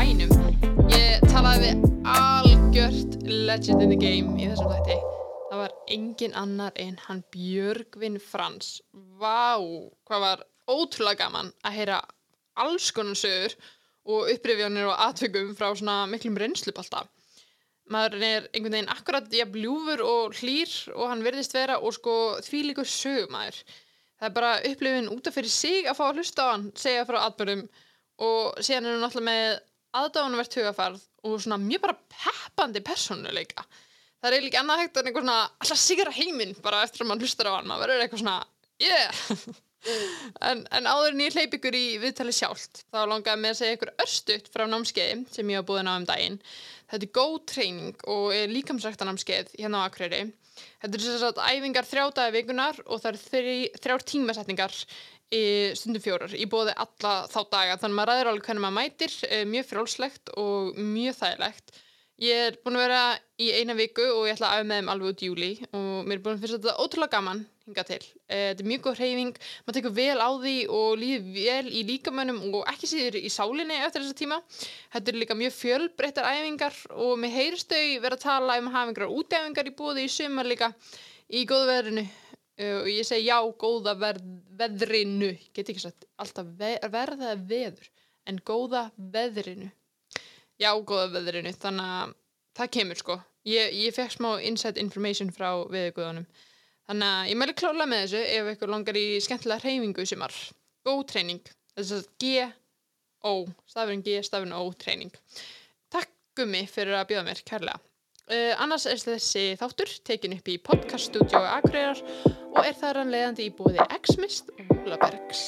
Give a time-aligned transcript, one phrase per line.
[0.00, 0.30] bænum.
[0.94, 4.96] Ég talaði við algjört legend in the game í þessum þætti.
[5.50, 8.78] Það var engin annar en hann Björgvin Frans.
[9.20, 9.60] Vá,
[10.08, 11.98] hvað var ótrúlega gaman að heyra
[12.64, 13.58] alls konar sögur
[14.08, 17.04] og upprifjanir og atvikum frá svona miklum reynslupalta.
[17.90, 22.14] Maður er einhvern veginn akkurat jafn ljúfur og hlýr og hann verðist vera og sko
[22.46, 23.64] því líkur sögumæður.
[24.16, 27.08] Það er bara upplifin út af fyrir sig að fá að hlusta á hann, segja
[27.08, 27.66] frá atbyrðum
[28.20, 29.60] og síðan er hann alltaf með
[29.96, 33.64] aðdáðanvert hugafarð og svona mjög bara peppandi persónuleika.
[34.20, 37.22] Það er eiginlega annað hægt en eitthvað svona alltaf sigra heiminn bara eftir að mann
[37.24, 37.68] hlustar á hann.
[37.70, 38.38] Maður verður eitthvað svona,
[38.84, 39.20] yeah!
[40.50, 43.78] en, en áður en ég hleyp ykkur í viðtali sjálft, þá langaði mig að segja
[43.78, 46.36] ykkur örstuðt frá námskeiði sem ég hafa búin á um daginn.
[46.90, 50.26] Þetta er góð treyning og er líkamsrækta námskeið hérna á Akureyri.
[50.82, 54.74] Þetta er að æfingar þrjá dagi vikunar og það er þrjár tímasetningar
[55.78, 59.14] stundum fjórar í bóði alla þá daga þannig að maður ræður alveg hvernig maður mætir
[59.28, 61.78] eh, mjög frálslegt og mjög þægilegt
[62.20, 63.04] Ég er búin að vera
[63.40, 66.18] í eina viku og ég ætla að aðeins með þeim alveg út júli og mér
[66.18, 68.00] er búin að finnst þetta ótrúlega gaman hinga til.
[68.28, 71.84] Eh, þetta er mjög góð hreyfing, maður tekur vel á því og líður vel í
[71.88, 74.38] líkamönnum og ekki síður í sálinni eftir þessa tíma.
[74.92, 78.76] Þetta er líka mjög fjölbreyttar æfingar og mér heyrst þau vera að tala um að
[78.76, 80.74] hafa einhverjar útæfingar í búði í sumar líka
[81.32, 82.12] í eh,
[82.60, 84.30] og ég segi já, góða verð,
[84.60, 87.86] veðrinu, get ekki sagt alltaf ver, verða veður
[88.28, 89.70] en góða veðrinu
[90.60, 92.14] já, góða veðrinu, þannig að
[92.58, 93.18] það kemur sko.
[93.48, 96.26] Ég, ég fekk smá inside information frá viðguðunum.
[96.90, 100.38] Þannig að ég mæli klála með þessu ef ykkur langar í skemmtilega hreyfingu sem er
[100.86, 101.52] góð treyning.
[101.78, 103.34] Þess að G-O,
[103.70, 105.14] stafurinn G, stafurinn O, treyning.
[105.92, 107.80] Takk gummi fyrir að bjóða mér kærlega.
[108.30, 111.98] Uh, annars er þessi þáttur tekin upp í podcaststudiói Akureyrar
[112.52, 115.40] og er þar hann leiðandi í búði X-Mist og Múlabergs.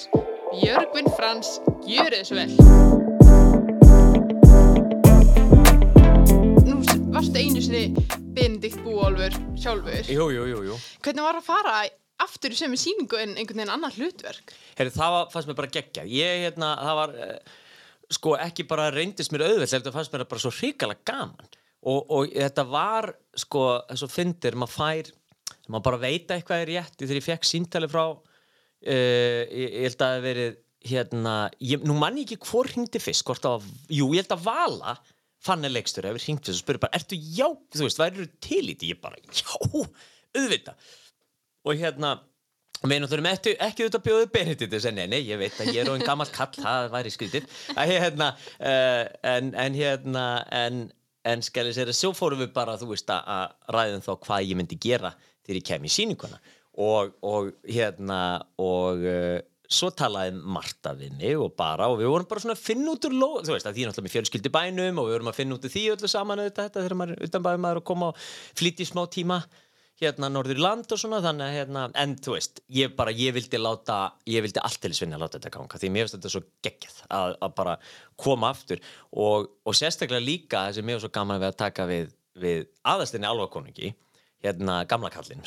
[0.59, 2.51] Jörgvin Frans, gjur þessu vel!
[7.15, 7.85] varstu einu sinni
[8.35, 10.83] Benedikt Búolfur sjálfur Jú, jú, jú, jú.
[11.07, 11.79] Hvernig var að fara
[12.27, 14.57] aftur í sömu síningu en einhvern veginn annar hlutverk?
[14.75, 17.59] Herri, það var, fannst mér bara geggja Ég, hérna, það var uh,
[18.19, 22.35] sko ekki bara reyndist mér auðveld þetta fannst mér bara svo hrikalega gaman og, og
[22.35, 25.13] þetta var sko þess að fyndir, maður fær
[25.69, 28.21] maður bara veita eitthvað er rétt þegar ég fekk síntali frá uh,
[28.91, 33.03] ég, ég held að það hef verið hérna, ég, nú mann ég ekki hvort hringdi
[33.03, 34.97] fyrst, hvort það var, jú, ég held að Vala
[35.43, 38.43] fann er leikstur hefur hringt þess og spurði bara ertu já, þú veist, værið eru
[38.43, 38.91] til í því?
[38.93, 39.87] Ég bara, já,
[40.39, 40.75] auðvita
[41.63, 42.13] og hérna
[42.83, 45.85] við náttúrulega ekki, ekki auðvitað bjóðu Benedikt þess að nei, nei, ég veit að ég
[45.85, 47.47] er á einn gammal kall það væri skritið
[47.79, 49.05] hérna, uh,
[49.35, 50.83] en, en hérna en,
[51.29, 54.59] en skæli sér að svo fórum við bara þú veist að ræðum þá hvað ég
[54.59, 55.13] myndi gera
[55.45, 56.41] þegar ég kem í síninguna
[56.83, 58.21] og, og hérna
[58.63, 59.39] og uh,
[59.73, 63.07] svo talaði Marta við mig og bara og við vorum bara svona að finna út
[63.09, 65.57] úr ló þú veist að því náttúrulega með fjölskyldi bænum og við vorum að finna
[65.59, 68.25] út úr því öllu saman þetta, þetta þegar maður er utanbæði maður að koma og
[68.59, 69.39] flytja í smá tíma
[70.07, 73.35] hérna norður í land og svona þannig að hérna en þú veist ég bara ég
[73.37, 73.99] vildi láta
[74.29, 77.57] ég vildi alltilisvinna að láta þetta ganga því mér finnst þetta svo geggjað að, að
[77.61, 77.77] bara
[78.23, 78.83] koma aftur.
[79.13, 82.65] Og, og sérstaklega líka þessi mér er svo gaman að við að taka við, við
[82.95, 83.95] aðastinni alvakonungi
[84.43, 85.43] hérna gamla kallin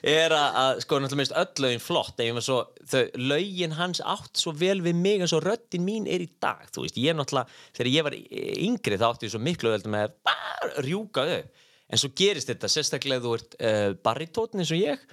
[0.00, 2.58] er að, að sko náttúrulega minnst öll lögin flott ef svo,
[2.88, 6.64] þau, lögin hans átt svo vel við mig eins og röttin mín er í dag
[6.72, 10.14] þú veist, ég náttúrulega, þegar ég var yngri þá átti ég svo miklu öll með
[10.32, 11.59] að rjúka þau,
[11.90, 15.06] en svo gerist þetta sérstaklega þú ert uh, baritótin eins og ég,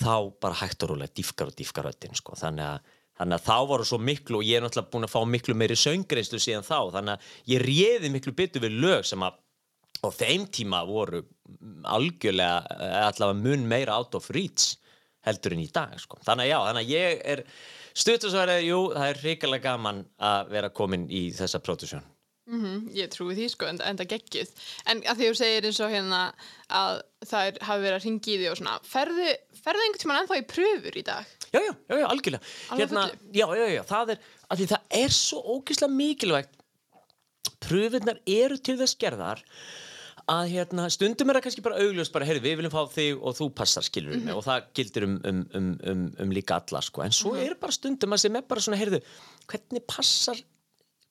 [0.00, 3.84] þá bara hægt og rúlega dýfkar og dýfkar röttin sko, þannig Þannig að þá voru
[3.88, 6.80] svo miklu og ég er náttúrulega búin að fá miklu meiri söngreinslu síðan þá.
[6.98, 9.38] Þannig að ég réði miklu byttu við lög sem að
[10.04, 11.22] á þeim tíma voru
[11.88, 14.76] algjörlega eh, allavega mun meira out of reach
[15.26, 16.20] heldur en í dag sko.
[16.26, 17.42] þannig að já, þannig að ég er
[17.96, 22.04] stuttusverðið, jú, það er hrikalega gaman að vera komin í þessa pródusjón
[22.46, 24.50] mm -hmm, Ég trúi því sko, en, en það geggið
[24.86, 26.20] en að því þú segir eins og hérna
[26.68, 29.30] að það hafi verið að ringi í því og svona ferðu,
[29.64, 31.24] ferðu einhvern tíman ennþá í pröfur í dag?
[31.52, 34.18] Já, já, já, algjörlega hérna, já, já, já, það er,
[34.50, 36.54] að því það er svo ógeðslega mikilvægt
[37.60, 39.42] pröfurnar eru til þess gerðar
[40.26, 43.36] að hérna, stundum er það kannski bara augljóst bara, heyrðu, við viljum fá þig og
[43.38, 44.34] þú passar skilur mm -hmm.
[44.34, 47.50] og það gildir um, um, um, um líka alla, sko, en svo mm -hmm.
[47.50, 49.00] er bara stundum að sem er bara svona, heyrðu,
[49.46, 50.36] hvernig passar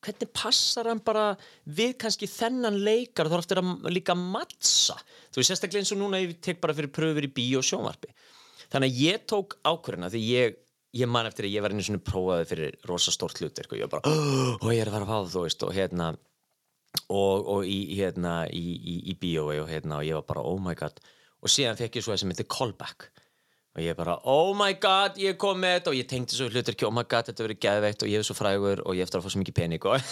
[0.05, 1.31] hvernig passar hann bara
[1.65, 4.97] við kannski þennan leikar þá er að líka mattsa
[5.33, 8.13] þú veist, sérstaklega eins og núna ég tek bara fyrir pröfur í bí og sjónvarpi.
[8.71, 10.61] Þannig að ég tók ákvörðina því ég
[10.95, 13.97] ég man eftir að ég var einu svona prófaði fyrir rosastórt hlutir og ég var
[13.97, 14.13] bara,
[14.61, 16.13] og ég er að fara að fá þú veist og hérna
[17.11, 20.61] og, og í, hérna, í, í, í bíói og, hérna, og ég var bara oh
[20.61, 21.01] my god.
[21.43, 23.09] Og síðan fekk ég svo það sem heitir callback
[23.75, 26.75] og ég bara, oh my god, ég kom með þetta og ég tengdi svo hlutur
[26.75, 28.05] ekki, oh my god, þetta verið geðveikt.
[28.05, 29.99] Og ég er svo frægur og ég eftir að fá svo mikið pening og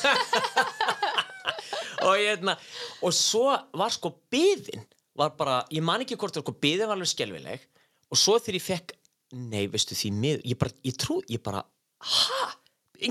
[2.03, 2.57] og ég hérna
[3.03, 4.83] og svo var sko byðin
[5.17, 7.63] var bara, ég man ekki hvort það var sko byðin var alveg skelvileg
[8.11, 8.95] og svo þegar ég fekk
[9.33, 12.49] nei, veistu því mið, ég bara, ég trú, ég bara ha,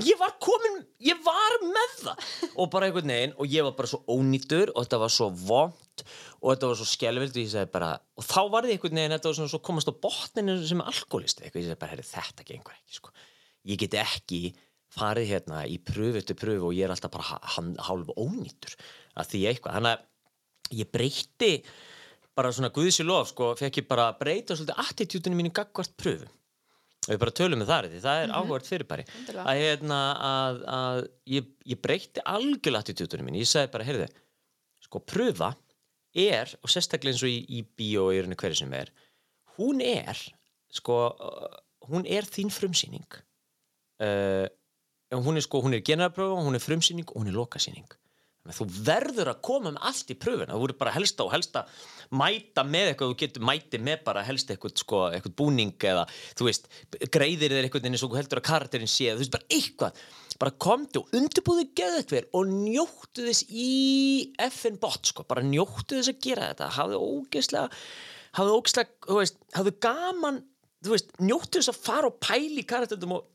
[0.01, 2.27] ég var komin ég var með það.
[2.57, 6.03] Og bara einhvern veginn og ég var bara svo ónýtur og þetta var svo vond
[6.41, 7.77] og þetta var svo skelvild og
[8.17, 10.91] og þá var þið einhvern veginn þetta var svona svo komast á botninu sem er
[10.91, 13.13] alkoholist eitthvað, ég segi bara, herri, þetta gengur ekki sko.
[13.69, 14.41] ég geti ekki
[14.93, 17.39] farið hérna í pröfu eftir pröfu og ég er alltaf bara
[17.87, 18.75] hálf ónýtur
[19.17, 21.53] að því eitthvað, þannig að ég breyti
[22.33, 26.29] bara svona guðsi lof sko, fekk ég bara breyta svolítið attitútinu mínu gagvart pröfu
[27.09, 29.05] við bara tölum með það það er mm áhugart fyrirbæri.
[29.33, 30.99] Að, hérna, að, að
[31.33, 34.07] ég, ég breyti algjörlega attitútinu mínu, ég sagði bara heyrðu,
[34.83, 35.53] sko pröfa
[36.13, 38.93] er, og sérstaklega eins og í, í bíó í rauninni hverju sem er
[39.57, 40.17] hún er
[40.73, 41.57] sko, uh,
[41.89, 43.19] hún er þín frumsýning.
[44.01, 44.47] Uh,
[45.13, 47.99] hún er sko, hún er generalpröfa, hún er frumsýning og hún er lokasýning
[48.51, 51.63] þú verður að koma með allt í pröfuna þú voru bara helsta og helsta
[52.13, 56.03] mæta með eitthvað, þú getur mæti með bara helst eitthvað, sko, eitthvað búning eða
[56.37, 56.67] þú veist,
[57.13, 60.03] greiðir þér eitthvað eins og heldur að karakterin sé, þú veist, bara eitthvað.
[60.41, 63.67] Bara komdu og undirbúðu geðu hver og njóttu þess í
[64.49, 66.71] FN bot, sko, bara njóttu þess að gera þetta.
[66.77, 67.83] Hafðu ógeðslega
[68.33, 70.41] hafðu ógeðslega, þú veist, hafðu gaman
[70.83, 73.29] þú veist, njóttu þess að fara og pæli karakterum og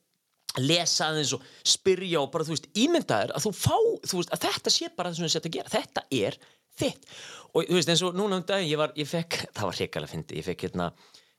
[0.64, 3.76] lesa aðeins og spyrja og bara þú veist ímyndaður að þú fá,
[4.10, 6.38] þú veist að þetta sé bara það sem þú sett að gera, þetta er
[6.78, 7.10] þitt.
[7.52, 10.12] Og þú veist eins og núna um daginn ég var, ég fekk, það var hrikalega
[10.12, 10.88] fyndi ég fekk hérna,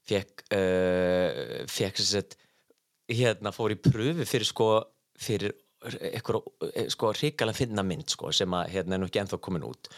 [0.10, 2.38] fekk uh, fekk sem sett
[3.10, 4.70] hérna fór í pröfu fyrir sko
[5.20, 6.44] fyrir eitthvað
[6.92, 9.90] sko hrikalega finna mynd sko sem að hérna er nú ekki ennþá komin út.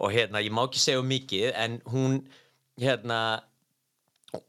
[0.00, 2.22] Og hérna ég má ekki segja mikið en hún
[2.80, 3.20] hérna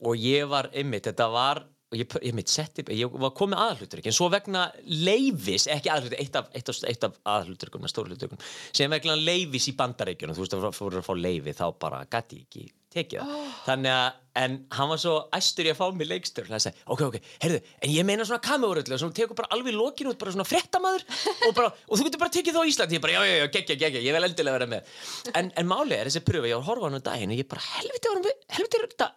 [0.04, 4.02] og ég var einmitt, þetta var og ég, ég mitt setti, ég var komið aðalhutur
[4.04, 8.42] en svo vegna leifis, ekki aðalhutur eitt af, eitt af, eitt af aðalhuturkum stórhuturkum,
[8.78, 12.44] sem vegna leifis í bandaríkjunum þú veist að fóru að fá leifi þá bara gæti
[12.44, 13.34] ekki tekið það.
[13.34, 13.50] Oh.
[13.66, 17.04] þannig að, en hann var svo æstur í að fá mig leikstur það sagði, ok,
[17.08, 20.48] ok, heyrðu en ég meina svona kamerullu, svona tekur bara alveg lokinu út bara svona
[20.50, 21.06] frettamæður
[21.48, 23.78] og, bara, og þú getur bara tekið þá Íslandi, ég bara, já, já, já, geggja,
[23.84, 24.96] geggja ég vil endilega vera með,
[25.36, 27.44] en, en málið er þessi pröfu, ég var að horfa á hann um daginn og
[27.44, 29.12] ég bara, helviti var hann, helviti er þetta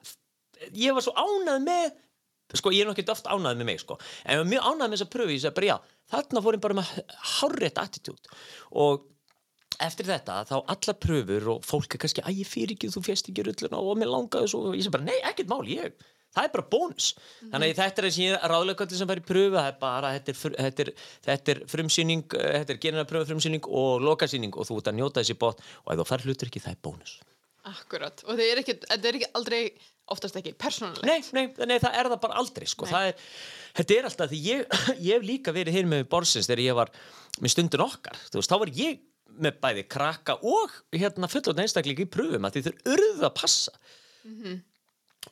[0.83, 1.89] ég var svo ánað með
[2.59, 3.99] sko ég er nokkið oft ánað með mig sko.
[4.25, 5.77] En ég var mjög ánað með þessa pröfu, ég segi bara já
[6.13, 6.95] þarna fór ég bara með
[7.39, 8.33] hárrétt attitút
[8.85, 9.09] og
[9.83, 13.31] eftir þetta þá allar pröfur og fólk er kannski æ, ég fyrir ekki, þú fjast
[13.33, 14.67] ekki rulluna og mér langaði svo.
[14.71, 15.97] Og ég segi bara, nei, ekkert mál, ég
[16.33, 17.09] það er bara bónus,
[17.43, 20.57] þannig að þetta er þessi ráðleikvöldi sem fær í pröfu, það er bara þetta er,
[20.67, 20.93] þetta er,
[21.27, 24.99] þetta er frumsýning eh, þetta er genina pröfu frumsýning og lokasýning og þú ert að
[25.01, 27.19] njóta þessi bótt og ef þú fær hlutur ekki, það er bónus
[27.71, 29.61] Akkurat, og það er ekki, þetta er ekki aldrei
[30.11, 31.07] oftast ekki persónulegt.
[31.07, 32.89] Nei, nei, nei, það er það bara aldrei sko.
[32.91, 33.27] Það er,
[33.79, 34.75] Þetta er alltaf því ég,
[35.07, 36.93] ég hef líka verið hér með borsins þegar ég var
[37.41, 38.99] með stundin okkar þú veist, þá var ég
[39.43, 43.73] með bæði krakka og hérna fullotna einstakleika í pröfum að því þeir urðu að passa.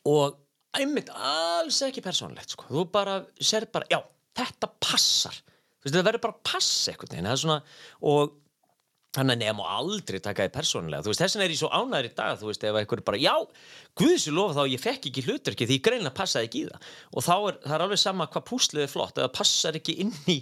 [0.09, 0.39] Og
[0.79, 2.69] einmitt alls ekki persónlegt sko.
[2.71, 4.01] þú bara sér bara, já,
[4.39, 5.37] þetta passar.
[5.81, 7.59] Þú veist, það verður bara að passa er svona,
[8.01, 8.39] og
[9.11, 11.03] Þannig að nefnum aldrei taka því persónulega.
[11.03, 13.19] Þú veist, þess vegna er ég svo ánæður í dag þú veist, ef einhver bara,
[13.19, 13.33] já,
[13.99, 16.89] guðsir lofa þá ég fekk ekki hluturki því ég greinlega passaði ekki í það.
[17.11, 20.15] Og þá er, það er alveg sama hvað púslið er flott eða passar ekki inn
[20.31, 20.39] í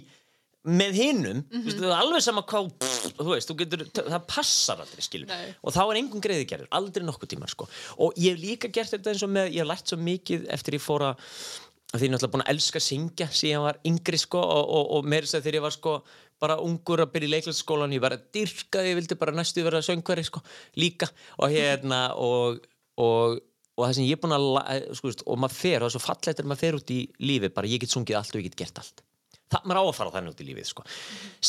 [0.69, 4.25] með hinnum, þú veist, það er alveg sama hvað pff, þú veist, þú getur, það
[4.27, 5.53] passar aldrei skilur, Nei.
[5.63, 7.69] og þá er engum greiði gerður aldrei nokkuð tíma, sko,
[8.03, 10.75] og ég hef líka gert þetta eins og með, ég hef lært svo mikið eftir
[10.75, 13.63] ég fór að að því ég er náttúrulega búin að elska að syngja síðan ég
[13.65, 15.93] var yngri sko og, og, og meira þess að þegar ég var sko
[16.39, 19.81] bara ungur að byrja í leiklætsskólan ég var að dyrka, ég vildi bara næstu vera
[19.83, 20.41] söngveri sko
[20.79, 21.09] líka.
[21.41, 22.61] Og hérna og,
[23.01, 23.39] og,
[23.79, 26.49] það sem ég er búin að sko, og maður fer, það er svo fallegt er
[26.49, 29.03] maður fer út í lífið bara ég get sungið allt og ég get gert allt.
[29.49, 30.85] Það maður á að fara þannig út í lífið sko.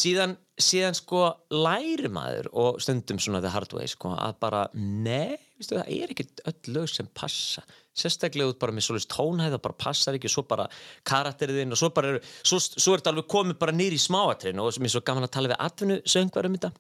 [0.03, 5.37] síðan, síðan sko læri maður og stundum svona the hard way sko, að bara, nei,
[5.61, 7.67] veistu, það er ekki öll lög sem passa
[7.97, 10.67] sérstaklega út bara með svolítið tónhæð það bara passar ekki og svo bara
[11.11, 14.63] karakteriðinn og svo bara eru, svo, svo er þetta alveg komið bara nýri í smáatrinn
[14.63, 16.73] og mér er svo gaman að tala við atvinnu söngvar um þetta.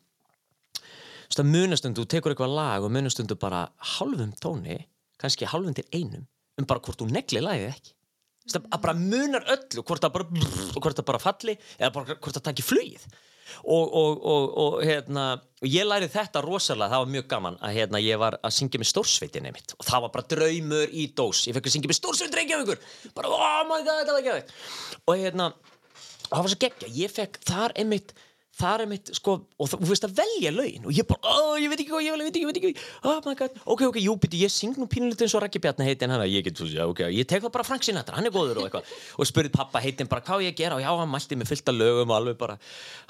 [0.80, 3.64] Þú veist, að munastundu, þú tekur eitthvað lag og munastundu bara
[3.96, 4.78] hálfum tóni
[5.20, 7.92] kannski hálfum til einum um bara hvort þú negli lagið ekki.
[8.40, 10.46] Þú veist, að bara munar öllu hvort það bara,
[10.78, 13.10] hvort það bara falli eða bara hvort það takki flugið
[13.64, 15.26] og, og, og, og, hérna,
[15.60, 18.80] og ég lærið þetta rosalega, það var mjög gaman að hérna, ég var að syngja
[18.82, 21.44] með stórsveitinni mitt og það var bara draumur í dós.
[21.48, 22.82] Ég fekk að syngja með stórsveit reykjavíkur.
[23.18, 24.56] Bara oh my god, þetta var ekki
[25.06, 25.52] og hérna,
[26.26, 28.14] það var svo geggja, ég fekk þar einmitt
[28.60, 31.70] það er mitt, sko, og þú veist að velja lögin og ég bara, ó, ég
[31.72, 32.72] veit ekki hvað, ég veit ekki, ég veit ekki
[33.10, 35.88] oh my god, ok, ok, jú, byrju, ég syng nú pínulítið eins og Raggi Bjarni
[35.88, 38.60] heitin hann, ég get, já, ok, ég tek það bara Frank Sinatra, hann er góður
[38.62, 40.78] og eitthvað, og spurði pappa heitin bara hvað ég að gera?
[40.78, 42.56] Og já, hann mælti mig fullt af lögum og alveg bara,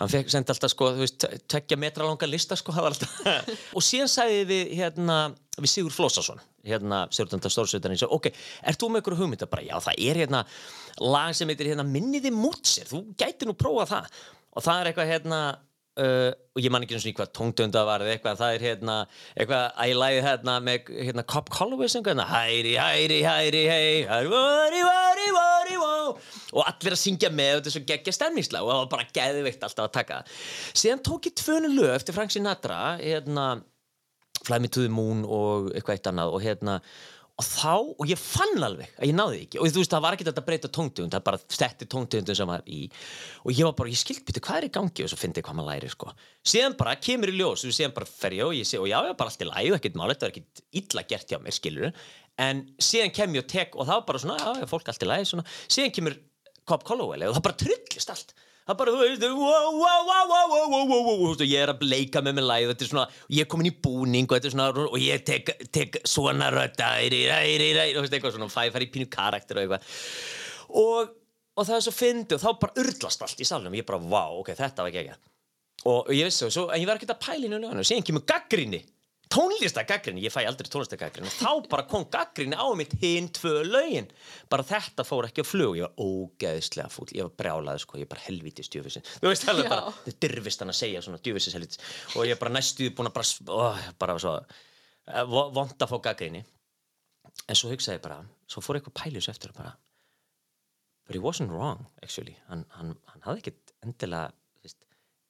[0.01, 3.55] hann fekk, sendi alltaf, sko, þú veist, tekja metra langa lista, sko, það var alltaf,
[3.75, 5.21] og síðan sagði við, hérna,
[5.61, 8.31] við Sigur Flósason, hérna, Sigurdandar Stórsveitarinn, ok,
[8.71, 9.49] ert þú með ykkur hugmynda?
[9.51, 10.45] Bara, já, það er hérna
[11.01, 14.21] lag sem heitir hérna Minniði Mútsir, þú gæti nú prófa það
[14.55, 15.43] og það er eitthvað hérna
[15.99, 18.95] Uh, og ég man ekki eins og hvað tóngtönda var eða eitthvað, það er hérna
[19.35, 24.05] eitthvað að ég læði hérna með hérna Cobb Holloway sem hérna hæri, hæri, hæri, hei
[24.07, 25.27] hæri, hæri, hæri,
[26.55, 29.09] og allir að syngja með og þetta er svo geggja stemningslag og það var bara
[29.19, 30.21] geðvikt alltaf að taka.
[30.73, 33.47] Síðan tók ég tvönu lög eftir Frank Sinatra hérna
[34.47, 36.79] Fly Me to the Moon og eitthvað eitt annað og hérna
[37.41, 39.61] og þá, og ég fann alveg að ég náði ekki.
[39.61, 42.53] Og þú veist það var ekki þetta að breyta tóngtegund það bara stetti tóngtegundum sem
[42.53, 42.81] var í.
[43.47, 45.49] Og ég var bara, ég skilt býta hvað er í gangi og svo fyndi ég
[45.49, 46.15] hvað maður læri sko.
[46.53, 48.99] Síðan bara kemur í ljós og síðan bara fer ég og ég sé og já,
[49.01, 51.57] ég var bara alltaf læg og ekkert máli, þetta var ekkert illa gert hjá mér,
[51.57, 51.95] skilur
[52.41, 55.95] en síðan kem ég og tek og var bara svona, já, fólk alltaf læg síðan
[55.97, 56.17] kemur
[56.69, 58.35] Cobb Colloway og það bara trullist allt
[58.69, 62.37] það bara, þú veist, wow, wow, wow, wow, wow, wow, ég er að leika með
[62.39, 64.99] mig læð, þetta er svona, ég er komin í búning og þetta er svona, og
[65.01, 69.09] ég tek, tek svona rötta, æri, æri, æri, og eitthvað svona, fæ, fæ í pínu
[69.13, 69.99] karakter og eitthvað,
[70.83, 71.17] og,
[71.57, 74.41] og það er svo fyndi og þá bara urlast allt í salunum, ég bara, wow,
[74.45, 75.35] ok, þetta var ekki ekki,
[75.91, 78.85] og ég vissi, og svo, en ég var ekkert að lögunu, og síðan kemur gaggrinni,
[79.31, 84.09] tónlistagaggrinni, ég fæ aldrei tónlistagaggrinni og þá bara kom gaggrinni á mitt hinn tvö lögin,
[84.51, 87.11] bara þetta fór ekki að flug, ég var ógeðislega fúll.
[87.15, 90.65] Ég var brjálaði sko, ég bara helviti stjöfisinn þú veist alveg bara, þetta er dyrfist
[90.65, 91.85] hann að segja svona djöfisins helviti
[92.17, 96.43] og ég bara næstuði búin að bara, ó, bara svo uh, vond að fá gaggrinni
[97.47, 98.19] en svo hugsaði ég bara,
[98.51, 99.77] svo fór eitthvað pælis eftir og bara
[101.07, 104.83] but he wasn't wrong actually, hann, hann, hann hafði ekkert endilega, veist,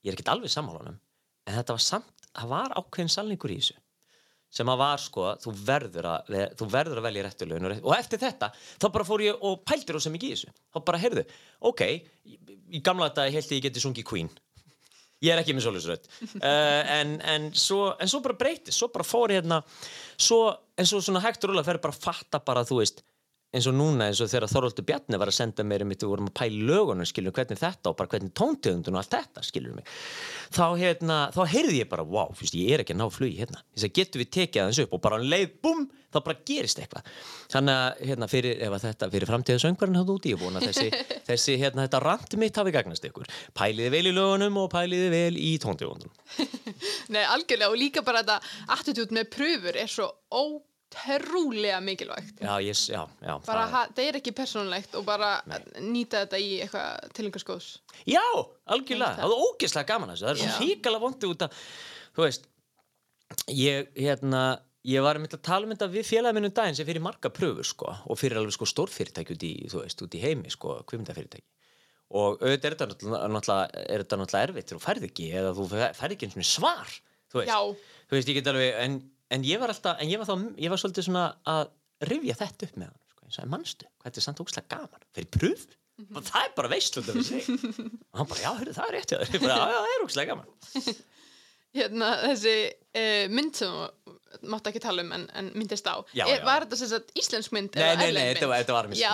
[0.04, 3.78] ég er ekkert alveg sammálunum en þetta var samt það var ákveðin salningur í þessu
[4.50, 8.20] sem að var sko, þú verður að þú verður að velja réttu lögn og eftir
[8.22, 8.50] þetta,
[8.82, 10.54] þá bara fór ég og pæltir ósað mikið í þessu.
[10.74, 11.26] Þá bara, heyrðu,
[11.70, 11.84] ok
[12.70, 14.30] í gamla þetta held ég geti sungið Queen.
[15.20, 16.06] Ég er ekki með solusrödd
[16.40, 19.58] uh, en, en, svo, en svo bara breytist svo bara fór ég hérna
[20.16, 20.46] svo,
[20.80, 23.02] en svo svona hægt og rúlega fer bara að fatta bara, þú veist
[23.50, 26.12] eins og núna eins og þegar Þorvaldur Bjarni var að senda mér um þetta við
[26.12, 29.74] vorum að pæla lögunum skilur hvernig þetta og bara hvernig tóntegundun og allt þetta skilur
[29.74, 29.88] mig.
[30.54, 33.64] Þá, hérna, þá heyrði ég bara wow, fyrst, ég er ekki að ná flugi hérna.
[33.74, 34.94] Þess að getur við tekið aðeins upp?
[34.94, 37.10] Og bara leið bum, þá bara gerist eitthvað.
[37.50, 40.88] Þannig að hérna, fyrir, þetta, fyrir framtíðasöngvarinn hann úti, ég að þessi,
[41.30, 43.30] þessi hérna, þetta rand mitt hafi gagnast ykkur.
[43.58, 46.10] Pæliði vel í lögunum og pæliði vel í tóntegundun
[47.14, 48.38] Nei, algjörlega og líka bara þetta
[48.76, 50.42] attitút með pröfur er svo ó
[50.90, 52.40] trúlega mikilvægt.
[52.42, 55.58] Já, yes, já, já, bara það, það er ekki persónulegt og bara Nei.
[55.86, 57.68] nýta þetta í eitthvað tilengarskóðs
[58.10, 58.24] já,
[58.74, 60.26] algjörlega, það er ógeðslega gaman þessu.
[60.26, 61.60] Það er svo híkala vondi út að
[62.16, 62.50] þú veist
[63.54, 64.42] ég, hérna,
[64.90, 68.18] ég var að tala um þetta við félagminnum daginn sem fyrir marga pröfur sko, og
[68.18, 71.46] fyrir alveg sko stórfyrirtæki út í, veist, út í heimi, sko, kvimdafyrirtæki
[72.10, 76.14] og auðvitað er þetta náttúrulega, er þetta náttúrulega erfitt þú færð ekki, eða þú færð
[76.16, 76.94] ekki eins og svar
[77.30, 78.96] þú veist, þú veist, ég get alveg en
[79.34, 81.68] en ég var alltaf, en ég var þá ég var svolítið svona að
[82.10, 83.28] rifja þetta upp með hann sko.
[83.28, 86.28] ég sagði, mannstu, hvað þetta er samt ógslag gaman fyrir pröf, mm -hmm.
[86.30, 90.06] það er bara veistlunda og hann bara, já, hörru, það er rétt já, það er
[90.08, 90.50] ógslag gaman
[91.70, 92.52] Hérna, þessi
[92.98, 93.74] uh, mynd sem
[94.50, 96.40] mátt ekki tala um en, en myndist á, já, já.
[96.42, 99.12] var þetta sagt íslensk mynd nei, nei, nei, þetta var, þetta var já,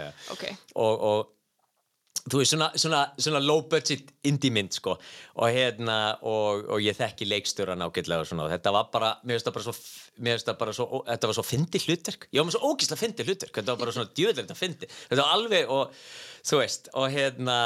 [0.00, 0.56] já, okay.
[0.74, 1.35] og, og
[2.24, 4.96] þú veist, svona, svona, svona low budget indie mynd sko.
[5.40, 8.50] Og hérna, og, og ég þekki leikstjóran ágætlega og svona.
[8.54, 9.76] Þetta var bara, mér finnst það bara svo
[10.16, 12.28] mér finnst það bara svo, þetta var svo fyndi hlutverk.
[12.32, 15.34] Ég var með svo ógíslega fyndi hlutverk, þetta var bara svona djöðlega fyndi, þetta var
[15.36, 16.00] alveg og
[16.46, 17.58] þú veist, og hérna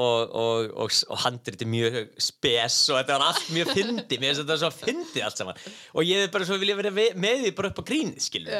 [0.00, 4.42] og, og, og, og handriti mjög spes og þetta var allt mjög fyndi mér finnst
[4.42, 5.58] þetta svo fyndi allt saman.
[5.92, 8.54] Og ég er bara svo vilja vera með því bara upp á grínið skilur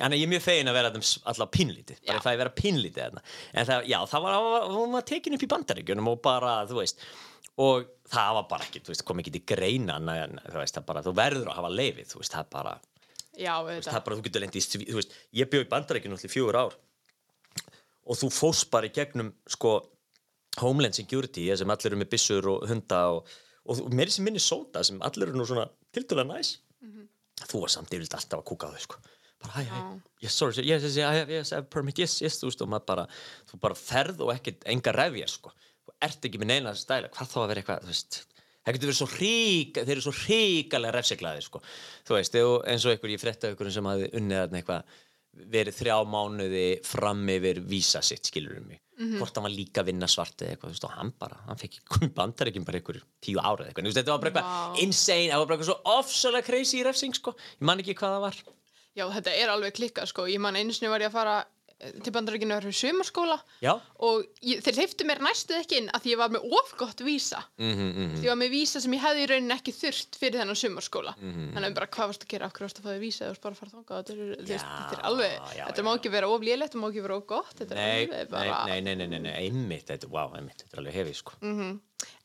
[0.00, 3.02] þannig að ég er mjög fegin að vera alltaf pínlítið, bara það að vera pínlítið
[3.02, 3.24] þarna.
[3.52, 4.38] en það, já, það var,
[4.72, 7.04] hún var tekin upp í bandaríkjunum og bara, þú veist
[7.60, 10.86] og það var bara ekki, þú veist, kom ekki til greina en þú veist, það
[10.88, 12.76] bara, þú verður að hafa leifið, þú veist, það bara
[13.36, 16.32] já, veist, það bara, þú getur lendið í, þú veist, ég bjóð í bandaríkjunum allir
[16.32, 16.78] fjögur ár
[18.10, 19.74] og þú fóst bara í gegnum, sko
[20.58, 23.30] Homeland Security sem allir eru með bissur og hunda og,
[23.70, 26.58] og mér sem minni sóta sem allir eru nú svona tildulega næs.
[26.80, 27.06] Mm -hmm.
[27.46, 28.96] þú var samt yfirlega alltaf að kúka á þau sko.
[29.40, 32.46] Bara hæ hæ, yes sorry, yes, yes, yes, yes I have permit, yes, yes, þú
[32.48, 33.06] veist og maður bara
[33.48, 35.52] þú bara ferð og ekkert enga ræfja sko.
[35.84, 38.26] Þú ert ekki með neina stæla hvað þá að vera eitthvað, þú veist
[38.64, 41.62] það getur verið svo hrík, þeir eru svo hríkalega refsiglaði sko,
[42.06, 44.98] þú veist, eins og einhver ég frettaði einhverjum sem hafi unnið eitthvað
[45.50, 49.86] verið þrjá mánuði fram yfir vísa sitt, skilur um mig hvort hann var líka að
[49.88, 52.98] vinna svart eða eitthvað, veist, og hann bara, hann fekk komið bandar ekki bara einhver
[53.24, 54.80] tíu ára eða eitthvað, þetta var bara eitthvað Vá.
[54.84, 58.16] insane, það var bara eitthvað svo ofsalega crazy í refsing, sko, ég man ekki hvað
[58.18, 58.42] það var.
[58.98, 60.26] Já, þetta er alveg klikkað sko.
[60.28, 61.36] Ég man einu sinni var ég að fara
[62.04, 63.72] til bandaríkinu í sumarskóla já,
[64.04, 67.40] og ég, þeir hleyftu mér næstuð ekki inn að ég var með ofgott vísa.
[67.58, 70.40] mhm, mhm Því ég var með vísa sem ég hefði í rauninni ekki þurft fyrir
[70.42, 71.14] þennan sumarskóla.
[71.20, 71.46] Mhm.
[71.54, 73.54] Þannig að bara hvað varst að gera, hverju varst að fá þig vísa varst bara
[73.60, 74.10] fara þangað.
[74.10, 75.98] Þetta er, er alveg, já, þetta já, má já.
[76.00, 77.54] ekki vera of lélegt, þetta má ekki vera of gott.
[77.58, 78.58] Þetta er Nei, alveg nei, bara...
[78.66, 81.38] nei, nei, nei, nei, nei, einmitt, þetta, wow, einmitt, þetta er alveg hefið, sko.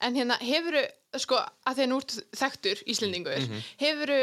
[0.06, 0.84] En hérna, hefuru,
[1.20, 2.02] sko, að þeir nú
[2.36, 3.64] þekktur Íslendingur, Mhm.
[3.80, 4.20] hefuru,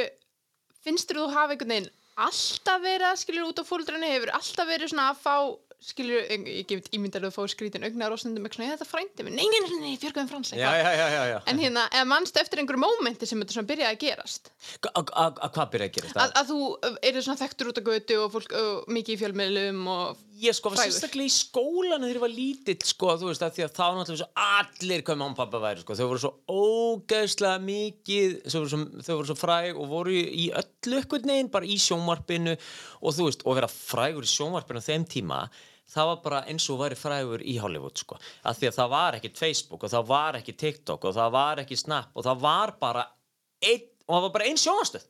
[0.85, 4.91] finnst þú hafa einhvern veginn alltaf verið að skilur út á fóldrarni, hefur alltaf verið
[4.93, 5.37] svona að fá,
[5.83, 9.33] skilur, ég gefið ímyndar að fá skrítin augnar og stundum eitthvað "Ég, þetta frændi mig,
[9.35, 11.39] nei, nei, nei, nei, fjörgum frans, Já, já, já, já, já.
[11.51, 14.51] En hérna, eða mannstu eftir einhverju mómenti sem þetta svona byrjaði að gerast?
[14.95, 16.17] Að að- að hvað byrja að gerast?
[16.17, 16.59] Að, að þú
[17.03, 20.71] eru svona þekktur út á götu og fólk og mikið í fjölmiðlum og Ég sko
[20.73, 24.47] sérstaklega í skólan þegar ég var lítill sko, þú veist, að því að þá náttúrulega
[24.57, 28.81] allir hvað mamma og pappa væri, sko, þau voru svo ógeðslega mikið, þau voru svo,
[29.03, 32.57] þau voru svo fræg og voru í, öllu ykkur neginn, bara í sjónvarpinu.
[33.03, 35.43] Og þú veist, og vera frægur í sjónvarpinu á þeim tíma,
[35.93, 39.21] það var bara eins og væri frægur í Hollywood, sko, að því að það var
[39.21, 42.77] ekkit Facebook og það var ekki TikTok og það var ekki Snap og það var
[42.81, 43.09] bara
[43.61, 45.09] einn, og það var bara einn sjónvarstöð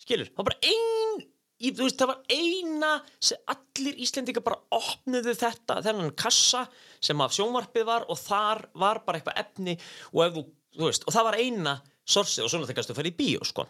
[0.00, 1.22] skilur, það var bara ein
[1.60, 2.92] í, þú veist, það var eina
[3.30, 6.64] sem allir Íslendingar bara opnuðu þetta, þennan kassa
[7.02, 9.76] sem af sjónvarpið var og þar var bara eitthvað efni
[10.14, 10.44] og ef þú,
[10.78, 11.76] þú veist, og það var eina
[12.10, 13.66] sorsið og svona það kannski að fara í bíó, sko.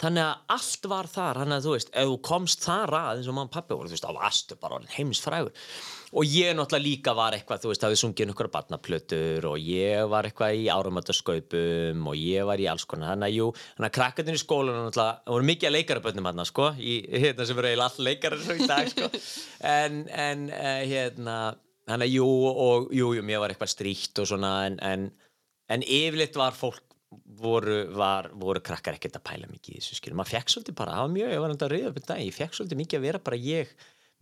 [0.00, 3.26] Þannig að allt var þar þannig að þú veist, ef þú komst þar að eins
[3.28, 5.52] og og pappi voru, þú veist, þá varstu bara heimsfrægur
[6.10, 10.26] og ég náttúrulega líka var eitthvað, þú veist, hafði sungið einhverja barnaplötur og ég var
[10.26, 14.38] eitthvað í áramöndasköpum og ég var í alls konar, þannig að jú þannig að krakkarnir
[14.38, 18.42] í skólanum náttúrulega, voru mikið að leikaraböndum hann, sko, í hérna sem eru all leikarar
[18.42, 19.10] svo í dag, sko.
[19.70, 21.36] En, en uh, hérna
[21.86, 25.06] þannig að jú, og jú, jú, mér var eitthvað stríkt og svona, en, en,
[25.70, 26.82] en yfirleitt var fólk
[27.40, 30.98] voru, var, voru krakkar ekkert að pæla mikið í þessu skilur, maður fekk svolítið bara,
[30.98, 31.70] það var mjög, ég var enda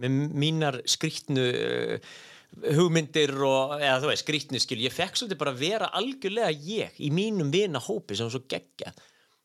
[0.03, 2.11] með mínar skrýtnu uh,
[2.79, 7.01] hugmyndir og, eða þú veist, skrýtnu skilur, ég fekk svolítið bara að vera algjörlega ég
[7.05, 9.03] í mínum vina hópi sem var svo geggjað.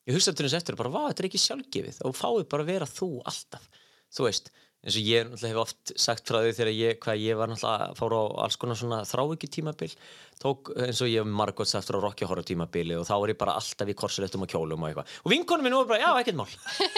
[0.08, 2.00] Ég hugsa til þess eftir bara, vá, þetta er ekki sjálfgefið.
[2.08, 3.68] Og fáið bara að vera þú alltaf
[4.14, 4.52] þú veist,
[4.84, 8.20] eins og ég hef oft sagt frá því þegar ég, ég var náttúrulega að fóra
[8.20, 9.94] á alls konar svona þrávíki tímabil
[10.44, 13.40] tók eins og ég hef margótt sagt frá Rocky Horror tímabili og þá var ég
[13.40, 15.12] bara alltaf í korsulettum og kjólum og eitthvað.
[15.24, 16.48] Og vinkonum minn var bara, já, ekkert mál.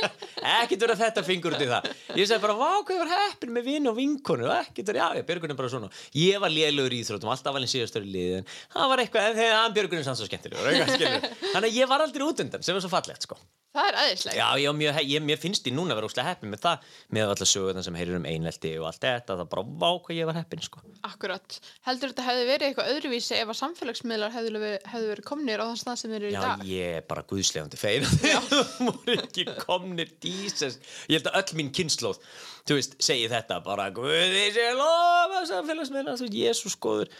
[0.56, 1.89] Ekkert verið að þetta fingur út í það.
[2.19, 5.28] Ég segi bara, vá, hvað var heppin með vinn og vinkonu ekkert verið, já, ég
[5.30, 5.91] Björgun er bara svona.
[6.21, 8.50] Ég var lélugur í íþróttum, alltaf valin síðastur í liðin.
[8.74, 10.74] Það var eitthvað, en þegar hann Björgun er sann svo skemmtilegur
[11.54, 13.39] þannig að ég var aldrei út undan sem var svo fallegt, sko
[13.75, 14.38] það er aðeinslega.
[14.39, 17.33] Já, ég, mjög, ég, mér finnst ég núna að vera úslega heppin með það, með
[17.33, 20.39] allar sögurnar sem heyrir um einveldi og allt þetta, það bara vá hvað ég var
[20.39, 20.83] heppin, sko.
[21.05, 21.59] Akkurat.
[21.85, 25.81] Heldur þetta hefði verið eitthvað öðruvísi ef að samfélagsmiðlar hefðu hefðu verið komnir á þann
[25.83, 26.65] stað sem þeir eru í Já, dag?
[26.71, 30.83] ég er bara guðslegandi feir það voru ekki komnir dísast.
[31.11, 32.21] Ég held að öll mín kynnslóð,
[32.65, 37.12] þú veist, segi þetta bara, guði sé lofa samfélagsmiðlar, þú veist, jésús góður,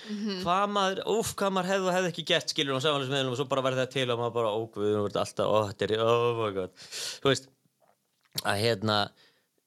[0.42, 3.50] hvað maður, úf, hvað maður hefði og hefði ekki gert, skilur á samfélagsmiðlum og svo
[3.52, 5.96] bara verði það til og maður bara, ó, guð, þú veist, alltaf, ó, þetta er,
[6.02, 6.90] oh my god,
[7.22, 7.48] þú veist,
[8.44, 8.98] að hérna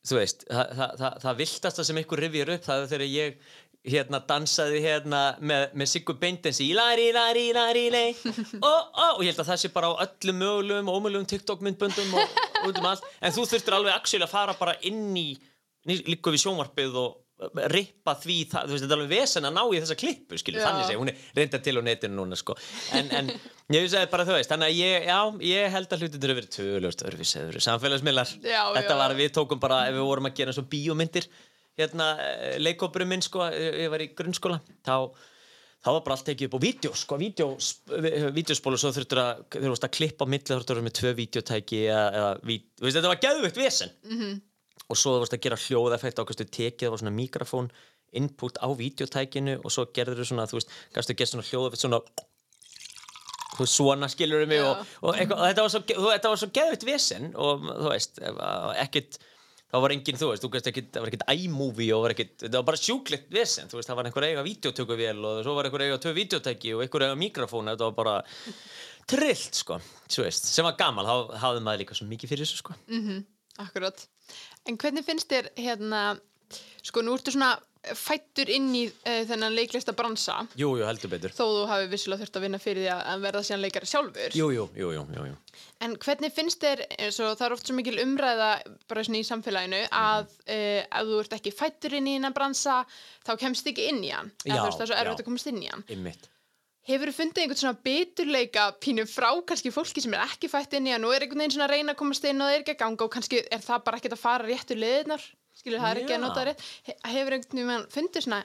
[0.09, 3.41] þú veist, það, það, það, það viltasta sem ykkur rifjar upp það er þegar ég
[3.89, 8.09] hérna dansaði hérna með, með Siggu Beindensi í lari, lari, lari, lei
[8.59, 12.17] og, og, ég held að það sé bara á öllum mögulegum og ómögulegum TikTok myndböndum
[12.19, 15.29] og út um allt, en þú þurftir alveg að fara bara inn í
[15.89, 17.17] líka við sjónvarpið og
[17.71, 20.63] rippa því, það, þú veist, þetta er alveg vesen að ná í þessa klippu, skilju,
[20.63, 22.57] þannig segi hún er reynda til á netinu núna, sko
[22.99, 23.31] en, en
[23.77, 26.57] ég segi bara, þú veist, þannig að ég já, ég held að hlutin eru verið
[26.57, 29.01] tölust öðruvísi, öðru samfélagsmiðlar, þetta já.
[29.05, 31.31] var við tókum bara, ef við vorum að gera svo bíómyndir
[31.79, 32.11] hérna,
[32.59, 35.15] leikópurum minn, sko ég ég var í grunnskóla, þá
[35.79, 37.71] þá var bara allt tekið upp á vídeo, sko, vídeos,
[38.35, 41.83] vídeospólu, svo þurftur að varst að klippa á milli, þurftur að vera með tvö vídeotæki
[41.87, 44.33] eða, eða ví, þú veist, þetta var geðvögt vesen -hmm.
[44.89, 47.71] Og svo þú varst að gera hljóðeffekt ákastu tekið, það var svona mikrofón
[48.17, 51.83] input á vídeotækinu og svo gerður þú svona, þú veist, gastu að gera svona hljóðeffekt
[51.85, 52.01] svona
[53.59, 56.41] þú veist, svona skilur mig og, og, eitthvað, og þetta var svo, þú- þetta var
[56.43, 58.21] svo geðvögt vesen og þú veist,
[58.85, 59.19] ekkit
[59.69, 62.61] þá var engin, þú veist, þú veist það var ekkit iMovie og var ekkit, þetta
[62.63, 65.85] var bara sjúklitt vesen, þú veist, það var einhver eiga videotökuvél og svo var einhver
[65.85, 68.15] eiga tvö videotæki og einhver eiga mikrofón, þetta var bara
[69.09, 69.77] trillt, sko,
[70.09, 72.79] þú veist, sem var gaman, þá hafði maður líka svo mikið fyrir þessu, sko.
[73.59, 74.07] Akkurat.
[74.69, 76.03] En hvernig finnst þér hérna,
[76.85, 77.55] sko nú ertu svona
[77.97, 82.21] fættur inn í uh, þennan leiklista bransa jú, jú, heldur betur þó þú hafi vissulega
[82.25, 85.25] þurft að vinna fyrir því að- verða síðan leikari sjálfur jú, jú, jú, jú, jú,
[85.31, 85.37] jú.
[85.87, 88.49] En hvernig finnst þér, eins og það er oft svo mikil umræða
[88.91, 92.81] bara svona í samfélaginu að uh, ef þú ert ekki fættur inn í hennan bransa
[93.25, 95.01] þá kemst ekki inn í hann Já, veist það er svo já.
[95.07, 96.29] erfitt að komast inn í hann Einmitt.
[96.89, 100.89] Hefur þú fundið einhvern svona biturleika pínu frá kannski fólki sem er ekki fætt inn
[100.89, 102.65] í hann og er einhvern veginn svona að reyna að komast inn og það er
[102.65, 105.27] ekki að ganga og kannski er það bara ekkert að fara réttu liðnar
[105.59, 106.65] skilur það er ekki að nota rétt.
[106.87, 108.41] He hefur einhvern veginn fundið svona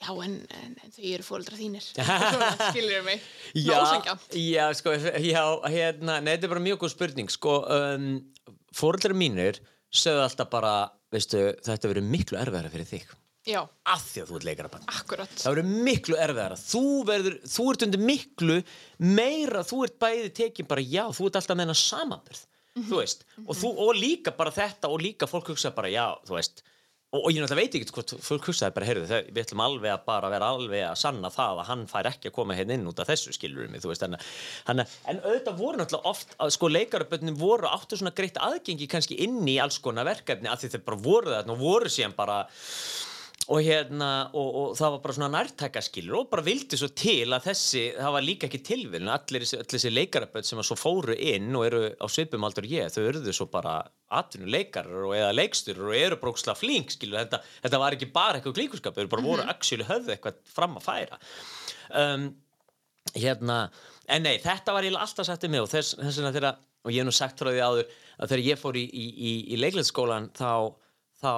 [0.00, 1.86] já en, en, en þau eru fóldra þínir.
[2.32, 3.24] Svona, skilur mig.
[3.52, 8.06] Já, ósangjamt já, sko, já, hérna, nei, þetta er bara mjög góð spurning, sko, um,
[8.76, 9.60] fóreldrar mínir
[9.92, 10.74] sögðu alltaf bara,
[11.12, 13.12] veistu, þetta verður miklu erfiðara fyrir þig,
[13.48, 14.82] Já, af því að þú ert leikarabann.
[14.92, 15.30] akkurat.
[15.40, 18.56] Það verður miklu erfiðara, þú verður, þú ert undir miklu
[19.00, 22.42] meira, þú ert bæði tekin bara, já, þú ert alltaf hennar samanbyrð,
[22.90, 26.60] þú veist, og, þú, og líka bara þetta og líka fólk hugsa bara, já, veist,
[27.10, 29.90] og, og ég náttúrulega veit ekki hvort fólk hugsaði bara, heyrðu, þau- við ætlum alveg
[29.96, 32.86] að bara vera alveg að sanna það að hann fær ekki að koma hérna inn
[32.92, 34.36] út af þessu skilur mig, þú veist, þannig að-
[34.68, 38.86] þannig að- en auðvitað voru náttúrulega oft, að, sko, leikaraböndin voru áttu svona greitt aðgengi
[38.86, 42.14] kannski inn í alls konar verkefni, af því þau bara voru þarna og voru síðan
[42.14, 42.44] bara
[43.50, 44.08] og hérna,
[44.38, 48.14] og, og það var bara svona nærtækaskilur og bara vildi svo til að þessi, það
[48.14, 52.06] var líka ekki tilvíðin allir þessi, leikarabönd sem að svo fóru inn og eru á
[52.12, 53.80] svipum aldur ég þau eruðu svo bara
[54.20, 58.58] atvinnuleikarar og eða leikstur og eru bróksla flink skilur, þetta, þetta var ekki bara eitthvað
[58.60, 61.20] klíkuskap þau eru bara voru actually höfðu eitthvað fram að færa.
[61.90, 62.30] Um,
[63.16, 63.60] hérna,
[64.06, 67.02] en nei, þetta var eiginlega alltaf um mig og þess, þess vegna þegar og ég
[67.02, 70.30] hef nú sagt frá því áður að þegar ég fór í, í, í, í leiklætsskólan
[70.36, 70.72] þá,
[71.20, 71.32] þá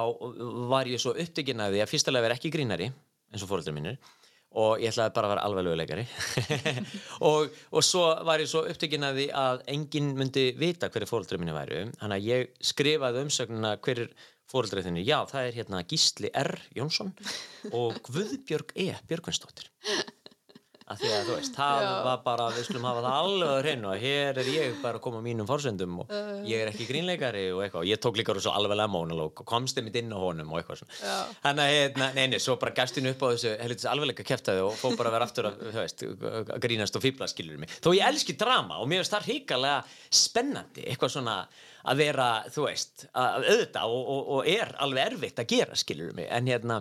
[0.71, 2.89] var ég svo upptekinn af því að fyrstulega vera ekki grínari
[3.33, 3.97] eins og fóröldrar mínir
[4.53, 6.03] og ég ætlaði bara að vera alveg löguleikari
[7.29, 11.41] og, og svo var ég svo upptekinn af því að enginn myndi vita hverju fóröldrar
[11.41, 14.13] mínu væru þannig að ég skrifaði umsögnuna hverjir
[14.53, 16.53] fóröldrar þinni, já það er hérna Gísli R.
[16.77, 17.13] Jónsson
[17.71, 18.91] og Guðbjörg E.
[19.09, 19.71] Björgvinsdóttir
[20.93, 21.89] að því að þú veist, það Já.
[22.07, 25.03] var bara við skulum hafa það alveg að hreinu og hér er ég bara að
[25.07, 26.13] koma á mínum forsendum og
[26.47, 27.83] ég er ekki grínleikari og eitthvað.
[27.83, 30.83] Og ég tók líka svo alveg monolog og komst einmitt inn á honum og eitthvað
[30.83, 31.17] svona.
[31.43, 34.63] Þannig að, hérna, nei, nei, svo bara gafst henni upp á þessu helvits alvegleika kæftæði
[34.67, 37.75] og fór bara að vera aftur að, þú veist, að grínast og fýbla skilur mig,
[37.83, 39.77] þó ég elski drama og mér finnst það hrikalega
[40.23, 41.37] spennandi eitthvað svona
[41.83, 46.15] að vera, þú veist að auðvitað og, og, og er alveg erfitt að gera skilur
[46.15, 46.79] mig, en hérna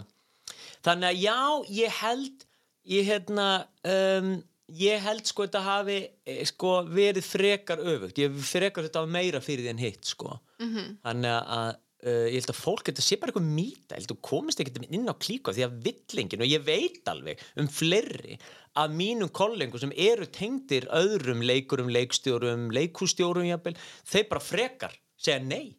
[0.87, 1.38] þannig að já,
[1.83, 2.46] ég held
[2.88, 3.48] ég hérna
[3.86, 4.34] um,
[4.72, 8.18] ég held sko þetta hafi eh, sko verið frekar öfugt.
[8.22, 10.38] Ég frekar þetta hafa meira fyrir því en hitt sko.
[10.62, 10.88] -hmm.
[11.04, 11.70] þannig að
[12.06, 15.10] uh, ég held að fólk þetta sé bara eitthvað mýta að þú komist ekkert inn
[15.10, 18.38] á klíku af því að villingin og ég veit alveg um fleiri
[18.80, 23.76] af mínum kollengum sem eru tengdir öðrum leikurum, leikstjórum leikhústjórum jafnvel,
[24.08, 25.76] þeir bara frekar segja nei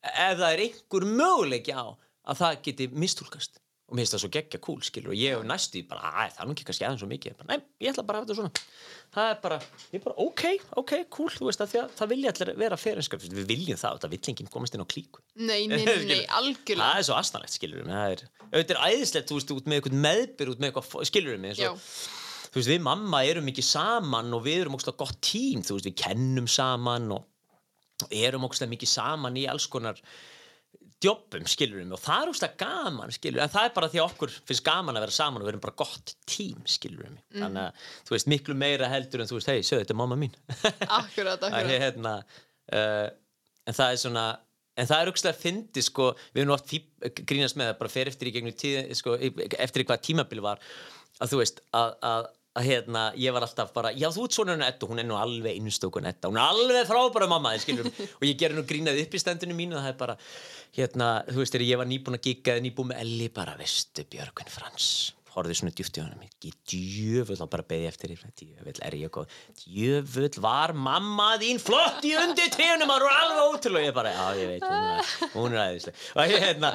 [0.00, 1.86] ef það er einhver möguleiki á
[2.30, 3.60] að það geti mistúlkast
[3.90, 6.34] og mér finnst það svo geggja kúl skilur og ég hef næstu í bara, að
[6.36, 7.32] það er nú ekki kannski aðeins svo mikið.
[7.40, 8.62] Bara, nei, ég ætla bara að hafa þetta svona.
[9.16, 9.58] Það er bara,
[9.90, 10.44] ég er bara, ok,
[10.82, 11.30] ok, cool.
[11.34, 14.20] Þú veist að því að það vilja allir vera ferinskap við viljum það, þetta vill
[14.30, 15.24] enginn komast inn á klíku.
[15.42, 16.86] Nei, nei, nei, nei, algjörlega.
[16.86, 19.98] Það er svo astanlegt skilur það er, auðvitað er æðislegt, þú veist, út með eitthvað
[20.06, 21.72] meðbyr út með eitthvað, skilur Já,
[22.50, 25.90] þú veist, við mamma erum ekki saman og við erum ógst gott tím, þú veist,
[25.90, 27.26] við kennum saman og
[28.04, 29.98] og erum ógst mikið saman í alls konar
[31.00, 34.10] djobbum, skilur við og það er ógst gaman, skilur en það er bara því að
[34.10, 37.40] okkur finnst gaman að vera saman og við erum bara gott tím, skilur við Mhm.
[37.40, 40.16] þannig að, þú veist, miklu meira heldur en þú veist, hei, sögðu, þetta er mamma
[40.20, 40.34] mín.
[40.88, 41.80] Akkurat, að akkurat.
[41.86, 42.14] hérna
[42.72, 43.08] uh,
[43.66, 44.26] en það er svona
[44.80, 46.70] en það er aukslega að fyndi sko við erum oft
[47.28, 49.16] grínast með það bara fer eftir í gegnum tíð, sko,
[49.60, 50.60] eftir í hvað tímabil var
[51.20, 54.56] að þú veist að, að, að hérna, ég var alltaf bara já þú ert svona
[54.56, 56.30] henni Edda, hún er nú alveg einstökun Edda.
[56.30, 57.54] Hún er alveg frábæra mamma
[58.18, 60.18] og ég gerði nú grínað upp í stendinu mínu og það er bara,
[60.74, 64.50] hérna, þú veist, ég var nýbúin að gigga eða nýbúin með Elli, bara, veistu, Björgvin
[64.50, 64.90] Frans?
[65.30, 66.22] Horfði svona djúft í honum.
[66.26, 69.36] Ekki djöfull, þá bara beði eftir því djöfull er ég góð?
[69.60, 74.26] Djöfull var mamma þín flott í undir trénum hann var alveg ótrúlega ég bara, já
[74.40, 76.72] ég veit, hún er, hún er aðeinslega og ég, hérna,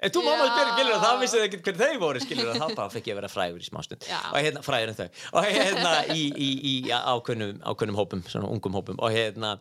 [0.00, 0.54] en þú mammas Já.
[0.56, 0.74] Björgvin?
[0.76, 3.62] Skilur þá vissið ekki hver þau voru skilur þá bara fekk ég að vera frægur
[3.64, 8.24] í smástund og hérna, frægur en þau og hérna í, í, í ákveðnum, ákveðnum hópum,
[8.28, 9.56] svona ungum hópum og hérna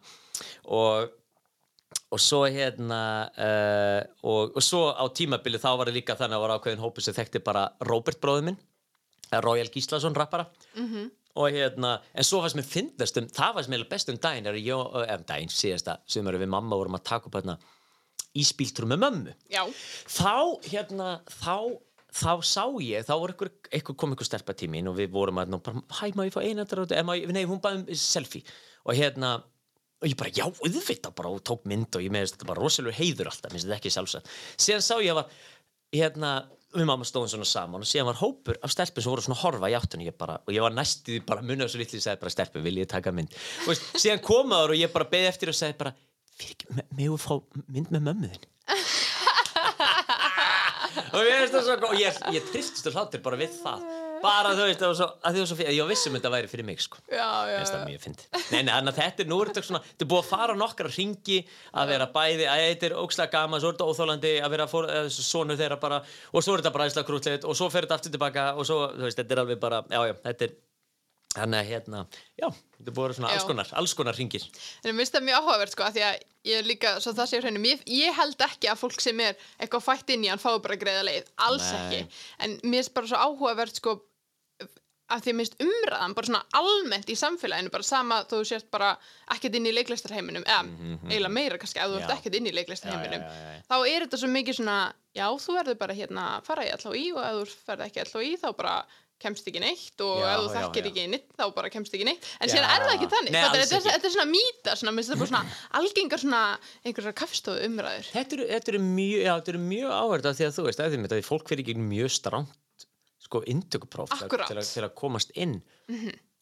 [0.66, 1.12] og
[2.12, 3.00] og svo hérna
[3.36, 7.04] uh, og, og svo á tímabili þá var það líka þannig að var ákveðin hópu
[7.04, 8.60] sem þekkti bara Robert bróður minn
[9.44, 11.12] Royal Gíslason rappara -hmm.
[11.36, 14.56] og hérna, en svo fannst mér fyndast um, það fannst mér best um daginn er
[14.56, 17.58] ég, um daginn síðasta sumari við mamma vorum að taka upp hérna
[18.38, 19.38] íspíltrum með mömmu.
[19.52, 19.64] Já,
[20.08, 20.36] þá
[20.68, 21.80] hérna þá
[22.12, 25.56] þá sá ég, þá var einhver kom einhver stelpa til mín og við vorum að
[25.64, 26.66] bara, hæ, má ég fá eina
[27.32, 28.44] nei, hún baði um selfie.
[28.84, 29.38] Og hérna
[30.02, 31.32] og ég bara, já, auðvitað bara.
[31.32, 34.34] Og tók mynd og ég meðist þetta bara rosalega heiður alltaf, minnst þetta ekki sjálfsagt.
[34.58, 35.38] Síðan sá ég að var,
[35.96, 36.34] hérna
[36.72, 39.44] við mamma stóðum svona saman og síðan var hópur af stelpum sem voru svona að
[39.44, 40.08] horfa í áttunni.
[40.08, 42.80] Ég bara, og ég var næstuði bara munið svo litli og sagði bara stelpum, vil
[42.80, 43.36] ég taka mynd?
[43.68, 45.94] Og síðan komaður og ég bara beði eftir og sagði bara,
[46.38, 46.66] fyrir ekki,
[46.98, 47.36] megum við fá
[47.68, 48.48] mynd með mömmuðin
[51.16, 53.84] og ég veist það svo og ég, ég tristist og hlátur bara við það.
[54.22, 56.50] Bara þú veist, það var svo, að því var svo fyrir ég vissum þetta væri
[56.52, 57.00] fyrir mig sko.
[57.10, 58.28] Já, já, Finnst það mjög fyndi.
[58.38, 60.58] Nei, nei, þannig að þetta er nú er þetta svona, þetta er búið að fara
[60.62, 61.38] nokkra ringi
[61.82, 64.90] að vera bæði, að þetta er ókslega gaman svo er þetta óþólandi að vera fór,
[64.94, 67.98] eða, sonur þeirra bara, og svo er þetta bara æsla krútlið og svo fer þetta
[67.98, 70.54] aftur tilbaka og svo, þú veist, þetta er alveg bara, já, já, þetta er
[71.32, 72.04] þannig að hérna,
[72.40, 73.38] já, þetta að vera svona Já.
[73.38, 74.46] alls konar, alls konar ringir
[74.84, 76.20] En mér finnst það mjög áhugavert sko, af því að
[76.52, 79.20] ég er líka, svo það sé á hreinu, ég, ég held ekki að fólk sem
[79.24, 81.82] er eitthvað fætt inn í hann fái bara greiða leið, alls Nei.
[81.82, 82.24] ekki.
[82.46, 83.94] En mér finnst bara svo áhugavert sko,
[85.12, 88.42] af því að mér finnst umræðan bara svona almennt í samfélaginu, bara sama þó þú
[88.48, 88.90] sért bara
[89.36, 90.64] ekkert inn í leiklistarheiminum, eða
[91.12, 94.22] eiginlega meira kannski, ef þú ert ekkert inn í leiklistarheiminum, Já, já, þá er þetta
[94.24, 94.80] svo mikið svona,
[95.14, 98.04] já, þú verður bara hérna að fara í allá í og ef þú ferð ekki
[98.06, 98.76] allá í þá bara
[99.22, 102.28] kemst ekki neitt og Já, ef þú þekkir ekki neitt þá bara kemst ekki neitt.
[102.42, 103.36] En síðan er það ekki þannig.
[103.36, 106.42] Nei, þetta, er, þetta er svona mýta svona, mér finnst þetta bara svona algengar svona
[106.86, 110.98] einhverjar kaffstofu umræður Þetta eru, eru mjög, eru mjög áverða því að þú veist, að
[110.98, 112.88] því að fólk fyrir ekki mjög stránt
[113.22, 114.30] sko inntökupróf til,
[114.60, 115.60] til, að- komast inn.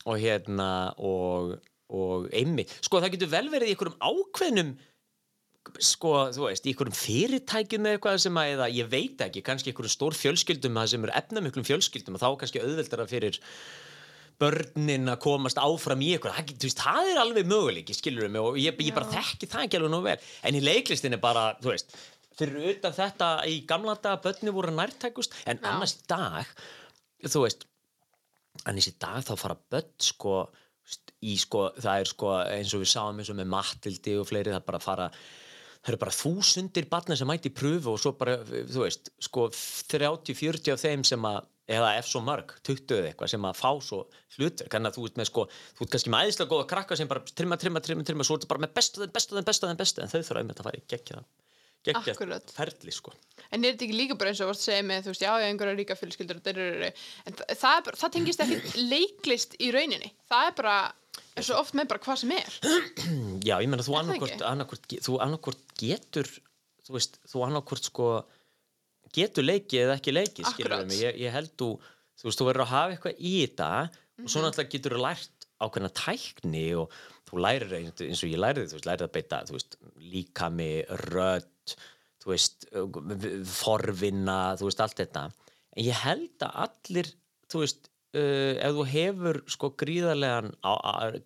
[0.07, 1.57] Og hérna og,
[1.91, 4.71] og einmi, sko það getur vel verið í einhverjum ákveðnum
[5.83, 9.71] sko, þú veist, í einhverjum fyrirtækjum eða eitthvað sem að, eða ég veit ekki kannski
[9.71, 13.39] einhverjum stór fjölskyldum það sem eru efnamiklum fjölskyldum og þá kannski auðveldara fyrir
[14.39, 18.59] börnin að komast áfram í eitthvað, það, veist, það er alveg möguleiki, skilur mig, og
[18.61, 20.15] ég, ég bara þekki það ekki alveg nú vel,
[20.47, 21.97] en í leiklistin er bara, þú veist,
[22.39, 25.67] fyrir utan þetta í gamla daga, börni voru nærtækust en Já.
[25.73, 26.55] annars í dag
[27.27, 27.67] þú veist,
[28.63, 30.39] annars í dag þá fara börn, sko
[31.19, 34.53] í, sko, það er sko, eins og við sáum eins og með Matildi og fleiri,
[34.55, 35.07] það bara fara
[35.79, 39.47] það eru bara þúsundir barna sem mæti í pröfu og svo bara, þú veist, sko
[39.53, 43.69] 30-40 af þeim sem að eða ef svo mörg, 20 eða eitthvað sem að fá
[43.85, 43.99] svo
[44.37, 45.45] hlutur, kannar þú ert með sko
[45.77, 48.49] þú ert kannski með æðislega góða krakka sem bara trimma, trimma, trimma, trimma, svo ertu
[48.49, 50.81] bara með bestu þeim, bestu þeim, bestu þeim, bestu en þau þurfa einmitt að fara
[50.81, 51.21] í geggja
[51.87, 52.13] geggja
[52.55, 53.13] ferli sko.
[53.51, 55.47] En er þetta ekki líka bara eins og að segja með þú veist, já, já,
[55.49, 56.43] einhverja ríka fjölskyldur og
[57.25, 60.11] en þa- það, er bara, það tengist ekki leiklist í rauninni.
[60.29, 60.75] Það er bara,
[61.39, 62.59] er svo oft með bara hvað sem er.
[63.47, 64.01] Já, ég meina þú Er
[65.25, 66.29] annarkvort getur
[66.89, 68.09] þú veist, þú annarkvort sko
[69.15, 70.45] getur leikið eða ekki leikið
[70.99, 71.69] ég, ég held þú
[72.19, 74.27] þú veist, þú verður að hafa eitthvað í þetta og Mhm.
[74.33, 76.91] svo náttúrulega getur þú lært ákveðna tækni og
[77.29, 79.77] þú lærir eins og ég lærið, þú veist, lærið að beita veist,
[80.13, 80.71] líkami,
[81.09, 81.75] rödd
[82.19, 82.67] þú veist,
[83.53, 85.27] forvinna þú veist, allt þetta.
[85.77, 87.11] En ég held að allir,
[87.51, 90.51] þú veist uh, ef þú hefur sko gríðarlegan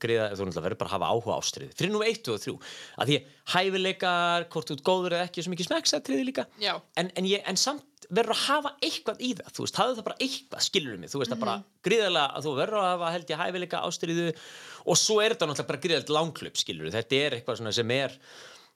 [0.02, 2.56] gríða, þú verður bara að hafa áhuga ástrið fyrir nú 1 og 3
[3.04, 3.18] að því
[3.54, 6.48] hæfileikar, hvort þú ert góður eða ekki svo mikið smekksatriði líka.
[6.62, 6.78] Já.
[7.00, 10.08] en, en, ég, en samt verður að hafa eitthvað í það þú veist, hafðu það
[10.08, 11.12] bara eitthvað, skilur mig.
[11.12, 14.26] Þú veist, það bara gríðarlega að þú verður að hafa held ég hæfileika ástriðu
[14.84, 18.18] og svo er þetta náttúrulega bara gríðarlega langklub, skilur þetta er eitthvað svona sem er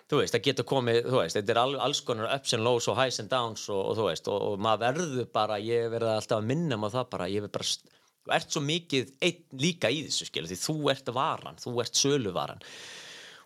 [0.07, 2.87] þú veist, það getur komið, þú veist, þetta er al, alls konar ups and lows
[2.87, 6.13] og highs and downs og, og þú veist, og, og maður verður bara, ég verður
[6.13, 7.96] alltaf að minna maður það bara, ég verður bara
[8.27, 11.99] þú ert svo mikið einn líka í þessu skilur því þú ert varan, þú ert
[11.99, 12.65] söluvaran.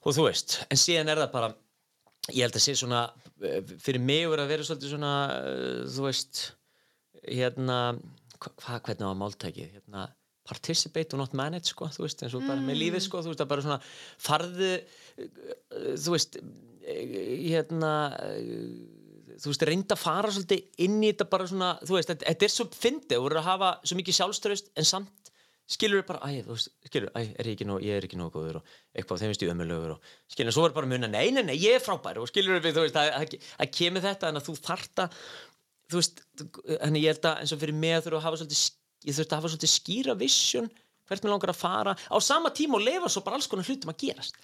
[0.02, 1.52] Og þú veist, en síðan er það bara
[2.30, 3.04] ég held að sé svona
[3.42, 6.42] eh, fyrir mig verður að vera svolítið svona eh, þú veist
[7.22, 7.78] hérna,
[8.38, 9.78] hva, hva, hvernig var máltækið?
[9.78, 10.08] Hérna,
[10.50, 13.44] participate og not manage sko, þú veist, eins og bara með lífið sko, þú veist,
[13.46, 13.80] að bara svona
[14.22, 16.42] farðu eh, þú veist
[16.82, 17.94] hérna
[19.42, 22.54] þú veist, reynda að fara svolítið inn í þetta bara svona, þú veist, þetta, er
[22.54, 25.32] svo fyndið, þú verður að hafa svo mikið sjálfströðust en samt
[25.72, 28.34] skilur bara, æ, þú veist, skilur, æ, er ég ekki nóg, ég er ekki nóg
[28.36, 31.46] góður og eitthvað, þeim veist ég ömulögur og skilur, svo er bara munna, nei, nei,
[31.48, 32.20] nei, ég er frábær.
[32.20, 35.08] Og skilur við, þú veist, að, að, að kemur þetta en að þú þarta,
[35.88, 36.24] þú veist
[36.82, 37.96] henni ég held að eins og fyrir mig
[39.02, 40.68] ég þurfti að hafa svolítið skýra vision,
[41.10, 43.92] hvert mér langar að fara á sama tíma og lefa svo bara alls konar hlutum
[43.92, 44.38] að gerast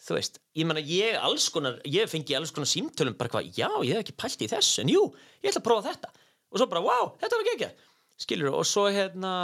[0.00, 3.68] þú veist, ég menna ég alls konar, ég fengi alls konar símtölum bara hvað, já,
[3.84, 5.02] ég hef ekki pælt í þessu en jú,
[5.44, 6.12] ég ætla að prófa þetta.
[6.50, 7.88] Og svo bara, wow, þetta var ekki ekki
[8.20, 9.34] skilur, og svo hérna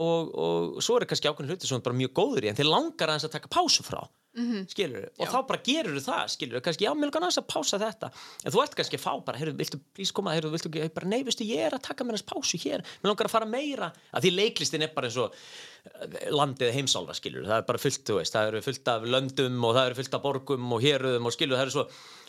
[0.00, 2.70] og, og svo er kannski ákveðin hluti sem er bara mjög góður í en þið
[2.70, 4.00] langar aðeins að taka pásu frá
[4.36, 4.66] -hmm.
[4.70, 5.30] skilur, og Já.
[5.32, 8.10] þá bara gerur það skilur, kannski, já, mér langar aðeins að pása þetta.
[8.44, 11.08] En þú ert kannski að fá bara, heyrðu, viltu please koma, heyrðu, viltu ekki, bara,
[11.10, 13.92] nei, veistu, ég er að taka mér hans pásu hér, mér langar að fara meira.
[14.14, 18.06] Að því leiklistin er bara eins og eh, landið heimsálfa skilur, það er bara fullt
[18.06, 21.26] þú veist, það eru fullt af löndum og það eru fullt af borgum og héruðum
[21.26, 21.86] og skilur, það eru svo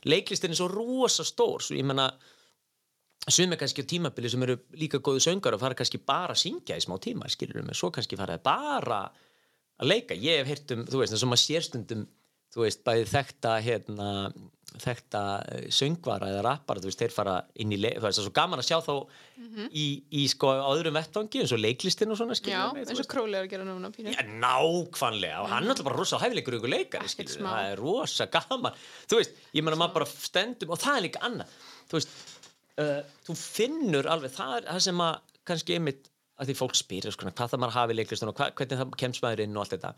[0.09, 1.61] leiklistin er svo rosa stór.
[1.61, 2.09] Svo ég menna
[3.29, 6.77] sumi kannski á tímabili sem eru líka góðu söngar og fara kannski bara að syngja
[6.79, 9.03] í smá tíma skilur mig, svo kannski fara bara
[9.81, 12.07] að leika, ég hef heyrt um, þú veist, eins og maður sér stundum
[12.51, 14.07] þú veist, bæði þekta hérna,
[14.81, 15.19] þekta
[15.51, 18.33] eh, söngvara eða rappara, þú veist, þeir fara inn í þú veist, það er svo
[18.35, 18.93] gaman að sjá þá
[19.71, 19.85] í,
[20.21, 22.51] í sko öðrum vettvangi eins og leiklistin og svona, Mhm.
[22.51, 23.39] Já, skilur mig, þú eins og veist.
[23.41, 24.13] Að gera núna pínu.
[24.15, 27.49] Já, nákvæmlega, og hann er alltaf bara rosa hæfileikur ykkur leikari, skilur, smá.
[27.55, 31.23] það er rosa gaman þú veist, ég meina maður bara stendum og það er líka
[31.27, 31.57] annað,
[31.89, 32.15] þú veist
[32.83, 35.19] uh, þú finnur alveg, það er það sem að
[35.51, 36.10] kannski einmitt
[36.41, 39.23] að því fólk spyrir sko, hvað það maður hafi í leiklistin og hvernig það kemst
[39.23, 39.91] maður inn og allt þetta.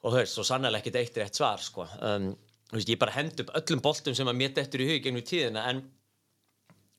[0.00, 1.86] Og þú veist, svo sannlega ekkert eitt rétt svar sko.
[2.06, 2.30] um,
[2.70, 5.66] veist, ég bara hend upp öllum boltum sem að mér dettur í hug gegnum tíðina
[5.72, 5.82] en,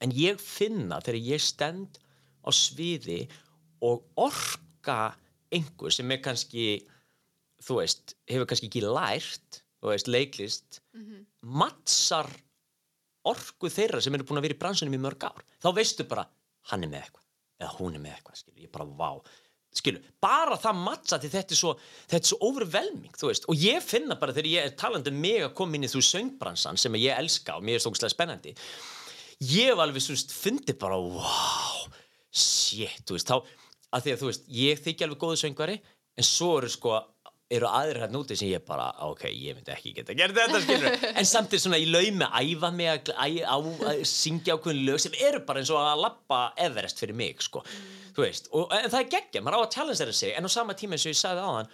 [0.03, 2.01] en ég finna þegar ég stend
[2.43, 3.23] á sviði
[3.87, 5.13] og orka
[5.51, 6.67] einhver sem er kannski
[7.63, 10.81] þú veist, hefur kannski ekki lært þú veist, leiklist
[11.41, 12.29] mattsar
[13.25, 15.43] orku þeirra sem eru búin að vera í bransunum í mörg ár.
[15.61, 16.25] Þá veistu bara,
[16.71, 17.30] hann er með eitthvað
[17.61, 19.37] eða hún er með eitthvað, skilur, ég bara, vá.
[19.71, 23.45] Skilur, bara það mattsa því þetta er svo þetta er svo overwhelming, þú veist.
[23.47, 26.01] Og ég finna bara þegar ég er talandi um mig að koma inn í þú
[26.03, 28.51] söngbransan sem ég elska og mér er stókslega spennandi.
[29.41, 31.87] Ég hef alveg, þú veist, fundi bara, wow
[32.31, 33.39] shit, þú veist, þá
[33.91, 35.77] að því að, þú veist, ég þykja alveg góðu söngvari
[36.17, 36.95] en svo eru sko
[37.51, 40.99] eru aðrir hérna úti sem ég bara, ok, ég myndi ekki geta gert þetta, skilur,
[41.19, 44.85] en samt er svona í laumi að æfa mig að, að, að, að syngja ákveðin
[44.87, 47.63] lög sem eru bara eins og að lappa Everest fyrir mig, sko.
[48.15, 50.49] Þú veist, og, en það er geggja, maður á að challenge þeirra sig en á
[50.51, 51.73] sama tíma eins og ég sagði á hann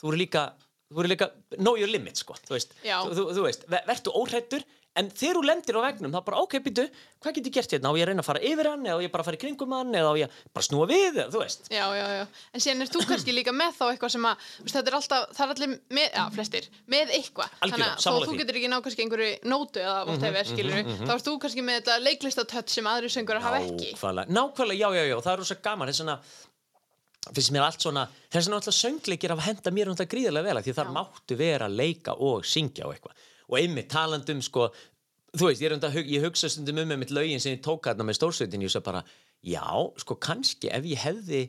[0.00, 0.44] þú eru líka,
[0.90, 4.14] þú eru líka know your limit, sko, þú veist, þú, þú, þú veist ver, vertu
[4.16, 4.64] óhrættur,
[5.00, 6.84] en þegar þú lendir á vegnum þá bara, ok, býtu,
[7.20, 7.90] hvað get ég gert hérna?
[7.90, 9.74] Á ég að reyna að fara yfir hann, eða ég bara að fara í kringum
[9.76, 11.70] hann eða ég bara að snúa við, þú veist?
[11.72, 12.24] Já, já, já.
[12.52, 15.46] En síðan er þú kannski líka með þá eitthvað sem að, þetta er alltaf, það
[15.46, 17.56] er allir með, já, flestir, með eitthvað.
[17.64, 21.26] Þannig að þó þú getur ekki ná kannski einhverju nótu eða whatever, skilur þá ert
[21.30, 23.94] þú kannski með þetta leiklistatött sem aðri söngur hafa ekki.
[24.30, 26.20] Nákvæmlega, já, já, já,
[27.28, 30.60] finnst mér allt svona þess vegna alltaf söngleikir af að henda mér náttúrulega gríðarlega vel
[30.60, 34.70] af því þar máttu vera að leika og syngja og eitthvað og einmitt talandum sko
[35.36, 38.06] þú veist, ég, enda, ég hugsa stundum um með mitt lögin sem ég tók hérna
[38.06, 39.02] með stórsveitin ég svo bara,
[39.46, 39.66] já,
[40.02, 41.42] sko kannski ef ég hefði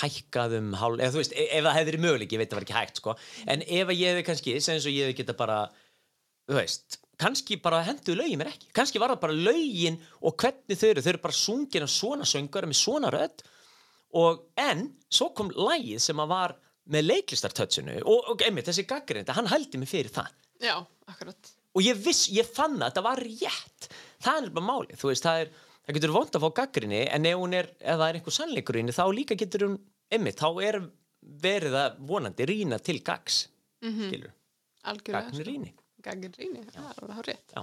[0.00, 2.58] hækkað um hálf, eða þú veist, e- ef það hefði verið möguleik ég veit það
[2.58, 3.16] var ekki hægt, sko,
[3.46, 5.58] en ef ég hefði kannski, sem eins og ég hefði geta bara
[6.46, 10.80] þú veist, kannski bara henduðu lögin mér ekki, kannski var það bara lögin og hvernig
[10.80, 13.44] þau eru, þau eru bara sungin af svona söngar með svona rödd.
[14.16, 16.54] Og en, svo kom lægið sem að var
[16.92, 20.76] með leiklistartötsinu og, og einmitt þessi gaggrinda, hann hældi mig fyrir það Já,
[21.08, 21.52] akkurat.
[21.76, 23.88] og ég viss, ég fann að þetta var rétt
[24.24, 25.50] það er bara málið, þú veist, það er
[25.86, 28.76] það getur vond að fá gaggrinni, en ef hún er ef það er einhver sannleikur
[28.76, 29.76] í henni, þá líka getur hún
[30.10, 30.80] einmitt, þá er
[31.42, 33.48] verið að vonandi rýna til gags
[33.82, 34.08] Mhm.
[34.08, 34.32] skilur,
[34.84, 35.30] Algjörlega.
[35.30, 35.72] gagn rýni
[36.06, 37.52] Gagn rýni, það er alveg rétt.
[37.56, 37.62] Já.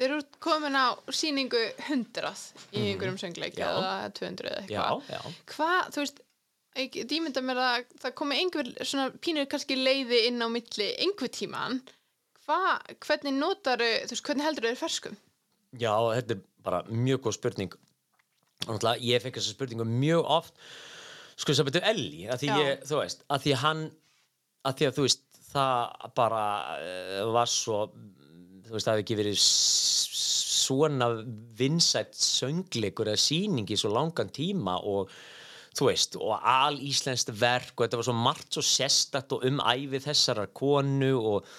[0.00, 3.66] Þeir eru komin á síningu hundrað í einhverjum söngleik Já.
[3.68, 5.02] eða 200 eða eitthvað.
[5.10, 6.20] já, Hvað, þú veist,
[6.76, 10.86] ég get ímynda mér að það komi einhver svona pínur kannski leiði inn á milli
[11.02, 11.82] einhver tíman.
[12.50, 15.18] Hvað, hvernig notaru, þú veist, hvernig heldur þau ferskum?
[15.78, 17.74] já, þetta er bara mjög góð spurning
[18.66, 20.56] og náttúrulega ég fekk þessa spurningu mjög oft
[21.38, 22.56] sko þess að betur Elli að því Já.
[22.60, 23.82] ég, þú veist, að því hann
[24.66, 26.42] að því að þú veist, það bara
[26.74, 27.78] uh, var svo
[28.66, 31.10] þú veist, það hefði ekki verið svona
[31.58, 35.14] vinsætt söngleikur eða sýning í svo langan tíma og
[35.78, 39.62] þú veist, og al íslenskt verk og þetta var svo margt svo sérstakt og um
[39.62, 41.52] æfi þessarar konu og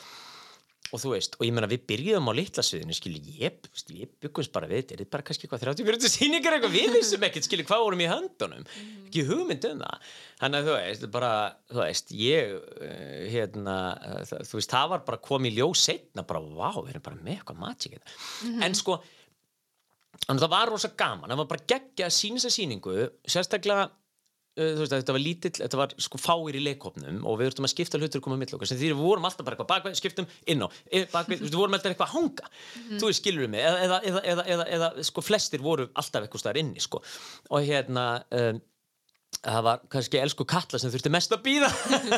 [0.92, 4.52] og þú veist, og ég meina við byrjuðum á litla sviðinu skilu, ég, ég byggumst
[4.56, 6.76] bara við þetta er bara kannski eitthvað 30-40 sýningar eitthvað?
[6.76, 8.68] Við vissum ekkert, skilu, hvað vorum í höndunum.
[9.06, 10.12] Ekki hugmynd um það.
[10.42, 11.32] Þannig að þú veist, bara,
[11.72, 12.54] þú veist ég,
[12.90, 13.78] eh, hérna
[14.10, 17.24] eh, þú veist, það var bara komið í ljós setna bara, vá, við erum bara
[17.24, 18.62] með eitthvað magic hérna.
[18.68, 19.00] en sko
[20.30, 23.88] að það var rosa gaman, það var bara geggja að sína þessa sýningu, sérstaklega
[24.58, 28.02] veist, þetta var lítill, þetta var sko fáir í leikhopnum og við þurftum að skipta
[28.02, 30.68] hlutur koma mitt okkar, sem því við vorum alltaf bara eitthvað bakveg, skiptum inn á,
[30.92, 32.52] e- bakveg, við vorum alltaf eitthvað að hanga,
[32.98, 36.62] þú veist, skilur við mig eða, eða, eða, eða, sko, flestir voru alltaf eitthvað staðar
[36.64, 37.04] inni, sko.
[37.52, 38.62] Og hérna um,
[39.42, 41.70] það var kannski elsku Katla sem þurfti mest að býða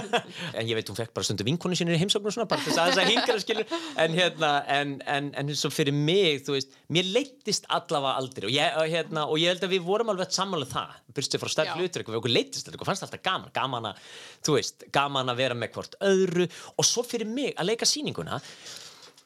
[0.57, 2.81] en ég veit hún fekk bara stundum vinkonu sinni í heimsóknu og svona, bara þess
[2.81, 6.57] að þess að hingra skilur en hérna, en, en, en eins og fyrir mig þú
[6.57, 8.49] veist, mér leittist allavega aldrei.
[8.49, 11.53] Og ég, og hérna, og ég held að við vorum alveg sammála það, byrstu frá
[11.53, 11.75] stærð Já.
[11.79, 13.53] hlutur við okkur leittist okkur fannst alltaf gaman.
[13.55, 14.03] Gaman að,
[14.43, 16.49] þú veist, gaman að vera með hvort öðru.
[16.75, 18.41] Og svo fyrir mig að leika sýninguna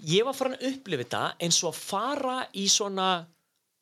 [0.06, 3.08] ég var farin að upplifa þetta eins og að fara í svona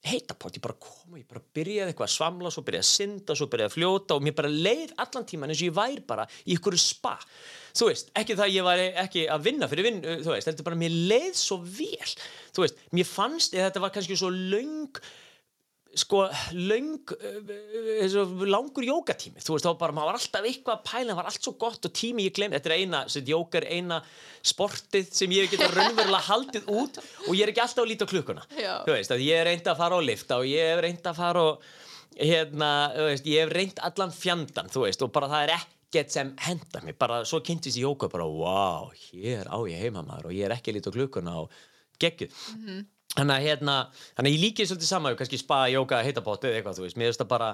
[0.05, 3.35] heitapott, ég bara kom og ég bara byrjaði eitthvað að svamla, svo byrjaði að synda,
[3.37, 6.27] svo byrjaði að fljóta og mér bara leið allan tíman eins og ég væri bara
[6.45, 7.15] í ykkur spa.
[7.75, 10.63] Þú veist, ekki það að ég var ekki að vinna fyrir vinn, þú veist, þetta
[10.63, 12.15] er bara mér leið svo vel,
[12.55, 15.01] þú veist, mér fannst þetta var kannski svo löng
[15.95, 16.25] sko
[16.55, 17.35] löng uh,
[18.03, 21.29] uh, langur jókatími þú veist þá bara, maður var alltaf eitthvað að pæla það var
[21.31, 24.01] allt svo gott og tími ég glemt þetta er eina, sem jóka er eina
[24.45, 28.45] sportið sem ég geta raunverulega haldið út og ég er ekki alltaf að líta klukkuna.
[28.55, 31.21] Þú veist, að ég er reynd að fara á lifta og ég hef reynd að
[31.21, 31.69] fara og
[32.15, 36.15] hérna, þú veist, ég hef reynd allan fjandan, þú veist, og bara það er ekkert
[36.15, 40.37] sem henda mér, bara svo kynntist ég jóka bara, wow, hér á ég heimamaður og
[40.37, 41.63] ég er ekki að líta klukkuna og
[42.01, 42.35] geggjuð
[43.15, 43.79] þannig að hérna,
[44.17, 47.11] þannig að ég líkið svolítið saman kannski spa, jóka, heitapott eða eitthvað, þú veist, mér
[47.11, 47.49] finnst það bara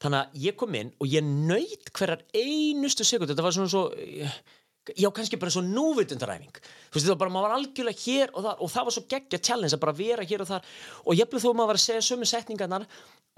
[0.00, 3.84] þannig að ég kom inn og ég nöyt hverjar einustu sekund, þetta var svona svo
[4.96, 8.44] já, kannski bara svo núvitundaræfing þú veist, þetta var bara, maður var algjörlega hér og,
[8.46, 10.70] þar, og það var svo geggja challenge að bara vera hér og þar.
[11.04, 12.86] Og ég bleið þó að maður var að segja sömu setningarnar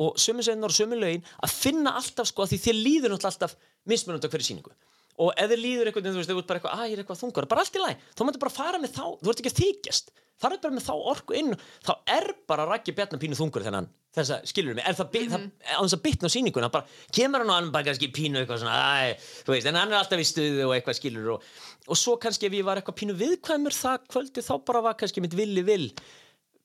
[0.03, 3.57] og sömu setningar og sömu lögin að finna alltaf sko, því þér líður náttúrulega alltaf
[3.91, 4.77] mismunandi á hverju sýningu
[5.23, 7.49] og þið líður eitthvað, þú veist, þau ert bara eitthvað, að ég er eitthvað þungur,
[7.51, 10.15] bara allt í læg, þá máttu bara fara með þá, þú ert ekki að þykjast,
[10.43, 11.53] fara bara með þá orku inn,
[11.87, 15.53] þá er bara Raggi Bjarnar pínu þungur þennan, þessa, skilur mig, er það, mm -hmm.
[15.63, 18.43] það á þess að bitna á sýninguna, bara kemur hann og hann bara kannski pínu
[18.43, 21.47] eitthvað svona, æ, þú veist, en hann er alltaf í stuðu og eitthvað skilur og,
[21.87, 25.23] og svo kannski ef ég var eitthvað pínu viðkvæmur það kvöldi, þá bara var kannski
[25.23, 25.93] mitt villi vill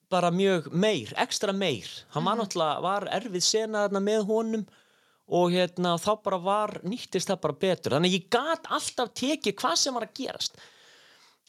[0.08, 4.68] bara mjög meir, ekstra meir, hann var náttúrulega, var erfið sena með honum
[5.28, 7.94] og hérna þá bara var nýttist það bara betur.
[7.96, 10.60] Þannig að ég gat alltaf tekið hvað sem var að gerast.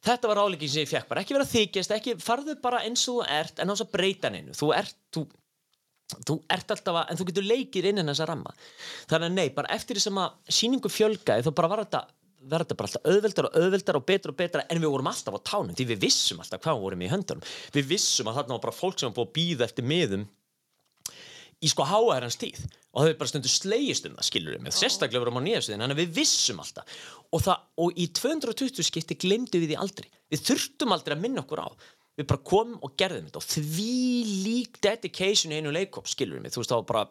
[0.05, 1.23] Þetta var ráleikinn sem ég fekk bara.
[1.23, 4.31] Ekki vera þykjast, ekki farðu bara eins og þú ert en á þess að breyta
[4.31, 4.55] neinu.
[4.55, 5.25] Þú ert, þú,
[6.27, 8.55] þú ert alltaf að en þú getur leikir inn en þessa ramma.
[9.11, 12.05] Þannig að nei, bara eftir sem að síningu fjölgaði þá bara var þetta
[12.49, 15.39] verða bara alltaf auðveldar og auðveldar og betra og betra en við vorum alltaf á
[15.43, 17.47] tánum því við vissum alltaf hvað við vorum í höndunum.
[17.75, 20.23] Við vissum að þarna var bara fólk sem var búið að býða eftir miðum
[21.59, 22.61] í sko háaherrans tíð.
[22.95, 25.97] Og þau bara stundu slegist um það skilur við með sérstaklega vorum á nýjafsviðin þannig
[25.97, 26.97] að við vissum alltaf.
[27.29, 30.09] Og, það, og í 220 skipti glemdu við því aldrei.
[30.33, 31.69] Við þurftum aldrei að minna okkur á.
[32.19, 33.43] Við bara komum og gerðum þetta.
[33.43, 33.91] Og því
[34.47, 37.05] lík dedication í einu leikop skilur við mig, þú veist þá bara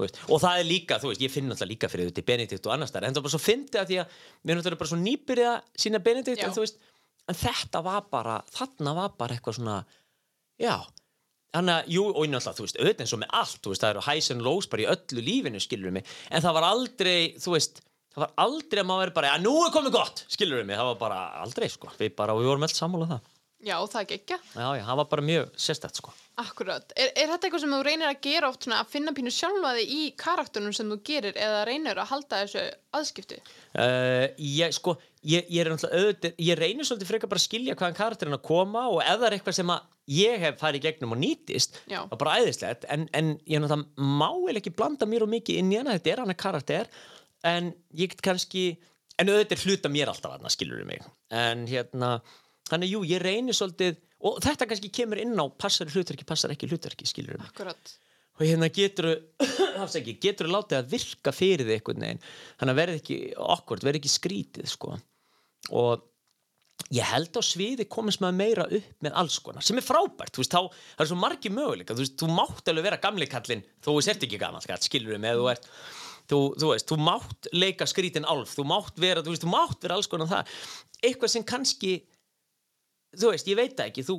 [0.00, 2.68] veist, og það er líka, þú veist, ég finn alltaf líka fyrir þetta í Benedikt
[2.68, 4.92] og annars þar, en það bara svo fyndið að því að við erum náttúrulega bara
[4.92, 6.80] svo nýbyrðið að sína Benedikt, en veist,
[7.28, 9.78] en þetta var bara, þarna var bara eitthvað svona
[10.60, 10.74] já,
[11.52, 13.94] þannig að, jú, og náttúrulega, þú veist, auðvitað eins og með allt, þú veist, það
[13.94, 17.16] eru highs and lows bara í öllu lífinu, skilur við mig, en það var aldrei,
[17.42, 17.82] þú veist,
[18.14, 20.80] það var aldrei að maður veri bara, já, nú er komið gott, skilur við mig,
[20.80, 23.31] það var bara aldrei, sko, við bara, við vorum öll sammála um það.
[23.62, 24.38] Já, það er geggja.
[24.56, 26.12] Já, já, það var bara mjög sérstætt, sko.
[26.42, 26.94] Akkurat.
[26.96, 29.84] Er, er þetta eitthvað sem þú reynir að gera oft svona að finna pínu sjálfaði
[29.86, 32.64] í karakterunum sem þú gerir eða reynir að halda þessu
[32.98, 33.38] aðskipti?
[33.76, 34.96] Uh, ég, sko,
[35.28, 39.02] ég, ég auðvitað, ég reynir svolítið frekar bara að skilja hvaðan karakterinn að koma og
[39.04, 42.00] ef það er eitthvað sem að ég hef farið gegnum og nýtist, Já.
[42.02, 45.70] það er bara æðislegt en, en ég má vel ekki blanda mér og mikið inn
[45.70, 46.90] í hana, þetta er hana karakter
[47.46, 48.64] en ég get kannski
[49.20, 52.16] en auðvitað er hluta mér alltaf hana, skilur mig en hérna,
[52.72, 53.98] þannig jú, ég reynir svolítið,
[54.28, 57.50] og þetta kannski kemur inn á passar hlutverki, passar ekki hlutverki, skilur mig.
[57.52, 57.96] Akkurat.
[58.38, 59.10] og hérna getur
[60.22, 62.22] getur þú látið að virka fyrir þig einhvern veginn,
[62.60, 63.18] þannig að verði ekki
[63.56, 64.96] okkord, verði ekki skrítið sko.
[65.78, 66.08] Og
[66.92, 70.42] ég held á sviði komist maður meira upp með alls konar, sem er frábært, þú
[70.42, 70.62] veist, þá
[70.96, 72.98] það er svo margi möguleika, þú veist, þú mátt alveg vera
[73.84, 75.68] þó þú sért ekki kall, skilur við með, þú ert
[76.30, 79.84] þú, þú veist, þú mátt leika skrítin álf þú mátt vera, þú veist, þú mátt
[79.84, 80.56] vera alls konar það,
[81.02, 81.94] eitthvað sem kannski
[83.18, 84.18] þú veist, ég veit það ekki þú,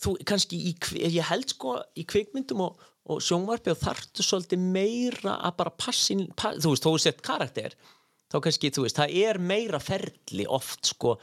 [0.00, 0.74] þú kannski í,
[1.06, 6.28] ég held sko í kvikmyndum og, og sjónvarpi og þarftu svolítið meira að bara passin,
[6.36, 7.76] pa, þú veist, þú sett karakter
[8.30, 11.16] þá kannski, þú veist, það er meira ferli oft sko.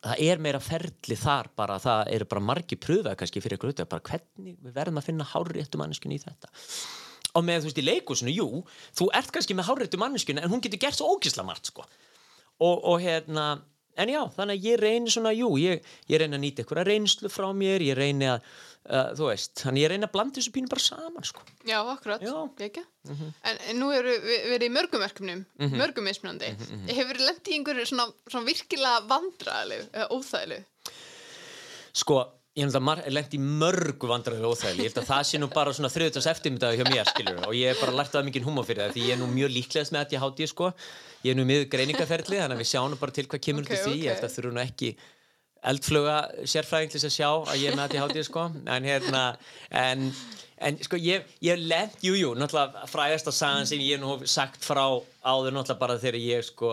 [0.00, 3.90] Það er meira ferli þar bara það eru bara margi pröfað kannski fyrir ykkur auðvitað,
[3.90, 6.50] bara hvernig við verðum að finna hárréttu manneskjun í þetta.
[7.36, 8.62] Og með þú veist í leikúsinu, jú
[8.96, 11.84] þú ert kannski með hárréttu manneskjun en hún getur gert svo ógisla margt sko.
[12.60, 13.60] Og, og hérna,
[13.96, 17.30] en já, þannig að ég reyni svona, jú, ég, ég reyni að nýta einhverja reynslu
[17.32, 20.72] frá mér, ég reyni að uh, þú veist, þannig ég reyni að blanda þessu pínu
[20.72, 21.44] bara saman, sko.
[21.68, 22.24] Já, akkurat.
[22.24, 22.34] Já.
[22.60, 22.84] Gekkja.
[23.10, 25.44] en, en nú eru við verið í mörgum verkefnum,
[25.76, 26.52] mörgum mismunandi.
[26.90, 30.94] Hefur verið lent í einhverju svona, svona virkilega vandræðilegu, eða óþægilegu?
[32.00, 32.20] Sko,
[32.58, 35.70] ég að mar- lent í mörgu vandræðu óþægli, ég held að það sé nú bara
[35.76, 38.82] svona þriðutags eftirmyndaði hjá mér, skilur og ég hef bara lært það mikið húma fyrir
[38.82, 40.72] það, því ég er nú mjög líklegast með að ég háti, sko.
[41.22, 43.84] Ég er nú miður greiningaferli, þannig að við sjáum bara til hvað kemur Ok, okay,
[43.84, 44.02] því, ok.
[44.02, 44.90] ég held að þurfu nú ekki
[45.70, 46.16] eldfluga
[46.48, 48.46] sérfræðing til þess að sjá að ég er með að ég háti, sko.
[48.66, 49.22] En hérna,
[49.70, 50.06] en,
[50.60, 54.28] en sko, ég, ég hef lent, jú, jú, náttúrulega frægasta sagan sem ég nú hef
[54.28, 54.84] sagt frá
[55.20, 56.72] áður náttúrulega bara þegar ég sko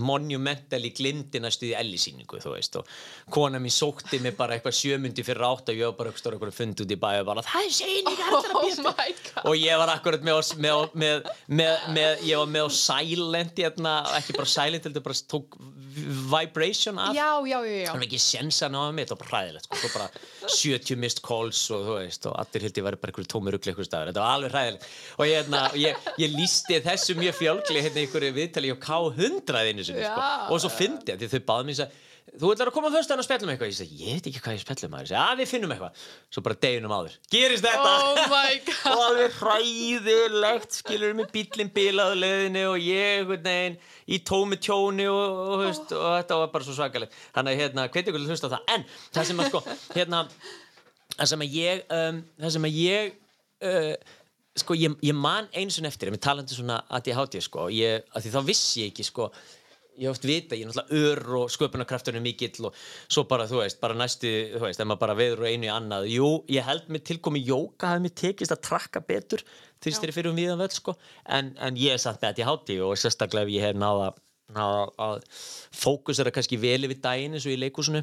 [0.00, 5.24] monumentally glimti næstu í ellisýningu, þú veist, og kona mín sótti mig bara eitthvað sjömyndi
[5.26, 7.46] fyrir átt og ég var bara eitthvað stóra eitthvað fund út í bæ og bara,
[7.48, 9.44] það er sýning allra god.
[9.44, 14.36] og ég var akkurat með, með, með, með, ég var með á silent hérna, ekki
[14.36, 15.58] bara silent heldur bara tók
[15.94, 19.90] vibration af já, já, já, er ekki sensan á mig, þetta var bara hræðilegt sko.
[19.94, 20.08] Bara
[20.50, 23.88] 70 missed calls og þú veist og allir hildi væri bara einhverju tómi rugli einhverju
[23.88, 24.88] staðar, þetta var alveg hræðilegt.
[25.18, 29.86] Og ég, hérna, ég, ég lísti þessu mjög fjálgli hérna einhverju viðtali á K100 einu
[29.86, 30.32] sinni, sko.
[30.50, 32.02] Og svo fyndi ég því þau báðum mér að
[32.40, 33.70] þú ætlar að koma að föstu hann að spjalla um eitthvað?
[33.70, 36.42] Ég segi, ég veit ekki hvað ég spjalla um að að við finnum eitthvað, svo
[36.46, 37.16] bara deginum áður.
[37.30, 37.92] Gerist þetta?
[38.08, 38.32] Oh
[38.94, 45.44] og alveg hræðilegt skilur með bílinn bilaðu leiðinu og ég veginn í tómi tjóni og,
[45.44, 47.22] og, og, og þetta var bara svo svakalegt.
[47.36, 48.68] Þannig að hérna, til að hlusta á það.
[48.74, 50.26] En það sem að sko, hérna
[51.16, 53.12] það sem að ég um, það sem að ég
[53.70, 53.92] uh,
[54.62, 58.08] sko, ég, ég man einu sinni eftir, ég talandi svona að ég háti sko, ég,
[58.14, 59.30] að því þá vissi ég ekki sko
[60.00, 63.60] ég oft vita, ég er náttúrulega ör og sköpunarkrafturinn er mikill og svo bara, þú
[63.60, 66.66] veist, bara næstu, þú veist, ef maður bara veður og einu í annað, jú, ég
[66.66, 69.44] held mig tilkomi jóka, hafði mér tekist að trakka betur
[69.84, 70.96] fyrst er fyrir um viðan völd, sko
[71.36, 74.10] en, en ég er samt með þetta í hátti og sérstaklega ef ég hef náða,
[74.56, 75.24] náða að
[75.84, 78.02] fókusera kannski vel yfir daginn eins og í leikúsinu,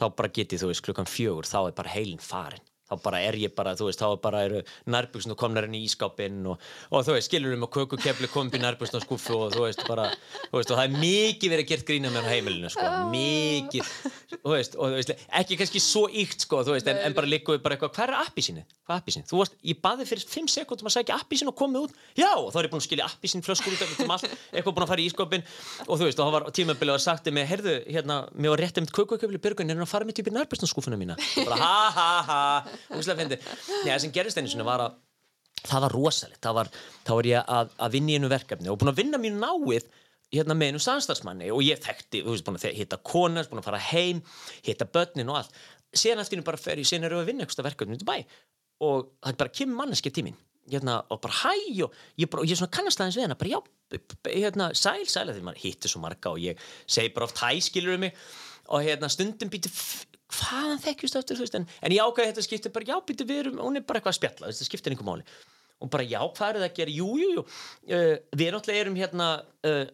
[0.00, 3.38] þá bara getið, þú veist, klukkan fjögur, þá er bara heilin farin þá bara er
[3.40, 4.60] ég bara, þú veist, þá bara eru
[4.92, 6.56] nærbyggsn og komnar henni í ískápinn og,
[6.90, 9.62] og þú veist, skilur um að kökukefli kom upp í nærbyggsn og skuffu og þú
[9.66, 10.06] veist, bara
[10.50, 13.84] þú veist, og það er mikið verið gert grína með heimilinu sko, mikið
[14.34, 15.10] þú veist, og þú veist,
[15.40, 18.14] ekki kannski svo íkt sko, þú veist, en, en bara við bara eitthvað hvað er
[18.20, 21.18] appi sinni, hvað er appi sinni, þú veist, ég baði fyrir 5 sekundum að sækja
[21.20, 21.92] appi sinni og komið út.
[22.18, 23.88] Já, og þá er ég búin að skilja appi sinni flöskur út um
[32.24, 34.96] eitthvað og og það sem gerist einu sinni var að
[35.64, 36.70] það var rosalegt, það var,
[37.06, 39.86] þá var ég að, að vinna í einu verkefni og búin að vinna mjög náið
[40.34, 43.68] hérna með einu samstagsmanni og ég þekkti, þú veist, búin að hitta konar, búin að
[43.70, 44.20] fara heim
[44.66, 45.54] hitta börnin og allt.
[45.94, 48.16] Síðan eftir bara fer ég, við að vinna eitthvað verkefni út í bæ
[48.84, 50.36] og það er bara kemur manneski tímin
[50.70, 53.52] hérna, og bara hæ og ég, bara, og ég svona kannast aðeins við hana bara
[53.52, 53.60] já,
[54.32, 57.98] hérna, sæl, sæl því maður hittir svo marga og ég segi bara oft hæ skilur
[57.98, 58.16] um mig.
[58.72, 59.70] Og hérna stundum býtu
[60.32, 63.42] hvaðan þekkjust aftur þú veist en, en ég ákvæði þetta skipti bara já býtu við
[63.44, 65.26] erum, hún er bara eitthvað að spjalla þetta skiptir einhver máli.
[65.82, 67.44] Og bara já hvað er það að gera, jú jú jú.
[67.90, 69.28] Uh, við náttúrulega erum hérna
[69.68, 69.84] uh,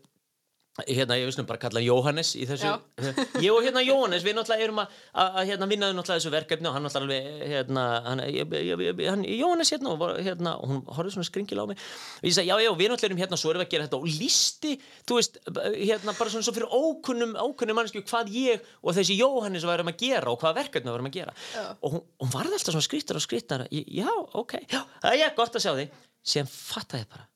[0.78, 2.70] hérna ég veist nú bara kalla hann Jóhannes í þessu,
[3.44, 6.70] ég og hérna Jóhannes við náttúrulega erum að, að, að hérna, vinnaðu náttúrulega þessu verkefni
[6.70, 11.14] og hann náttúrulega alveg hérna, hann, ég, ég, hann Jóhannes hérna og, hérna hún horfði
[11.16, 11.82] svona skringil á mig.
[12.20, 14.00] Og ég sagði já já við náttúrulega erum hérna svo erum við að gera þetta.
[14.00, 14.76] Og listi,
[15.10, 15.40] þú veist
[15.74, 20.04] hérna bara svona svo fyrir ókunnum ókunnum mannsku hvað ég og þessi Jóhannes varum að
[20.04, 21.34] gera og hvað verkefni varum að gera.
[21.50, 21.66] Já.
[21.82, 24.08] og hún, hún varði alltaf svona skrittar og skrittar já
[24.38, 25.98] ok, já, er gott að sjá þig.
[26.20, 27.26] Sem fattaði bara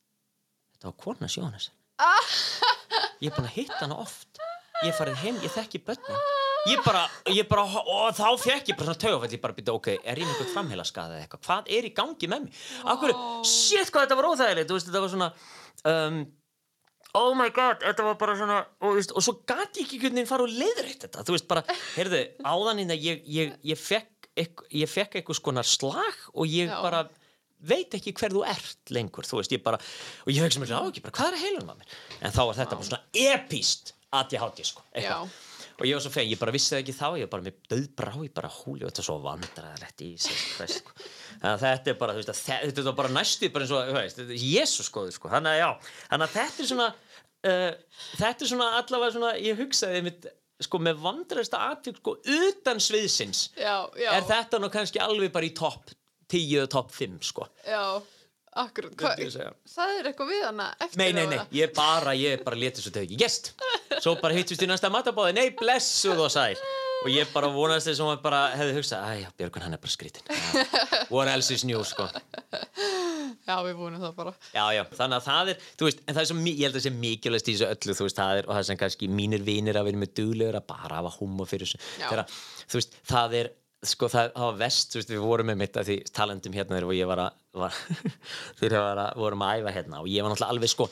[0.75, 1.71] þetta var konas Jóhannes
[3.21, 4.41] ég er búin að hitta hana oft.
[4.83, 6.23] Ég er farið heim, ég þekki börnin.
[6.65, 9.89] Ég bara, ég bara, og þá fekk ég bara svona taugafall, ég bara byrja, ok,
[10.01, 12.63] er ég eitthvað framheila skada eða eitthvað, hvað er í gangi með mig?
[12.93, 13.13] Akkur,
[13.45, 14.71] shit, hvað þetta var óþægilegt.
[14.71, 15.29] Þú veist, þetta var svona
[15.93, 16.17] um,
[17.21, 20.27] oh my god, þetta var bara svona og, veist, og svo gati ég ekki hvernig
[20.27, 21.63] fara og leiðrætt þetta, þú veist, bara,
[21.95, 26.67] heyrðu, áðaninn að ég, ég, ég fekk ekk- ég fekk eitthvað skonar slag og ég
[26.73, 26.81] Já.
[26.83, 27.05] bara
[27.65, 29.79] veit ekki hver þú ert lengur þú veist, ég bara,
[30.25, 32.41] og ég hugsa mér á ekki bara, hvað er að heilunum að mér, en þá
[32.49, 33.03] var þetta bara svona
[33.35, 35.33] epíst ADHD sko eitthvað.
[35.75, 38.11] og ég var svo fegin, ég bara vissi það ekki þá ég bara með döðbrá,
[38.23, 40.37] ég bara húli og þetta er svo vandræðilegt í sig
[40.77, 40.93] sko.
[41.41, 43.91] þannig að þetta er bara, veist, að þe- þetta er bara næstu bara eins og,
[43.97, 45.69] veist, Jésus skoður sko, þannig að já,
[46.13, 46.87] þannig að þetta er svona
[47.49, 50.29] uh, þetta er svona allavega svona, ég hugsaði mitt,
[50.63, 55.49] sko, með vandræðista atvik, sko, utan sviðsins já, já, er þetta nú kannski alveg bara
[55.49, 55.91] í topp
[56.35, 57.47] 10 og topp 5 sko.
[57.67, 57.81] Já,
[58.61, 58.95] akkurat.
[58.99, 62.93] Það er eitthvað við hana eftir Nei, nei, nei, ég bara, ég bara leti svo
[62.95, 63.53] teki Gest,
[64.03, 66.55] svo bara hittust í næsta matabóði Nei, blessuð og sæl.
[67.05, 69.93] Og ég bara vonast þess að hún bara hefði hugsað Æja, Björgun, hann er bara
[69.93, 70.63] skrítin ja.
[71.11, 72.07] What else is new, sko?
[73.45, 74.31] Já, við búinum það bara.
[74.55, 76.79] Já, já, þannig að það er, þú veist, en það er svo, ég held að
[76.79, 79.45] það sé mikilvægst í þessu öllu, þú veist, það er, og það sem kannski mínir
[79.45, 82.33] vinir að vera með duglegur að bara hafa húma fyrir þessu, þegar,
[82.65, 83.51] þú veist, það er,
[83.89, 86.97] sko, það, það var vest, veist, við vorum með mitt að því talandum hérna þegar
[86.97, 87.77] ég var að, var,
[88.59, 90.87] þegar ég var að, vorum að æfa hérna og ég var náttúrulega alveg, sko,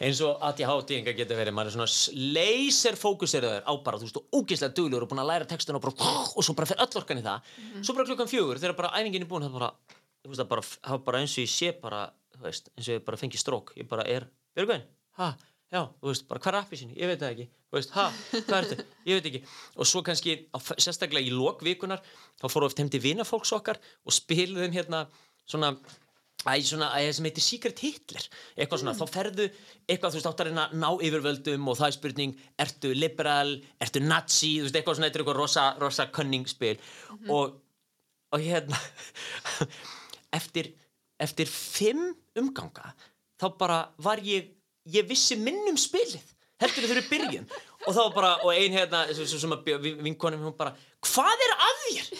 [0.00, 4.40] eins og ADHD-inga getur verið, maður er svona laser fókuseraður á bara, þú veist, og
[4.40, 7.20] ógeðslega duglegur og búin að læra textuna og bara, og svo bara fer öll orkan
[7.20, 7.50] í það,
[7.82, 9.70] svo bara klukkan fjögur, þegar bara æfingin er búin, það bara,
[10.24, 12.06] þú veist, það bara, bara eins og ég sé bara,
[12.36, 14.88] þú veist, eins og ég bara fengi strók, ég bara er, Björgvin,
[15.20, 15.34] ha,
[15.70, 18.04] já, þú veist, bara hvað er appi sinni, ég veit það ekki, þú veist, ha,
[18.34, 19.40] hvað er þetta, ég veit ekki,
[19.76, 22.04] og svo kannski, á, sérstaklega í lokvikunar,
[22.40, 25.06] þá fóru oft heim til vinafólks okkar og spiluðum hérna
[25.46, 25.74] svona,
[26.40, 28.24] Æ, svona, æ, sem heitir Secret Hitler.
[28.56, 29.44] Eitthvað svona, þá ferðu
[29.84, 34.00] eitthvað, þú veist, átt að reyna ná yfirvöldum og það er spurning ertu liberal, ertu
[34.00, 34.54] nazi?
[34.56, 36.78] Þú veist, eitthvað svona, eitthvað rosa, rosa cunning spil
[37.28, 37.58] og,
[38.32, 38.80] og hérna
[40.38, 40.72] eftir,
[41.20, 42.94] eftir fimm umganga
[43.40, 44.48] þá bara var ég
[44.88, 46.28] ég vissi minn um spilið
[46.60, 47.48] heldur þau fyrir byrjun.
[47.88, 50.74] Og þá bara, og ein hérna sem, að vinkonum, hún bara
[51.06, 52.12] hvað er að þér?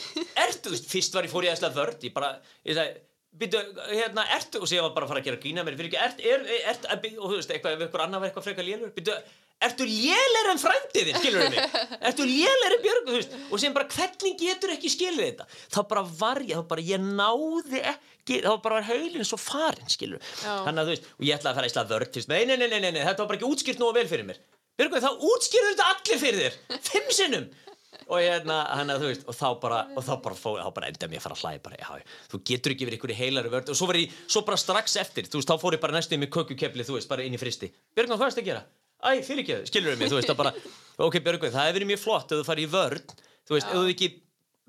[0.46, 2.34] Ertu, fyrst var ég fór í aðslega vörd, ég bara,
[2.64, 3.06] ég sagði
[3.40, 6.24] Býtu, hérna, ertu, og ég var bara að fara að gera grína mér fyrir ekki,
[6.26, 6.40] er,
[6.72, 9.14] ert, er, og þú veist, eitthvað, ef ykkur annar var eitthvað frekar lélur, býtu,
[9.62, 11.76] ertu lélir en frændið þinn, skilur þið mig,
[12.10, 15.46] ertu lélir en Björg, þú veist, og sem bara, hvernig getur ekki skilur þetta,
[15.76, 19.88] þá bara var ég, þá bara, ég náði ekki, þá bara var haulinn svo farin,
[19.90, 22.56] skilur, þannig að þú veist, og ég ætlaði að fara í slað vörd, nei, nei,
[22.60, 24.40] nei, nei, þetta var bara ekki útskýrt nógu vel fyrir mér,
[24.80, 26.54] Björg, þá útskýrðu þetta allir fyrir þér,
[26.88, 27.48] fimm sinnum,
[28.10, 30.88] og hérna, hann að þú veist og þá bara, og þá bara, fó, þá bara
[30.90, 33.52] enda mér að fara að hlæða bara, já, þú getur ekki verið ykkur í heilari
[33.52, 35.96] vörð og svo var ég, svo bara strax eftir þú veist, þá fór ég bara
[35.98, 38.64] næstu með kökukepli, þú veist, bara inn í fristi Björgvin, hvað erst að gera?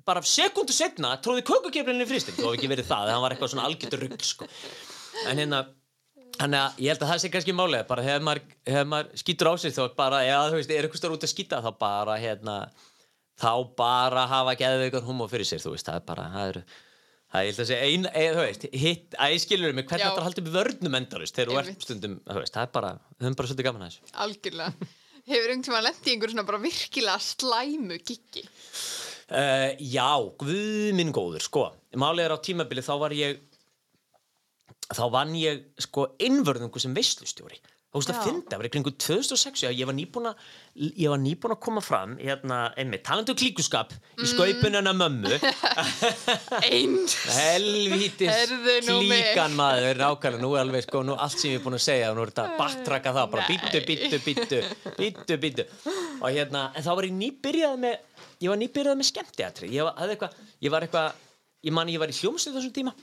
[0.02, 2.58] Þú veist, bara þú þú veist, þú sekundu setna, tróði kökukeplinu í fristi þú hefur
[2.58, 4.48] ekki verið það, það var eitthvað svona algjörður rugl, sko.
[5.28, 5.64] en hérna
[6.32, 9.50] Þannig að ég held að það sé kannski málega bara hefur maður, hef maður skýtur
[9.52, 12.14] á sig þá bara, já þú veist, er eitthvað stór út að skýta þá bara,
[12.22, 12.54] hérna,
[13.42, 16.58] þá bara hafa geðveikar humor fyrir sér, þú veist, það er bara, það er,
[17.28, 19.88] það er, ég held að segja, ein, eða, þú veist, hitt, að ég skilur mig,
[19.92, 22.96] hvernig þetta haldið með vörnum endalist þegar þú ert stundum, þú veist, það er bara,
[23.12, 24.16] við höfum bara svolítið gaman að þessu.
[24.24, 24.90] algjörlega.
[25.22, 28.42] Hefur einhvern tíma lent í einhver svona bara virkilega slæmu giggi
[29.32, 30.10] Uh, já,
[30.42, 31.66] guð minn góður, sko,
[31.96, 33.38] málið er á tímabili, þá var ég,
[34.92, 37.56] þá vann ég, sko, innvörðungu sem veislustjóri.
[37.92, 40.44] Þú veist að finna, það var í kringu 2006, já, ég var nýbúin að,
[40.96, 44.22] ég var nýbúin að koma fram, hérna, einmitt, talandu klíkuskap Mm.
[44.24, 45.34] í skaupunina mömmu,
[46.72, 48.52] eins helvítis
[48.86, 52.10] klíkan maður, nákvæmlega, nú er alveg, sko, nú allt sem ég er búin að segja,
[52.16, 53.50] nú er þetta baktraka það, bara Nei.
[53.56, 54.62] býttu, býttu, býttu,
[54.98, 55.66] býttu, býttu,
[56.20, 57.96] og hérna, en þá var ég nýbyrjað með,
[58.42, 61.24] ég var nýbyrjað með skemmtiatri, ég var, eitthvað, ég var eitthvað,
[61.68, 62.94] ég man, ég var í hljómsveit þessum tíma,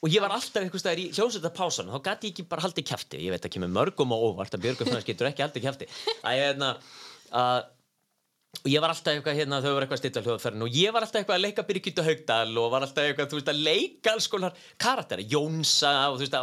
[0.00, 3.20] og ég var alltaf einhvers staðar í hljómsveitapásan þá gæti ég ekki bara haldið kjafti.
[3.26, 5.88] Ég veit að kemur mörgum og óvart að Björgum Fannars getur ekki haldið kjafti.
[6.22, 6.70] Að ég hérna
[8.62, 11.04] og ég var alltaf eitthvað hérna þau var eitthvað að stilla hljóðferðin og ég var
[11.04, 14.56] alltaf eitthvað að leika Birgitta Haugdal og var alltaf eitthvað veist að leika alls konar
[14.80, 16.38] karakteri Jónsa og þú veist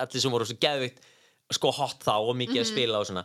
[0.00, 1.02] allir sem voru svo geðvikt
[1.58, 3.24] sko hot þá og mikið að spila og svona.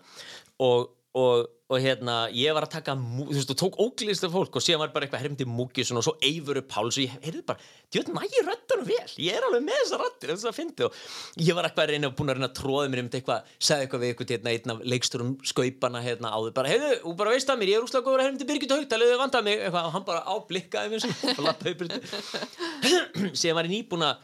[0.64, 4.56] Og, og, og hérna ég var að taka þú veist og tók óglýðist af fólk
[4.58, 7.44] og síðan var bara eitthvað hermdi Múkisson og svo Eivur upp Páls og ég heyrði
[7.46, 7.62] bara
[7.94, 10.92] djöðn nægir röddunum vel ég er alveg með þessa röddir þess að fyndi og
[11.38, 14.02] ég var eitthvað að reyna búin að reyna að tróða mér um eitthvað sagði eitthvað
[14.02, 17.60] við eitthvað hérna, einn af leiksturum skaupana hérna áður bara heyrðu og bara veist að
[17.62, 21.02] mér ég er úslega góður að hermdi Birgit Haugdal og hann bara áblikkaði mér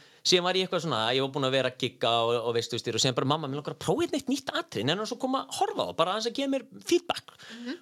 [0.20, 2.32] og síðan var ég að eitthvað svona, ég var búin að vera að gigga og,
[2.50, 5.04] og veistu styr og síðan bara mamma, mér langar að prófa eitt neitt atrið, en
[5.08, 7.34] svo koma að horfa það, bara aðeins að gefa mér feedback.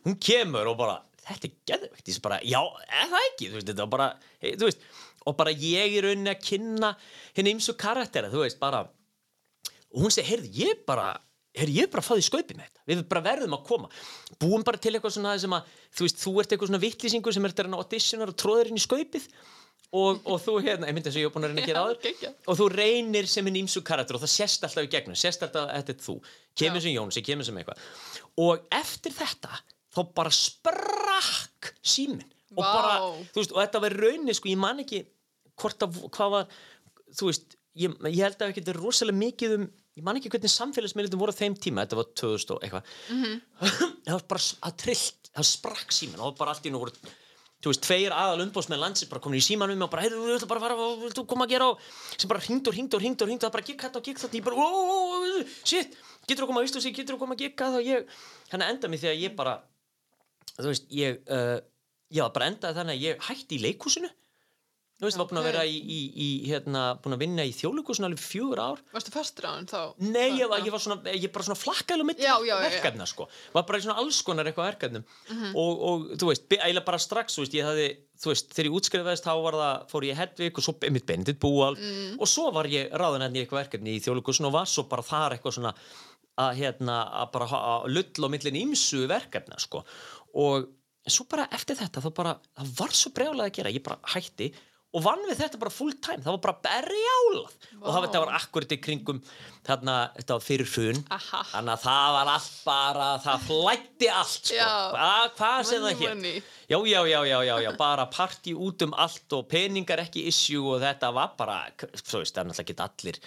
[0.07, 2.13] Hún kemur og bara, þetta er geðveikt.
[2.13, 2.61] Ég bara, já,
[2.95, 4.09] það ekki, þú veist, þetta var bara
[4.39, 4.87] hey, þú veist,
[5.27, 6.93] og bara ég er rauninni að kynna
[7.37, 8.87] henni ymsu karaktera, þú veist, bara
[9.89, 11.11] og hún segi, heyrðu, ég bara
[11.59, 12.83] heyrðu, ég er bara að fá því skaupið með þetta.
[12.89, 13.91] Við bara verðum að koma.
[14.41, 17.49] Búum bara til eitthvað svona sem að þú veist, þú ert eitthvað svona vittlýsingur sem
[17.49, 19.29] ert að auditionar og tróðir inn í skaupið
[19.97, 21.83] og, og þú hérna, ég myndi þess að ég er búin að reyna að gera
[22.03, 22.35] geggjað.
[22.45, 25.65] og þú reynir sem hinn ímsu karakter og það sést alltaf í gegnum, sést alltaf
[25.65, 26.17] að þetta er þú
[26.61, 26.85] kemur Já.
[26.85, 27.87] sem Jónsi, kemur sem eitthvað
[28.45, 29.61] og eftir þetta
[29.97, 32.69] þá bara sprakk síminn og Vá.
[32.69, 32.99] bara,
[33.33, 35.03] þú veist, og þetta var rauninni sko, ég man ekki
[35.59, 36.59] hvort að, hvað var
[37.17, 39.65] þú veist, ég, ég held að þetta er rosalega mikið um,
[39.99, 42.93] ég man ekki hvernig samfélagsmiðlutum voru á þeim tíma, þetta var 2000 og eitthvað
[44.05, 47.17] það var bara að trillt, það sprakk það var bara allt í nú voru
[47.59, 50.21] þú veist, tveir aðal umbóðsmenn landsins bara komin í síman um mig og bara, heyrðu,
[50.27, 52.77] við ætlum bara að fara og viltu koma að gera og sem bara hringd og
[52.77, 55.97] hringd og það bara gikk þetta og gikk þetta ég bara, ó, ó, ó, shit,
[56.29, 58.15] getur þú koma að vistu sig getur þú koma að gikka það og ég
[58.53, 59.57] hann enda mig þegar ég bara
[60.55, 61.59] þú veist, ég uh,
[62.15, 64.11] já, bara endaði þannig að ég hætti í leikhúsinu
[64.99, 67.53] þú veist, var búin að vera í, í, í hérna, búin að vinna í
[68.09, 69.81] alveg fjögur ár Varstu fastur á hann þá?
[70.03, 72.65] Nei, ég ég var svona, ég bara svona flakkaði Já, já, já, já.
[72.67, 73.29] verkefna, sko.
[73.55, 75.05] Var bara í svona alls konar eitthvað verkefnum.
[75.31, 75.53] Mhm.
[75.55, 77.89] og, og, þú veist, eiginlega bara strax, þú veist, ég hafði,
[78.19, 81.41] þú veist, þegar ég útskrifaðist, þá var það, fór ég Hedvig og svo mitt Benedikt
[81.43, 82.17] Búal Mm.
[82.19, 85.03] og svo var ég ráðan enn í eitthvað verkefni í þjóðleikusinu og var svo bara
[85.07, 85.75] þar eitthvað svona
[86.39, 89.85] að, hérna, að bara að lull á millin ímsu verkefna, sko.
[90.35, 90.67] Og
[91.09, 94.51] svo bara eftir þetta, þá bara, það var svo brjálega að gera, ég bara hætti
[94.97, 97.57] og vann við þetta bara full time, það var bara berjálað.
[97.79, 99.19] Og það, var akkurat í kringum
[99.67, 101.03] þarna, þetta var fyrir hrun.
[101.53, 104.71] Þannig að það var allt bara það flætti allt sko.
[105.37, 106.25] Hvað sem það hér
[106.69, 111.13] já, já, já, já, bara party út um allt og peningar ekki issue og þetta
[111.17, 113.23] var bara, þú veist, það er náttúrulega ekki allir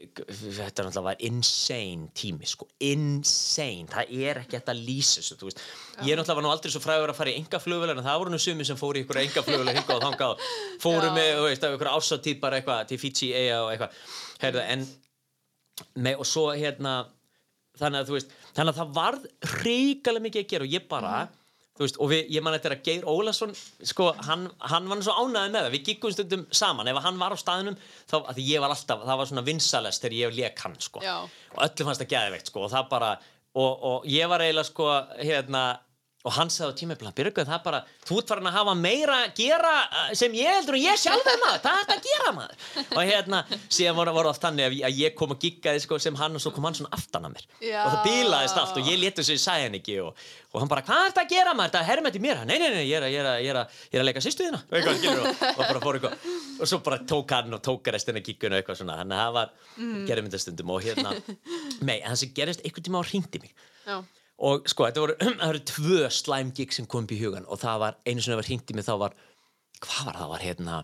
[0.00, 3.88] þetta náttúrulega var insane tími, sko, insane.
[3.90, 4.74] Það er ekki þetta
[5.50, 5.60] veist.
[6.06, 8.32] Ég náttúrulega var nú aldrei svo frægur að fara í enga flugvel en það voru
[8.32, 10.46] nú sumi sem fóru í ykkur enga flugvel hingað og þangað,
[10.84, 11.14] fóru Já.
[11.18, 11.42] með,
[11.92, 14.86] ásatíð bara eitthvað til Fiji eiga og eitthvað, en
[15.96, 16.94] með, og svo hérna
[17.80, 19.28] þannig að þú veist, þannig að það varð
[19.60, 21.39] ríkalega mikið að gera og ég bara þú
[21.86, 25.52] veist, og við, ég man þetta að Geir Ólason sko, hann, hann var svo ánæði
[25.54, 25.74] með það.
[25.74, 29.20] Við giggum stundum saman, ef hann var á staðinum þá, því ég var alltaf, það
[29.22, 31.04] var svona vinsalest þegar ég leik hann, sko.
[31.04, 31.16] Já.
[31.56, 33.12] og öllum fannst það geðveikt, sko, og það bara
[33.50, 35.64] og, og ég var eiginlega, sko, hérna
[36.20, 39.14] og hann sagði á tímabla, Björgu, það er bara þú ert farin að hafa meira
[39.24, 42.04] að gera uh, sem ég heldur og ég sjálf er maður, hvað er þetta að
[42.10, 42.56] gera maður.
[42.92, 43.38] Og hérna,
[43.72, 46.42] síðan voru, voru oft þannig að ég- að kom og giggaði sko, sem hann og
[46.44, 47.44] svo kom hann svona aftan að mér.
[47.64, 47.80] Já.
[47.86, 50.12] og það bílaðist allt og ég létti svo ég sagði hann ekki og,
[50.52, 52.44] og hann bara, hvað er þetta að gera maður, þetta hermið til mér?
[52.44, 54.08] Nei, nei, nei, ég er að, ég er að, ég er að, ég er að
[54.10, 54.70] leika sýstuðina og,
[55.56, 56.14] og bara fór eitthvað.
[56.60, 58.76] Og svo bara tók hann og tók restina gigguna eitthvað
[64.40, 67.48] að og sko, þetta voru, það voru tvö slæm gig sem kom upp í hugan
[67.48, 69.16] og það var, einu sem var hringt í mig þá var,
[69.84, 70.80] hvað var það var hérna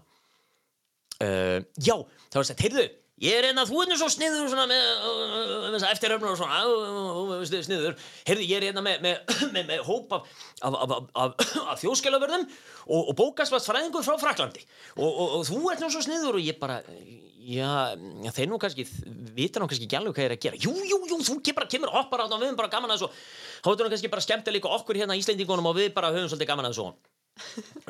[1.24, 2.86] uh, já, það var sagt, heyrðu
[3.24, 6.62] ég er hérna, þú er nú svo sniður svona með, uh, með eftiröfnur og svona
[6.68, 7.94] uh, uh, sniður,
[8.28, 10.26] heyrðu, ég er hérna með, með, með, með hóp af,
[10.60, 11.46] af, af, af,
[11.84, 16.40] þjóðskjálaförðum og, og bókastvast fræðingur frá Fraklandi og, og, og þú ert nú svo sniður
[16.40, 16.82] og ég bara
[17.46, 17.94] já,
[18.34, 18.84] þeir nú kannski
[19.36, 20.60] vita nú kannski alveg hvað ég er að gera.
[20.60, 22.72] Jú, jú, jú, þú ke- bara kemur og hoppar á þetta og við höfum bara
[22.72, 23.26] gaman að þessu.
[23.62, 26.50] Þá er nú kannski bara skemmt líka okkur hérna Íslendingunum og við bara höfum svolítið
[26.50, 26.88] gaman að þessu.
[26.90, 27.15] og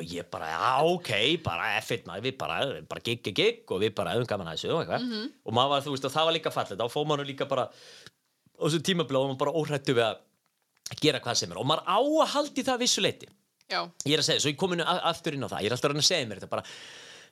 [0.03, 1.09] ég bara, já, ok,
[1.45, 2.57] bara F1 maður, við bara,
[2.89, 5.07] bara gig, gig, gig og við bara höfum gaman að þessu og eitthvað.
[5.47, 7.67] Og maður var, þú veist, og það var líka fallið, þá fóð maður líka bara
[7.67, 11.59] á þessu tímablá og maður bara óhrættu við að gera hvað sem er.
[11.61, 13.29] Og maður á að haldi það vissu leiti
[13.67, 13.81] Já.
[14.07, 15.61] ég er að segja, svo ég kominu aftur inn á það.
[15.63, 16.67] Ég er alltaf að reyna að segja mér þetta bara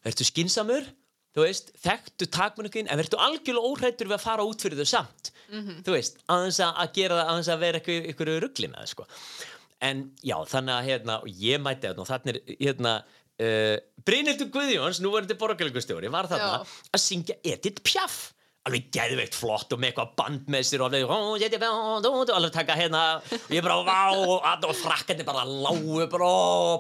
[0.06, 0.90] verður skinsamur,
[1.36, 5.32] þú veist þekktu takmörnugin, en verður algjörlega óhrættur við að fara út fyrir þau samt?
[5.86, 9.08] Þú veist, aðeins að, gera það aðeins að vera eitthvað ruggli með það sko.
[9.90, 13.76] En já, þannig að hérna, ég mæti þarna og þannig er hérna uh,
[14.06, 16.80] Brynhildur Guðjóns, nú verður þetta borgarlegustjóri var þarna Já.
[16.96, 18.24] að syngja Edith Piaf
[18.66, 21.12] alveg geðveikt flott og með eitthvað band með sér og alveg,
[22.10, 26.30] og alveg taka hérna og ég bara, vá, og, frakkarnir bara lágu, bara,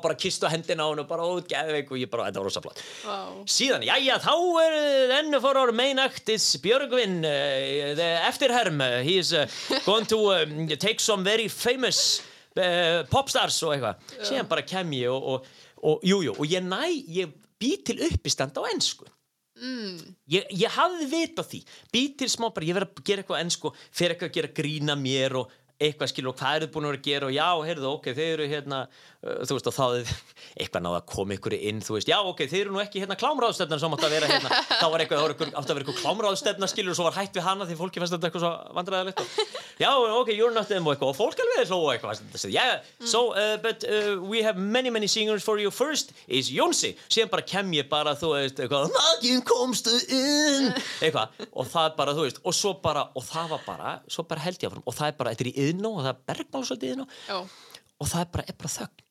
[0.02, 2.64] bara kistu hendina á hún og bara, ó, geðveik og ég bara, þetta var rosa
[2.66, 3.18] flott Vá.
[3.46, 4.34] Síðan, jæja, þá
[4.64, 9.46] er enn for our main act is Björgvin, uh, the eftirherm, he is uh,
[9.86, 12.24] going to um, take some very famous
[12.60, 14.06] uh, popstars og eitthvað.
[14.22, 15.50] Síðan bara kem ég og, og,
[15.82, 16.82] og, jú, jú, og ég næ,
[17.16, 19.08] ég bý til uppistand á ennsku.
[19.56, 20.00] Mm.
[20.28, 21.62] Ég, ég hafði vit á því
[21.94, 24.98] bý til smá bara, ég verð að gera eitthvað ennsku fyrir eitthvað að gera grína
[25.00, 27.48] mér og eitthvað skilur og hvað eru þið búin að vera að gera og já,
[27.70, 30.12] heyrðu, ok, þeir eru hérna uh, þú veist, og þá er
[30.56, 33.18] eitthvað náða að koma ykkur inn, þú veist, já, ok, þeir eru nú ekki hérna
[33.20, 34.60] klámráðstefnan sem átt að vera hérna.
[34.82, 37.44] Þá var eitthvað, þá átt að vera eitthvað klámráðstefna skilur og svo var hætt við
[37.44, 39.34] hana því fólki fannst þetta eitthvað svo vandræðilegt og
[39.84, 43.58] já, ok, you're not them og eitthvað og fólk alveg hlóa eitthvað yeah, so, uh,
[43.60, 45.72] but uh, we have many, many singers for you.
[45.76, 50.72] First is Jónsi síðan bara kem ég bara, þú veist, eitthvað Magin komstu inn.
[51.04, 54.46] Eitthvað, og það bara, þú veist, og svo bara og það var bara, svo bara
[54.46, 56.64] held ég áfram og það er bara, þetta er í yðnó og það er bergmál
[56.70, 59.05] svolítið yðnó og það er bara, er bara þögn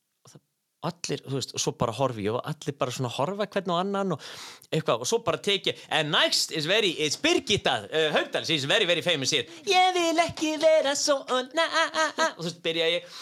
[0.89, 4.15] allir, þú veist, og svo bara horfi og allir bara svona horfa hvern og annan
[4.15, 4.29] og
[4.69, 8.85] eitthvað, og svo bara teki and next is very, it's Birgitta uh, Haugdal, she's very,
[8.85, 9.45] very famous here.
[9.69, 11.21] Ég vil ekki vera svo
[11.55, 11.69] na,
[12.35, 13.13] og þú veist, byrja ég.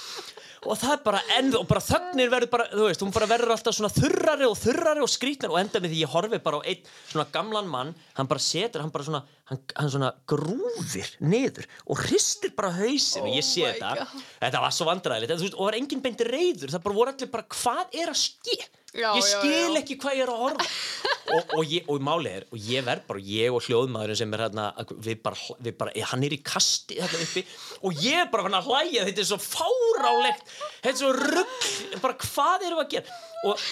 [0.64, 3.52] Og það er bara enn og bara þögnir verður bara, þú veist, hún bara verður
[3.58, 6.68] alltaf svona þurrari og þurrari og skrýtnar og enda með því ég horfi bara á
[6.72, 11.66] einn svona gamlan mann hann bara setur, hann bara svona hann, hann svona grúfir niður
[11.90, 14.08] og hristir bara hausin og ég sé Oh þetta.
[14.14, 14.24] God.
[14.46, 17.98] þetta var svo vandræðilegt, og var enginn beint reyður það bara voru allir bara, hvað
[18.04, 18.58] er að ske
[18.94, 19.80] Já, ég skil já.
[19.80, 20.66] ekki hvað ég er að horfa
[21.34, 24.44] og, og, ég, og málið er, og ég verð bara ég og hljóðmaðurinn sem er
[24.46, 27.44] hérna við bara, við bara, hann er í kasti hérna uppi.
[27.88, 31.70] Og ég er bara hann að hlæja þetta er svo fárálegt þetta er svo rugg,
[32.04, 33.18] bara hvað erum við að gera?
[33.44, 33.66] Og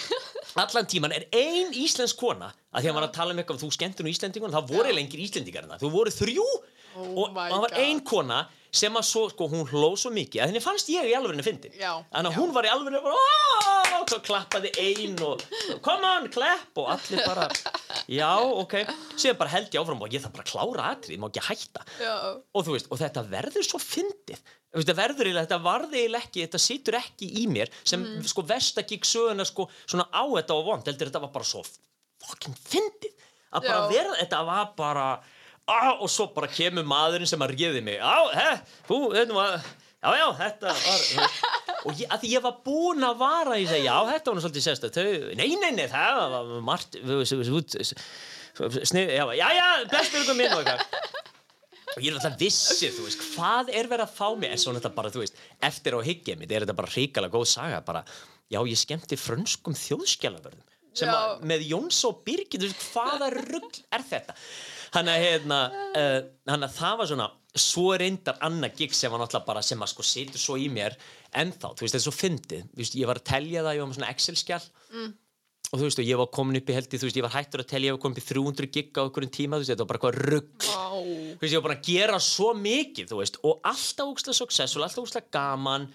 [0.64, 3.70] allan tíman er ein íslensk kona að því að maður að tala um eitthvað þú
[3.76, 6.48] skemmtir nú Íslendingun, það voru lengir Íslendingar hérna, þú voru þrjú.
[6.92, 8.42] Oh og my það var ein kona
[8.72, 11.74] sem að svo, sko, hún hló svo mikið að henni fannst ég í alvegni fyndin.
[11.76, 15.42] Já, þannig að hún var í bara, "Ó!" og svo klappaði ein og
[15.84, 17.48] come on, klapp og allir bara
[18.10, 18.74] já, ok,
[19.14, 21.84] síðan bara held ég áfram og ég þarf bara að klára atrið, má ekki hætta.
[22.00, 22.14] Já.
[22.54, 24.42] og þú veist, og þetta verður svo fyndið.
[24.72, 29.04] Þetta verður eiginlega, þetta varði eiginlega ekki þetta situr ekki í mér sem sko vestakík
[29.04, 31.62] söguna sko svona á þetta og vond, heldur þetta var bara svo
[32.24, 33.12] fucking fyndið.
[33.52, 33.88] Að bara Já.
[33.92, 35.06] vera, þetta var bara
[35.72, 37.98] á, og svo bara kemur maðurinn sem að réði mig.
[37.98, 38.50] Á, he,
[38.88, 39.56] þú, þetta var
[40.02, 41.38] já, já, þetta var
[41.82, 44.66] og ég, að ég var búinn að vara í það já, þetta var nú svolítið
[44.66, 45.08] sérst þau,
[45.38, 46.98] nei, nei, nei, það var margt
[48.52, 51.20] snið, já, já, já, blessbjörgum minn og eitthvað.
[51.92, 54.52] Og ég er alltaf vissið, þú veist, hvað er verið að fá mig?
[54.52, 56.52] En svo þetta bara, þú veist, eftir á hyggjum mitt?
[56.52, 57.80] Er þetta bara hrikalega góð saga?
[57.84, 58.04] Bara,
[58.52, 63.84] já, ég skemmti frönskum þjóðskjálaförðum sem að, með Jóns og Birgit, þú veist, hvaða rugl
[63.96, 64.34] er þetta
[64.92, 66.18] hann að hérna uh,
[66.50, 69.90] hann að það var svona svo reyndar annað gig sem var náttúrulega bara sem að
[69.92, 70.94] sko situr svo í mér
[71.36, 72.62] ennþá, þú veist, þetta er svo fyndið.
[72.78, 74.62] Veist, ég var að telja það, ég var með svona Excel-skjál
[75.72, 77.62] og þú veist, og ég var komin upp í heldi þú veist, ég var hættur
[77.62, 79.84] að telja, ég var komin upp í 300 gig á einhverjum tíma, þú veist, þetta
[79.84, 80.88] var bara eitthvað rugg Vá.
[80.92, 84.84] þú veist, ég var bara að gera svo mikið, þú veist, og alltaf úkslega successful,
[84.84, 85.88] alltaf úkslega gaman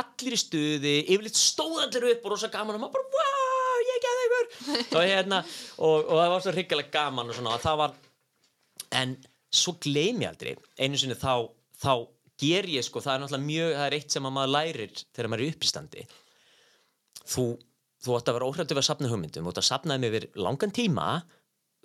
[0.00, 3.98] allir í stuði, yfirleitt stóð allir upp og rosa gaman og maður bara, wow, ég
[4.06, 4.46] geði ykkur
[4.96, 5.42] og hérna,
[5.76, 8.09] og, og það var svo
[8.96, 9.16] en
[9.50, 10.54] svo gleymi ég aldrei.
[10.78, 11.48] Einu sinni þá,
[11.80, 11.94] þá
[12.40, 15.30] ger ég sko, það er náttúrulega mjög, það er eitt sem að maður lærir þegar
[15.30, 16.04] maður er í uppistandi
[17.30, 17.46] þú,
[18.00, 20.26] þú ætti að vera óhrættu við að sapna hugmyndum, þú ætti að sapna þeim yfir
[20.40, 21.08] langan tíma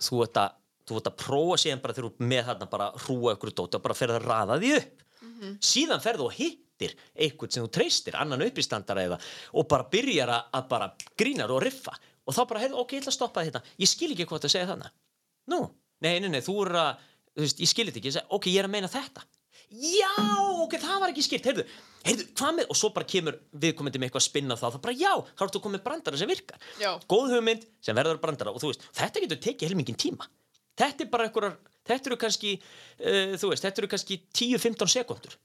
[0.05, 3.33] þú ætti að þú ætti að prófa síðan bara þegar þú með þarna bara hrúa
[3.35, 4.99] ykkur dóti og bara ferða að raða því upp.
[5.65, 9.17] Síðan ferðu og hittir eitthvað sem þú treystir, annan uppistandara eða
[9.57, 11.95] og bara byrjar að, bara grínar og riffa.
[12.25, 14.53] Og þá bara, heyrðu, ok, ég ætla að stoppa þetta ég skil ekki hvað það
[14.53, 14.93] segja þannig
[15.53, 15.59] nú,
[16.05, 17.03] nei, nei, nei, þú er að
[17.35, 19.25] þú veist, ég skil þetta ekki, ég segi, ok, ég er að meina þetta.
[19.75, 20.11] Já,
[20.61, 21.65] ok, það var ekki skilt heyrðu,
[22.05, 24.97] heyrðu, hvað með, og svo bara kemur viðkomandi með eitthvað að spinna það, það bara,
[25.01, 26.67] já, þá ertu komið brandara sem virkar.
[26.79, 26.91] Já.
[27.11, 28.53] góð hugmynd sem verður brandara.
[28.53, 30.29] Og þú veist, þetta getur tekið helmingin tíma.
[30.79, 31.57] Þetta er bara einhverjar,
[31.89, 35.37] þetta eru kannski uh, þú veist, þetta eru kannski 10-15 sekundur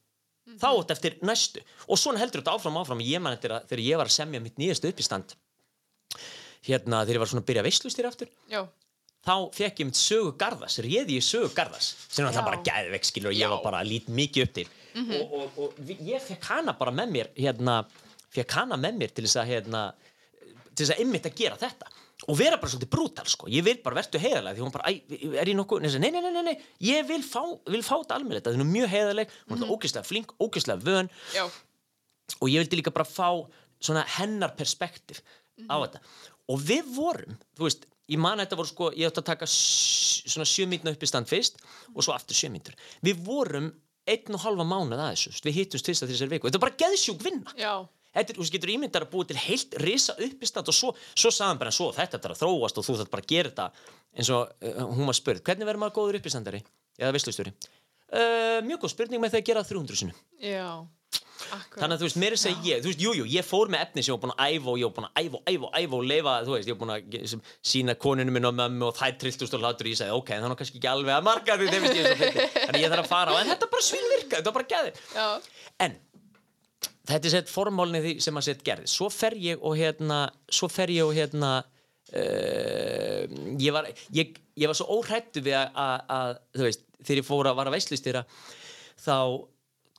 [0.60, 1.62] þá átt eftir næstu.
[1.88, 3.02] Og svona heldur þetta áfram áfram.
[3.06, 5.36] Ég man eftir að þegar ég var að semja mitt nýjastu uppistand
[6.66, 8.64] hérna þegar ég var svona að byrja veistlustýr aftur Já.
[9.26, 13.04] Þá fekk ég mitt sögu garðas réði ég sögu garðas sem var það bara gæðvegg
[13.08, 14.68] skilur og ég var bara lít mikið upp til.
[15.00, 17.74] Og, og, og vi- ég fekk hana bara með mér hérna,
[18.34, 19.82] fekk hana með mér til þess að hérna,
[20.74, 21.92] til þess að ymmit að gera þetta.
[22.28, 23.46] Og vera bara svolítið brútal sko.
[23.48, 25.86] Ég vil bara vertu heiðarlega því hún bara, er ég nokkuð?
[26.00, 27.40] Nei, nei, nei, nei, ég vil fá,
[27.72, 30.84] vil fá þetta almennilegt það er nú mjög heiðarleg, hún er mm ógeðslega flink ógeðslega
[30.84, 31.08] vön.
[31.32, 31.46] Já.
[32.40, 33.30] og ég vildi líka bara fá
[33.80, 35.22] svona hennar perspektíf
[35.70, 36.02] á þetta.
[36.52, 39.48] Og við vorum, þú veist ég man að þetta voru sko, ég ætti að taka
[39.50, 41.62] svona sjö mínúna upp í stand fyrst
[41.94, 43.70] og svo aftur sjö mínútur, við vorum
[44.10, 46.78] einn og halva mánuð að þessu, við hittumst fyrst að þessari viku, þetta er bara
[46.82, 47.56] geðsjúk vinna.
[47.58, 47.74] Já.
[48.10, 51.60] Þetta er, þú getur ímyndar að búa til heilt risa uppistand og svo, svo sagðan
[51.60, 53.90] bara svo þetta er að þróast og þú þarf bara að gera þetta.
[54.18, 56.64] Eins og uh, hún var spurð, hvernig verður maður góður uppistandari?
[56.98, 57.52] Eða veistlustjóri
[58.10, 60.66] uh, mjög góð spurning með því að gera það 300 sinum Já.
[61.50, 61.80] Akkurat.
[61.80, 63.72] þannig að þú veist, mér er að segja ég, þú veist, jújú, jú, ég fór
[63.72, 65.48] með efni sem ég var búin að æfa og ég var búin að æfa og
[65.50, 68.54] æfa og æfa og leifa, þú veist, ég var búin að sína koninu minn og
[68.60, 71.16] mömmu og þær trilltust og hlátur og ég sagði, ok, það er kannski ekki alveg
[71.16, 72.06] að marga því, þeim finnst ég
[72.68, 75.26] þannig þarf að fara á, en þetta bara svílvirka, þetta var bara gæði Já.
[75.86, 75.98] en
[77.10, 80.22] þetta er sett formálni því sem að sett gerði svo fer ég og hérna
[80.52, 83.22] svo fer ég og hérna uh,
[83.58, 87.28] ég, var, ég, ég var svo óhrættu við að, að, að þú veist, þegar ég
[87.30, 88.24] fór að vara veislustýra
[89.00, 89.16] þá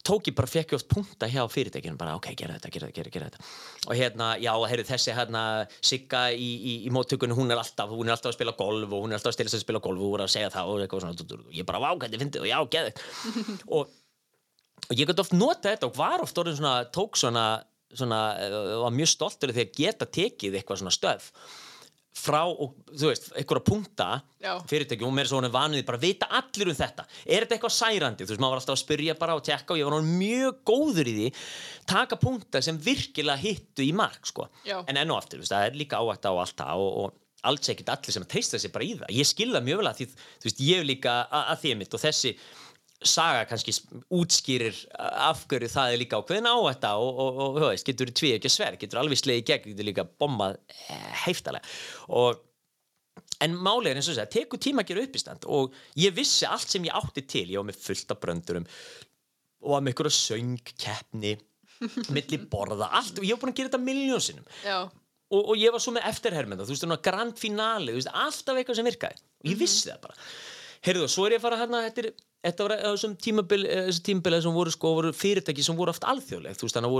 [0.07, 2.97] tók ég bara, fekk ég oft punta hjá fyrirtækinu bara, ok, gera þetta, gera þetta,
[2.97, 3.47] gera, gera þetta.
[3.87, 5.45] Og hérna, já, heyrðu, þessi hérna
[5.79, 9.05] Sigga í, í, í móttökunni, hún er alltaf hún er alltaf að spila golf og
[9.05, 10.73] hún er alltaf að stila sig að spila golf og hún er að segja það
[10.73, 11.41] og eitthvað svona dú.
[11.55, 13.03] ég bara, vá, hvað þið fyndið og já, geðið
[13.77, 13.97] og
[14.89, 17.45] og ég gæti oft nota þetta og var oft orðin svona, tók svona,
[17.93, 21.29] svona uh, var mjög stoltur að geta tekið eitthvað svona stöð
[22.11, 24.07] frá, og, þú veist, einhverja punta
[24.43, 24.51] Já.
[24.67, 28.25] fyrirtæki og mér er svona vanuði bara vita allir um þetta, er þetta eitthvað særandi
[28.25, 31.11] þú veist, maður var alltaf að spyrja bara og tekka og ég var mjög góður
[31.11, 31.29] í því
[31.93, 34.49] taka punta sem virkilega hittu í mark sko.
[34.67, 37.17] En enn og aftur, þú veist, það er líka áætt á allt það og, og
[37.47, 40.01] alls ekkert allir sem að treysta sig bara í það ég skilða mjög vel að
[40.01, 42.33] því, þú veist, ég hef líka að, að því mitt og þessi
[43.07, 43.73] saga kannski
[44.13, 48.37] útskýrir af hverju það er líka ákveðin á þetta og, og, og veist, getur tvið
[48.37, 51.65] ekki sver getur alveg slegið í gegn, getur líka bombað eh, heiftalega
[52.13, 52.41] og
[53.41, 56.47] en málið er eins og þess að tekur tíma að gera uppistand og ég vissi
[56.47, 57.47] allt sem ég átti til.
[57.49, 58.67] Ég var með fullt af bröndurum
[59.61, 61.35] og var með einhverja söngkeppni
[62.15, 64.49] milli borða, allt og ég var búin að gera þetta miljónsinnum
[65.31, 68.77] og, og ég var svo með eftirhermenda þú veist, grand finale, þú veist, alltaf eitthvað
[68.77, 69.23] sem virkaði.
[69.41, 70.27] Og ég vissi það bara.
[70.85, 73.91] Heyrðu, svo er ég að fara hérna, þetta, er, þetta var á þessum tímabil, eh,
[74.41, 76.57] sem voru, sko, voru fyrirtæki sem voru oft alþjóðleg.
[76.57, 76.93] Þú veist, þannig að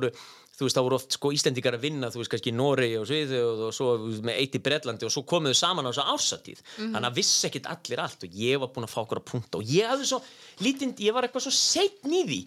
[0.77, 3.87] það voru oft sko Íslendingar að vinna, þú veist, kannski Noregi og Sviðið og svo
[3.97, 7.17] þú veist, með eitt í Bretlandi og svo komuðu saman á þessa ársatíð þannig að
[7.17, 10.05] vissi ekkit allir allt og ég var búin að fá okkur að punta og ég
[10.05, 10.21] svo
[10.61, 12.41] lítind, ég var eitthvað svo setn í því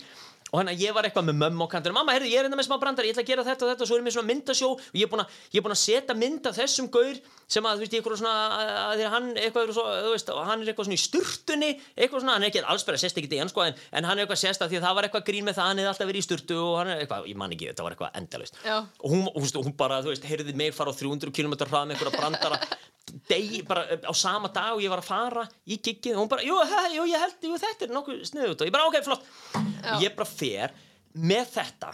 [0.54, 2.58] og hann að ég var eitthvað með mömmu og kantur mamma, herri, ég er enda
[2.58, 4.28] með smá brandar, ég ætla að gera þetta og þetta og svo er mér svona
[4.30, 7.18] myndasjó og ég er búin að, ég er að setja mynd af þessum gaur
[7.50, 10.12] sem að, þú veist, eitthvað svona að, að því að hann eitthvað, er svo, þú
[10.14, 13.20] veist, hann er eitthvað svona í sturtunni eitthvað svona, hann er ekki alls bara sérst
[13.20, 15.08] ekki í hann sko, en, en hann er eitthvað sérst að því að það var
[15.08, 17.40] eitthvað grín með það hann hefði alltaf verið í sturtu og hann er eitthvað, ég
[17.42, 18.58] man ekki, þetta var eitthvað endalaust.
[18.64, 18.76] Já.
[18.80, 21.98] og hún, hún, hún bara, þú veist, heyrði mig fara á 300 km hrað með
[21.98, 22.62] einhverja brandara
[23.28, 26.46] degi, bara á sama dag og ég var að fara í giggið og hún bara,
[26.46, 29.28] jú, he, jú ég held, jú, þetta er nokkuð sniðut og ég bara, ok, flott.
[29.54, 29.94] Já.
[30.02, 30.74] ég bara fer
[31.14, 31.92] með þetta.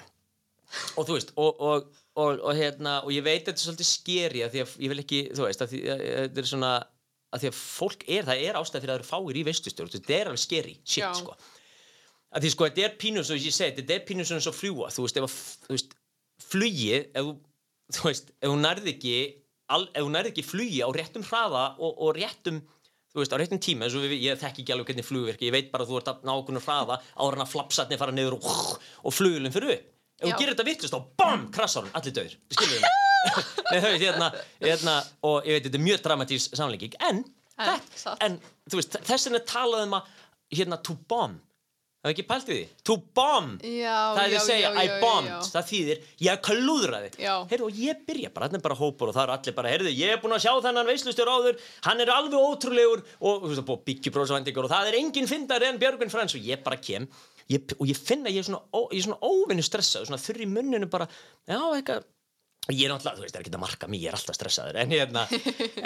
[0.95, 4.45] Og þú veist, og, og, og, og hérna og ég veit þetta er svolítið skeri
[4.47, 6.73] að því að ég vil ekki, þú veist, að því, að, þetta er svona
[7.31, 9.93] að því að fólk er, það er ástæð fyrir að það eru fáir í veistustjórn
[9.95, 11.11] þetta er alveg skeri, shit Já.
[11.19, 11.37] sko.
[12.31, 14.91] Að því sko, þetta er pínu svo ég segi, þetta er pínu svona svo fljúa
[14.95, 15.37] þú veist, ef
[15.67, 15.95] þú veist,
[16.51, 17.31] flugið ef
[17.97, 19.15] þú, veist, ef þú nærði ekki
[19.77, 22.61] al, ef þú nærði ekki flugi á réttum hraða og, og réttum
[23.11, 25.55] þú veist, á réttum tíma, eins og við, ég þekki ekki alveg hvernig flugverki, ég
[25.57, 28.39] veit bara að þú ert að ná okkur hraða áður en að flapsatni fara niður
[28.39, 28.47] og,
[29.03, 29.91] og flugulinn fyrir upp.
[30.21, 31.45] Ef þú gerir þetta vittlust þá BAM!
[31.55, 32.89] krassar hún, allir döður, skilur
[34.61, 34.97] hérna,
[35.27, 37.25] og ég veit, þetta er mjög dramatísk samlíking, en,
[37.61, 37.81] En,
[38.25, 38.37] en
[38.73, 40.13] veist, þess vegna talaði um að,
[40.57, 41.43] hérna, to bomb
[42.01, 44.81] það er ekki pælt í því, to bomb Já, það er já, að segja, já,
[44.81, 45.39] I bombed já.
[45.55, 49.35] það þýðir, ég klúðraði heyrðu, og ég byrja bara, er bara hópur og það er
[49.35, 51.59] allir bara, heyrðu, ég er búin að sjá þennan veislustjór áður.
[51.87, 53.03] Hann er alveg ótrúlegur.
[53.21, 56.37] Og, þú veist, og það er engin fyndar en Björgvin Frans.
[56.37, 57.09] Og ég bara kem.
[57.51, 58.63] Ég, og ég finna, ég er svona,
[59.03, 62.07] svona óvinnu stressað, svona þurr í munninu bara já, eitthvað.
[62.71, 64.79] Ég er náttúrulega, þú veist, það er ekki að marka mig, ég er alltaf stressaður.
[64.85, 65.25] En, hérna,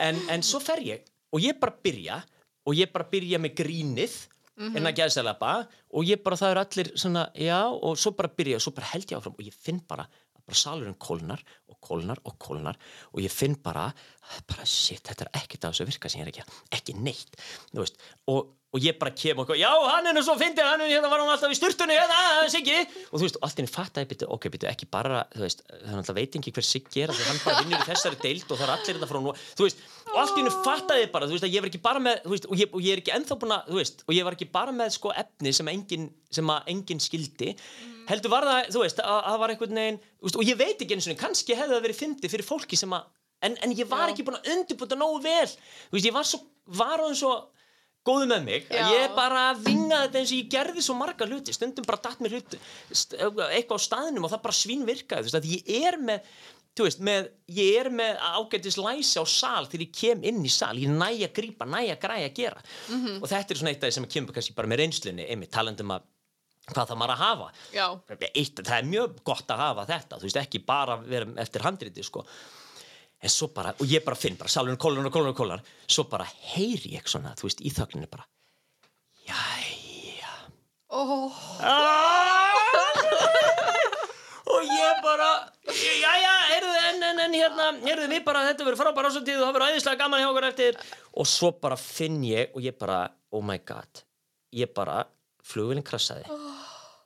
[0.08, 2.20] en, en svo fer ég og ég bara byrja
[2.68, 4.18] og ég bara byrja með grínið
[4.59, 5.55] en að gæðsælapa
[5.94, 8.92] og ég bara, það eru allir svona, já, og svo bara byrja og svo bara
[8.92, 11.40] held ég áfram og ég finn bara að bara salurinn kólnar
[11.72, 12.76] og kólnar og kólnar
[13.12, 13.88] og ég finn bara,
[14.48, 17.38] bara shit, þetta er ekkert af þessu virka sem ég er ekki að, ekki neitt,
[18.28, 21.11] og, og ég bara kem og, já, hann er nú svo fyndið, hann er hérna
[21.12, 22.76] var hann alltaf í sturtunni, hérna, Siggi,
[23.09, 25.96] og þú veist, og allt inni fattaði, byrju, ok, byrju, ekki bara, þú veist, er
[25.96, 28.59] alltaf veit ekki hver Siggi er, af því hann bara vinnur í þessari deild og
[28.61, 31.46] það er allir þetta frá nú, þú veist, og allt inni fattaði bara, þú veist,
[31.46, 33.38] að ég var ekki bara með, þú veist, og ég, og ég er ekki ennþá
[33.40, 36.52] búin að, þú veist, og ég var ekki bara með, sko, efni sem engin, sem
[36.55, 37.55] að engin skildi,
[38.11, 40.84] heldur var það, þú veist, að það var einhvern veginn, þú veist, og ég veit
[40.84, 43.09] ekki eins og kannski hefði það verið fyndið fyrir fólki sem að,
[43.48, 44.12] en, en ég var Já.
[44.12, 45.48] ekki búin að undirbúta nógu vel,
[45.88, 46.42] þú veist, ég var svo,
[46.82, 47.34] var á svo
[48.05, 48.82] góðu með mig, Já.
[48.84, 52.20] að ég bara vingaði þetta eins og ég gerði svo marga hluti, stundum bara datt
[52.20, 52.61] mér hluti,
[52.92, 56.34] eitthvað á staðnum og það bara svínvirkaði, þú veist, að ég er með,
[56.74, 60.50] þú veist, með, ég er með ágætis læsi á sal þegar ég kem inn í
[60.50, 62.64] sal, ég næ að grípa, næ að græja að gera.
[63.20, 65.94] Og þetta er svona eitt af því sem kemur kannski bara með reynslunni, einmitt talandum
[65.94, 66.02] að
[66.64, 67.48] hvað það maður að hafa?
[68.34, 70.16] Eitt, það er mjög gott að hafa þetta.
[70.18, 72.24] Þú veist ekki bara vera eftir handriti sko.
[73.24, 76.04] en svo bara, og ég bara finn bara salurinn kólunar og kólunar og kólunar svo
[76.10, 78.26] bara heyri ég svona, þú veist, í þögninu bara
[79.24, 80.34] jæja.
[80.92, 81.30] Ó,
[84.53, 85.28] og ég bara
[85.68, 89.55] jæja, heyrðu, en, en, en hérna heyrðu, við bara, þetta verður frábæra ásöndið og það
[89.59, 90.80] verður æðislega gaman hjá okkur eftir.
[91.20, 94.05] Og svo bara finn ég og ég bara, oh my god
[94.55, 95.03] ég bara,
[95.45, 96.28] flugvillin krassaði.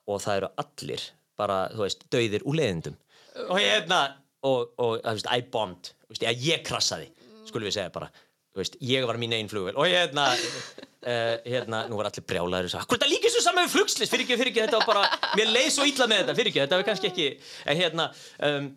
[0.09, 1.05] Og það eru allir
[1.39, 2.99] bara, þú veist, dauðir úr leiðindum.
[3.49, 4.03] Og ég hérna
[4.47, 7.13] og, og þú veist, I bombed, ég, krassaði
[7.49, 8.11] skulum við segja bara,
[8.61, 12.75] veist, ég var mín einn flugvill og hérna uh, hérna, nú var allir brjálæður og
[12.75, 15.33] sagði, er það líka svo saman við flugslis, fyrir ekki, fyrir ekki, þetta var bara
[15.39, 17.29] mér leið svo illa með þetta, fyrir ekki, þetta var kannski ekki
[17.65, 18.09] en hérna
[18.51, 18.71] um,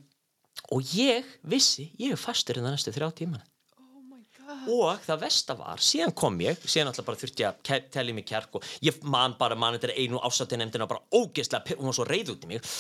[0.75, 3.45] og ég vissi, ég er fastur en það næstu þrjá tímana.
[3.79, 4.67] Oh my god.
[4.71, 8.59] Og það versta var, síðan kom ég síðan alltaf bara þurfti að telja mig kjark
[8.59, 12.36] og ég man bara, man þetta er einu ásatinn bara ógeðslega, hún var svo reið
[12.36, 12.71] út í mig.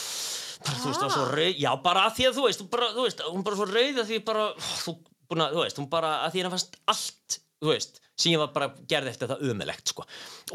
[0.61, 2.67] Bara, þú veist, það var svo reið já, bara að því að þú veist, þú
[2.75, 4.43] bara, þú veist hún bara svo reið að því bara,
[4.83, 4.93] þú,
[5.31, 8.49] búna, þú veist, hún bara að því hennar fannst allt þú veist, sem ég var
[8.53, 10.03] bara gerði eftir það ömulegt, sko.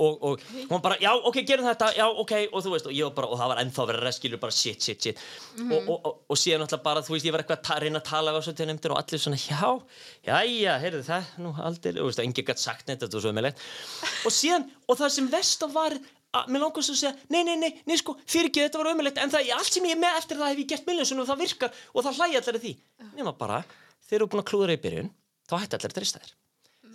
[0.02, 2.32] Og, og hún bara, já, ok, gerum þetta, já, ok.
[2.50, 4.54] Og þú veist, og ég var bara, og það var ennþá að vera reskilur bara
[4.56, 5.22] shit, shit, shit.
[5.62, 8.08] Og, og, og, og síðan alltaf bara, þú veist, ég var eitthvað að reyna að
[8.10, 9.70] tala á þessu til nefndir og allir svona, já,
[10.26, 13.58] jæja, heyrðu það, nú aldrei, þú veist, enginn gætt sagt neitt, þetta var svo ömulegt
[14.26, 15.92] og síðan, og það sem vest var
[16.36, 19.22] að mér langast að segja, nei, nei, nei, nei, sko fyrir ekki, þetta var ömulegt,
[19.22, 20.86] en það, allt sem ég er með eftir það hef ég gert
[24.06, 25.14] það það þeir eru búin að klúðra í byrjun,
[25.46, 26.34] þá hætti allir að trista þér.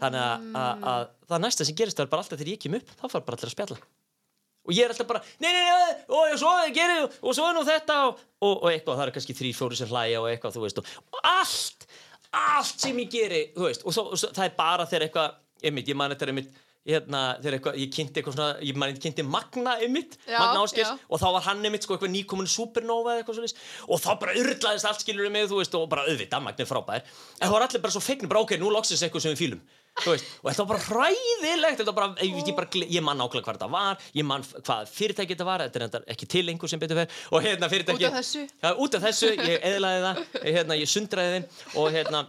[0.01, 2.77] Þannig að, að, að það næsta sem gerist það er bara alltaf þegar ég kem
[2.79, 3.81] upp þá fara bara allir að spjalla.
[4.61, 7.61] Og ég er alltaf bara, nei, nei, nei, og svo gerir og svo er nú
[7.65, 10.65] þetta og, og, og eitthvað, það eru kannski þrý, fjóri sem hlæja og eitthvað, þú
[10.65, 11.87] veist, og, og allt
[12.31, 15.89] allt sem ég geri, þú veist og, svo, svo, það er bara þegar eitthvað einmitt,
[15.91, 16.53] ég man þetta er einmitt
[16.87, 19.75] hérna, þegar eitthvað, ég kynnti eitthvað svona ég man, ég kynnti Magna
[20.25, 23.51] Já, Magna Áskers og þá var hann einmitt sko eitthvað nýkomin supernova eða eitthvað svona
[23.87, 27.05] og þá bara urlaðist allt skilur mig, þú veist, og bara auðvitað, Magna er frábær
[27.05, 29.61] en þá var allir bara svo fegnir, bara ok, nú loksins eitthvað sem við
[30.07, 33.57] veist, og þetta var bara hræðilegt var bara, ég, ég, bara, ég man nákvæmlega hvað
[33.59, 37.01] þetta var ég man hvað fyrirtæki þetta var þetta er ekki til lengur sem betur
[37.01, 38.45] fer og hérna fyrirtæki Út af þessu?
[38.63, 42.23] ja, út af þessu, ég eðlaði það hérna, ég sundraði þeim og hérna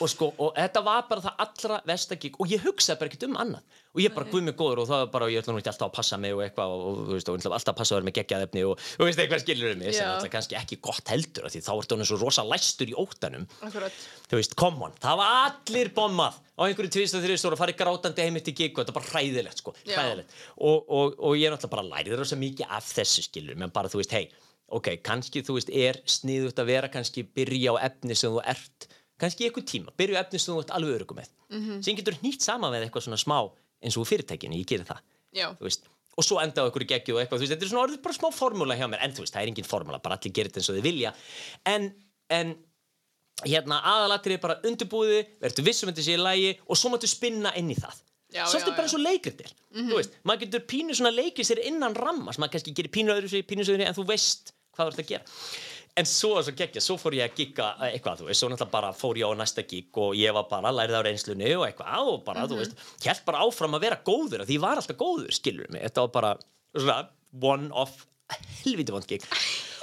[0.00, 3.38] og sko, og þetta var bara það allra vestakík og ég hugsaði bara ekkert um
[3.40, 3.80] annað.
[3.94, 5.70] Og ég bara guð mig góður og það var bara og ég ætla nú ekki
[5.70, 8.16] alltaf að passa mig og eitthvað og, og, og ætla alltaf að passa vera með
[8.18, 9.94] geggjaðefni og þú veist eitthvað skilur um mig.
[9.94, 13.46] Sem alltaf kannski ekki gott heldur því þá ertu honum svo rosa læstur í óttanum.
[13.68, 14.00] Akkurat.
[14.30, 18.26] Þú veist, come on, það var allir bommað á einhverju tvist og þrjustóra, farið grátandi
[18.26, 20.34] heimitt í gig og þetta er bara hræðilegt, sko, hræðilegt.
[20.58, 23.90] Og, og, og ég er náttúrulega bara lærið rosa mikið af þessu skilur, menn bara,
[23.90, 24.28] þú veist, hei
[24.74, 28.88] ok, kannski, þú veist, er sniðut að vera kannski byrja á efni sem þú ert
[29.24, 31.82] kannski eitthvað tíma, byrju efni sem þú ert alveg örugum með Mhm.
[31.84, 33.38] sem getur nýtt saman með eitthvað svona smá
[33.84, 35.00] eins og fyrirtækinu, ég gerir það
[36.16, 38.28] og svo enda á einhverju geggju og eitthvað, veist, þetta er svona orðið bara smá
[38.32, 40.70] formúla hjá mér, en þú veist, það er engin formúla, bara allir gerir þetta eins
[40.70, 41.10] og þið vilja,
[41.66, 41.88] en,
[42.30, 42.54] en
[43.44, 47.50] hérna aðalatrið er bara undirbúði, verður vissum þetta sé í lægi og svo máttu spinna
[47.58, 47.96] inn í það.
[48.50, 49.50] Svolítið bara eins og leikritir
[49.90, 53.10] þú veist, maður getur pínu svona leikið sér innan ramma sem maður kannski gerir pínu
[53.14, 55.24] öðru sér, pínu sögurni en þú veist hvað þú ert að gera
[55.94, 58.72] en svo er svo geggja, svo fór ég að gigga eitthvað, þú veist, svo náttúrulega
[58.72, 62.10] bara fór ég á næsta gig og ég var bara, lærið á reynslunni og eitthvað
[62.10, 62.74] og bara, þú veist,
[63.04, 65.84] held bara áfram að vera góður því ég var alltaf góður, skilur mig.
[65.86, 66.32] Þetta var bara
[66.74, 66.98] svona
[67.54, 68.02] one off
[68.64, 69.26] helviti vond gig.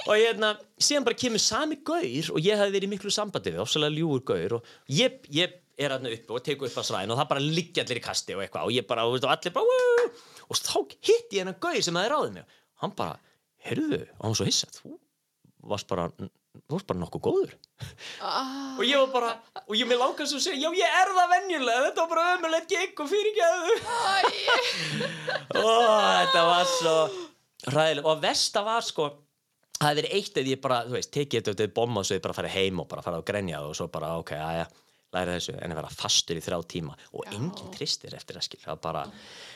[0.02, 0.52] Og hérna,
[0.82, 4.58] síðan bara kemur sami gaur og ég hafði verið miklu sambandi við, ofsalega ljúur gaur
[4.58, 7.86] og ég, ég er hérna uppi og teku upp á svæðin og það bara liggja
[7.86, 10.10] allir í kasti og eitthvað og ég bara, og, veist, og allir bara Woo!
[10.50, 12.58] og þá hitti ég hennar gaur sem hafði ráðið mig.
[12.82, 13.16] Hann bara,
[13.62, 14.98] heyrðu, og hann svo hissað þú
[15.62, 16.08] varst bara
[16.52, 17.52] þú varst bara nokkuð góður.
[18.20, 19.32] Ah, og ég var bara,
[19.64, 22.72] og ég með svo að segja já ég er það venjulega, þetta var bara ömulegt
[22.72, 23.76] gig og fyrirgeðu
[25.56, 25.72] Ó,
[26.20, 26.96] þetta var svo
[27.72, 29.08] ræðilega og versta var sko
[29.82, 32.24] það verið eitt eða ég bara, þú veist, tekið þetta þetta bomma og svo ég
[32.24, 34.68] bara farið heim og bara farið að grenja og svo bara, ok, aðja,
[35.12, 36.94] læra þessu en að vera fastur í þrjá tíma.
[37.12, 37.32] Og Já.
[37.36, 39.02] enginn tristir eftir að skilja, bara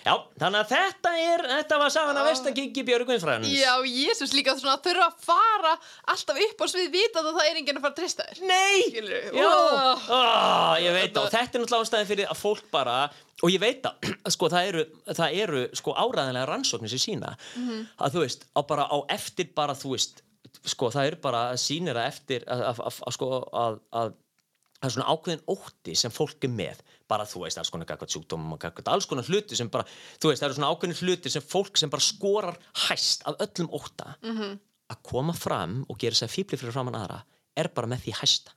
[0.06, 4.54] já, þannig að þetta er, þetta var sagan af Vestakingi Björgvin Frans Já, Jésús líka
[4.60, 5.72] svona þurfa að fara
[6.12, 8.42] alltaf upp á svið vita að það er enginn að fara að treysta þér.
[8.50, 8.80] Nei!
[9.36, 10.10] Já, Oh.
[10.12, 11.22] oh, ég veit það.
[11.24, 12.98] Og þetta er náttúrulega ástæðin fyrir að fólk bara
[13.44, 14.84] og ég veit það, sko það eru,
[15.18, 17.32] það eru sko áræðanlega rannsóknir sem sína
[17.98, 20.22] að þú veist, á bara á eftir bara þú veist,
[20.66, 23.28] sko það eru bara sýnir að eftir að, að, að, að sko
[23.64, 24.14] að, að
[24.80, 28.10] það er svona ákveðin ótti sem fólk er með bara þú veist, alls konar gagvat
[28.12, 29.84] sjúkdómum og gagvat alls konar hluti sem bara,
[30.20, 32.58] þú veist, það eru svona ákveðin hluti sem fólk sem bara skorar
[32.88, 34.58] hæst af öllum ótta -hmm.
[34.92, 37.22] að koma fram og gera sér fíbli fyrir framann aðra
[37.56, 38.50] er bara með því hæsta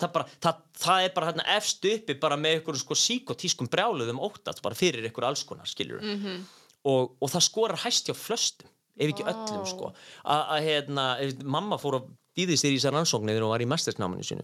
[0.00, 4.18] það, bara, það, það er bara hérna efst uppi bara með ykkur sko síkotískum brjáluðum
[4.20, 6.44] óttat bara fyrir ykkur alls konar skiljur Mhm.
[6.84, 8.68] og, og það skorar hæst hjá flöstum
[8.98, 9.32] ef ekki Vá.
[9.34, 9.92] öllum sko
[10.24, 11.04] að hérna,
[11.44, 14.42] mamma fór að dýði sér í þessar rannsóknir þegar hún var í mestersnáminu sinu.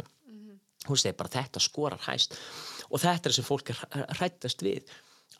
[0.88, 2.36] Hún segi bara þetta skorar hæst.
[2.90, 3.80] Og þetta er sem fólk er
[4.18, 4.86] hrættast við.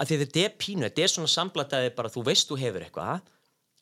[0.01, 3.32] Að því þetta er pínu, þetta er svona samblataði bara þú veist þú hefur eitthvað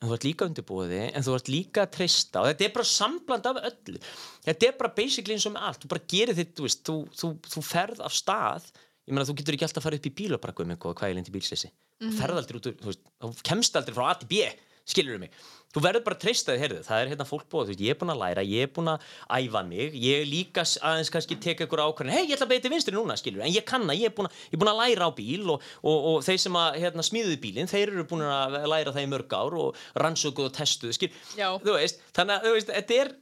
[0.00, 2.40] en þú ert líka undirbúið en þú ert líka að treysta.
[2.40, 4.00] Og þetta er bara sambland af öllu.
[4.46, 5.84] Þetta er bara basically eins og með allt.
[5.84, 8.70] Þú bara gerir þitt, þú veist, þú, þú, þú ferð af stað.
[9.04, 10.80] Ég meina þú getur ekki alltaf að fara upp í bíl og bara guð mig
[10.80, 14.18] hvað ég lendi bílsessi þú ferð aldrei út þú veist, þú kemst aldrei frá A
[14.20, 14.44] til B
[14.90, 15.34] skilur mig,
[15.70, 18.10] þú verður bara að treysta þig heyrðu, það er hérna fólk veist, ég er búin
[18.10, 19.04] að læra ég er búin að
[19.38, 22.72] æfa mig, ég er líka aðeins kannski teka ykkur ákvæðin, hei ég ætla að beita
[22.72, 25.06] vinstri núna, skilur, en ég kann að ég er búin að, er búin að læra
[25.06, 28.56] á bíl og, og, og þeir sem að hérna, smíðuðu bílinn, þeir eru búin að
[28.72, 31.52] læra það í mörg ár og rannsökuð og testuð, skil, Já.
[31.62, 33.12] þú veist, þannig að þú veist, þetta er,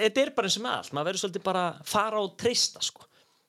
[0.00, 2.80] þetta er bara eins og með allt, maður verður svolítið bara að fara og treysta,
[2.88, 3.04] sko,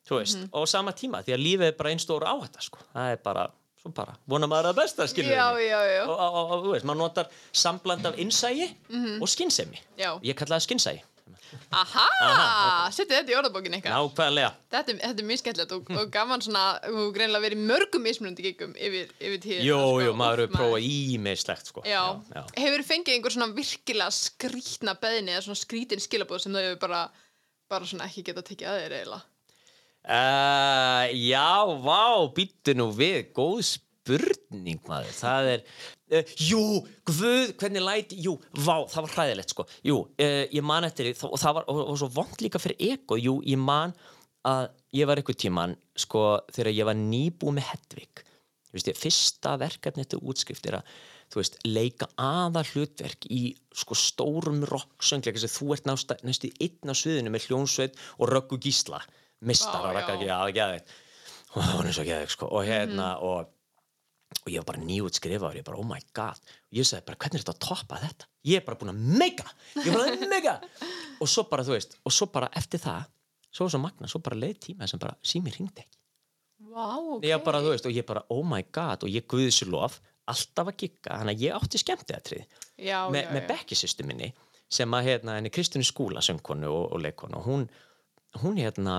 [0.08, 0.50] þú veist, Mhm.
[0.52, 3.24] og á sama tíma, því að lífið er bara einn stór áhætta, sko, það er
[3.24, 3.48] bara,
[3.96, 8.18] bara, vona maður að besta, skilur og, og, og, og veist, maður notar sambland af
[8.20, 8.70] innsægi
[9.22, 10.00] og skinnsemi Mhm.
[10.00, 10.12] Já.
[10.24, 11.04] ég kalla það skinnsægi
[11.72, 13.94] Aha, setið þetta í orðabókin ykkar.
[13.94, 14.50] Nákvæmlega.
[14.74, 18.74] Þetta, þetta er mjög skemmtilegt og, og gaman svona, þú greinlega verið mörgum mismunandi gigum
[18.76, 21.84] yfir, yfir tíð jú, jú, maður hefur prófað ímislegt sko.
[21.88, 27.02] Hefur fengið einhver svona virkilega skrítna beðni eða svona skrítin skilabóð sem þau hefur bara,
[27.72, 29.22] bara svona ekki geta tekið að þeir eiginlega
[30.08, 33.26] Uh, já, vá, býttu nú við.
[33.36, 35.16] Góð spurning maður.
[35.18, 35.66] Það er,
[36.16, 36.62] uh, jú
[37.10, 41.28] guð, hvernig læti, jú, vá það var hræðilegt sko, jú, uh, ég man eftir því
[41.28, 43.20] og það var, og, og svo vond líka fyrir ego.
[43.20, 43.98] Jú, ég man
[44.48, 46.24] að ég var eitthvað tíman, sko,
[46.56, 48.24] þegar ég var nýbúið með Hedvig.
[48.70, 50.96] Þú veist ég, fyrsta verkefni þetta útskrift er að
[51.28, 53.42] þú veist, leika aða hlutverk í
[53.76, 55.90] sko stórum rocksöngleika sem þú ert
[56.24, 59.02] næstu einn á sviðinu með hljónsveit og röggu gísla
[59.42, 60.16] mistara, Vá, rögga já.
[60.16, 60.96] ekki, já, geðveikt.
[61.54, 62.50] Og það var eins og geðveikt, sko.
[62.58, 63.52] Og hérna, og,
[64.44, 66.42] og ég var bara nýjút skrifaður, ég bara, oh my god.
[66.72, 68.30] Og ég sagði bara, hvernig er þetta að toppa þetta?
[68.48, 69.48] Ég er bara búin að mega,
[69.84, 70.58] ég er að mega.
[71.22, 73.08] Og svo bara, þú veist, og svo bara eftir það,
[73.52, 75.98] svo var svo magna, svo bara leið tíma sem bara, sími ringdi ekki.
[76.74, 77.26] Vá, ok.
[77.26, 79.06] Ég bara, þú veist, og ég bara, oh my god.
[79.06, 82.42] Og ég guði sér lof, alltaf að gigga þannig að ég átti skemmtiðatrið
[82.84, 84.28] já, Me, já, með bekkisistu minni
[84.68, 87.64] sem að hérna henni Kristínu Skúla söngkonu og, og leikonu og hún,
[88.42, 88.98] hún hérna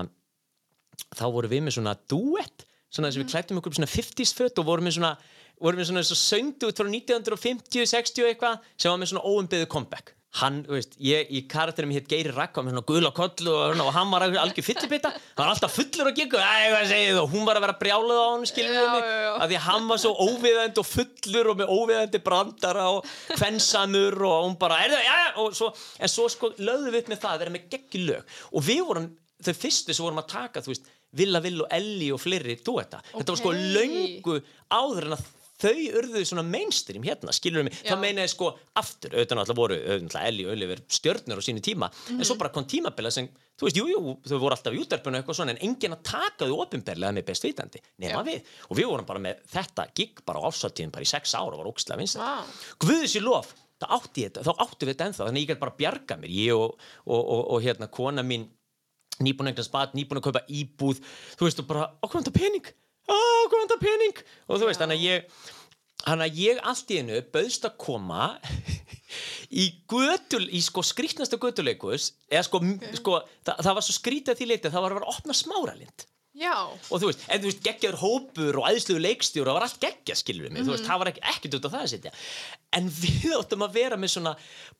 [1.15, 4.61] þá voru við með svona duett svona þess að við klættum okkur svona 50s föt
[4.61, 5.15] og vorum með svona,
[5.61, 9.27] vorum með svona svo söndu út frá 1950, 60 og eitthvað sem var með svona
[9.29, 10.15] óumbyðu comeback.
[10.37, 13.87] Hann, þú veist, ég í karakterum hétt Geiri Rakka með svona gula koll og, og
[13.95, 17.31] hann var algjör fyllibita, hann var alltaf fullur og giggu, æ, hvað segið þú, og
[17.33, 19.07] hún var að vera brjáluð á hann, skiljum við mig?
[19.31, 24.45] að því hann var svo óviðandi og fullur og með óviðandi brandara og kvensamur og
[24.45, 27.23] hún bara, er það, já, já, og svo, en svo sko lögðum við upp með
[27.25, 28.37] það að vera með geggi lög.
[28.53, 29.09] Og við vorum
[29.45, 30.87] þau fyrstu sem vorum að taka þú veist,
[31.19, 34.39] Villa Vill og Elli og fleiri duetta, þetta var sko löngu
[34.69, 35.27] áður en að
[35.59, 37.91] þau urðu svona mainstream hérna, skilur mig, Já.
[37.91, 41.89] það meinaði sko aftur, auðvitað náttúrulega voru auðvitað Elli og Oliver stjörnur á sínu tíma
[42.13, 43.27] en svo bara kom tímabila sem,
[43.59, 46.47] þú veist, jú, jú þau voru alltaf í útverfinu eitthvað svona en enginn að taka
[46.47, 48.27] þau opinberlega með best vitandi, nema Já.
[48.29, 51.57] við og við vorum bara með þetta gig bara á ásatíðin bara í sex ára
[51.57, 52.39] og var ókslega vinst Vá.
[52.79, 53.51] Guðis í lof,
[53.83, 56.37] það átti ég þetta, þá áttu við þetta ennþá, þannig ég gæti bara bjarga mér,
[56.39, 58.47] ég og, og, og, og hérna kona mín,
[59.23, 61.01] nýbúin eignast bad, nýbúin að kaupa íbúð,
[61.39, 62.69] þú veist, og bara, okkur vantar pening,
[63.15, 65.41] okkur vantar pening, og þú veist, þannig að ég,
[66.05, 68.29] þannig að ég allt í hennu bauðst að koma
[69.63, 72.63] í götul, í sko skrítnasta götuleikus, eða sko,
[73.01, 76.07] sko það, það var svo skrítið því leitið, það var að vera að opna smáralind.
[76.39, 79.79] Já, og þú veist, en þú veist, geggjaður hópur og æðsluðu leikstjóra, það var allt
[79.81, 80.63] geggja, skilur við mig.
[80.67, 82.11] Þú veist, það var ekkert út á það að setja
[82.77, 84.35] en við áttum að vera með svona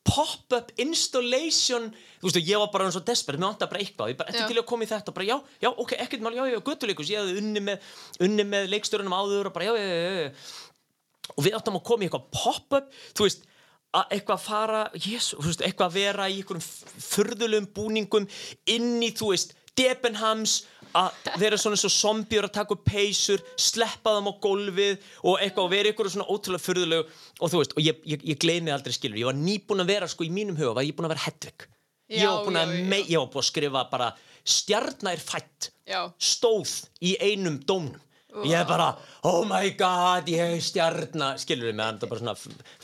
[0.05, 1.89] pop-up installation.
[2.19, 4.13] Þú veist, og ég var bara svo desperate, mér vantar bara eitthvað.
[4.13, 6.35] Ég bara, eftir til að koma í þetta, bara já, já, ok, ekkert mál.
[6.37, 7.93] Já, já, göttuleikus, ég hefði unni með
[8.27, 10.67] unni með leikstjórunum áður og bara, já, já, já, já
[11.35, 13.45] og við áttum að koma í eitthvað pop-up, þú veist
[13.97, 16.65] að eitthvað fara, jésu, þú veist, eitthvað að vera í einhverjum
[17.09, 18.27] furðulegum búningum
[18.69, 20.59] inn í, þú veist, Debenhams
[20.97, 25.65] að vera svona og zombjur að taka upp peysur, sleppa þeim á gólfið og eitthvað
[25.65, 27.19] og vera ykkur svona ótrúlega furðulegu.
[27.39, 30.09] Og þú veist, og ég, ég, ég gleymi aldrei skilur, ég var nýbúin að vera
[30.09, 31.69] sko í mínum huga, var ég búin að vera Hedvig.
[32.09, 33.07] Ég var búin að, já, já.
[33.13, 34.11] ég var búin að skrifa bara
[34.49, 36.75] stjarnær fætt já, stóð
[37.05, 37.99] í einum dómnum.
[38.45, 38.91] Ég er bara,
[39.25, 42.35] oh my god ég er stjarna, skilur með hann það bara svona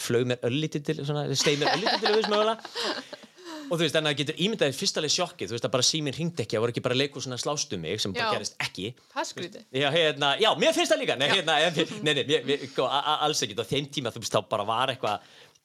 [0.07, 0.95] flög mér öllítið til
[1.37, 3.34] steig mér öllítið til
[3.69, 6.15] og þú veist, þannig að það getur ímyndaðið fyrstalega sjokkið þú veist að bara síminn
[6.17, 8.35] hringdi ekki, það voru ekki bara leikur svona slástu mig sem bara Já.
[8.37, 8.87] gerist ekki.
[9.15, 9.65] Er skrítið.
[9.73, 11.17] Já, hérna, já, mér finnst það líka.
[11.17, 13.57] Nei, hérna, en- nei, nei, mér, mér, sko, a- a- alls ekki.
[13.57, 15.19] Á þeim tíma, þú veist, þá bara var eitthvað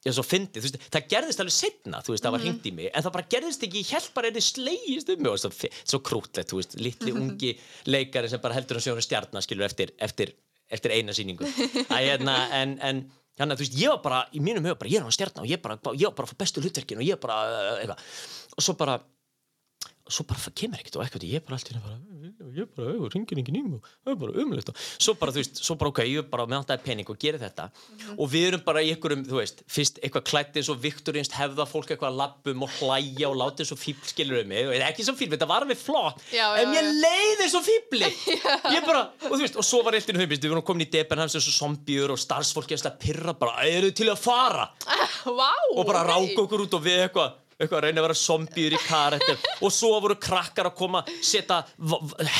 [0.07, 2.73] ég svo fyndið, þú veist, það gerðist alveg setna þú veist, það var hringt í
[2.73, 5.33] mig, en það bara gerðist ekki ég held bara eða slegist um mig.
[5.33, 5.51] Og svo,
[5.85, 7.51] svo krútlegt, þú veist, litli ungi
[7.87, 10.33] leikari sem bara heldur að sjóna stjarnar skilur eftir, eftir,
[10.73, 11.45] eftir eina sýningu.
[11.91, 13.03] Að hérna, en, en
[13.41, 15.47] Þannig að þú veist, ég var bara, í mínum huga bara, ég er á stjarnar
[15.47, 18.03] og ég bara, ég var bara fá bestu hlutverkin og ég bara, uh, eitthvað,
[18.53, 18.99] og svo bara
[20.13, 21.99] svo bara kemur ekkert og eitthvað ég er bara allt í bara
[22.55, 23.81] ég er bara, ég ringir enginn í mig.
[23.81, 26.29] Og það er bara umlegt og svo bara, þú veist, svo bara ok, ég er
[26.31, 27.67] bara með alltaf pening og gerir þetta.
[28.17, 31.67] Og við erum bara í einhverjum, þú veist, fyrst eitthvað klætt eins og Viktorinst hefða
[31.69, 35.07] fólk eitthvað að lappum og hlæja og láta og fíbl skilur um mig og ekki
[35.07, 36.23] sem fíbl, þetta var alveg flott.
[36.33, 38.11] Já, já, en ég leiði og fíbli
[38.77, 41.37] ég bara, og þú veist, og svo var eitthvað við við vorum komin í Debenhams
[41.39, 44.71] og zombjur og starfsfólki að pyrra bara, eru til að fara?
[45.41, 45.53] Vá!
[45.77, 46.11] og bara ok.
[46.11, 49.75] ráka okkur út og við eitthvað eitthvað að reyna að vera zombjur í karættir og
[49.75, 51.61] svo voru krakkar að koma setja,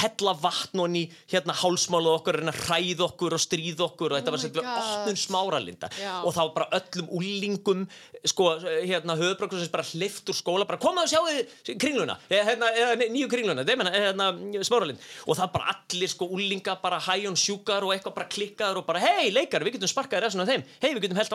[0.01, 4.15] hella vatn og í hérna hálsmáluð okkur reyna að hræða okkur og stríða okkur.
[4.15, 6.15] Og þetta Oh var sett við opnum smáralinda Já.
[6.25, 7.81] og þá bara öllum úlingum
[8.25, 12.17] sko, hérna höfbrukur sem bara hlift úr skóla bara komaðu og sjáu kringluna.
[12.31, 12.67] Hérna,
[13.11, 14.31] nýju kringluna, þeim hérna
[14.67, 14.99] smáralind.
[15.27, 19.03] Og það bara allir sko úlinga bara hæjón sjúkar og eitthvað bara klikkaður og bara
[19.05, 20.63] hei leikar, við getum sparkaði resuna af þeim.
[20.81, 21.33] Hei við getum held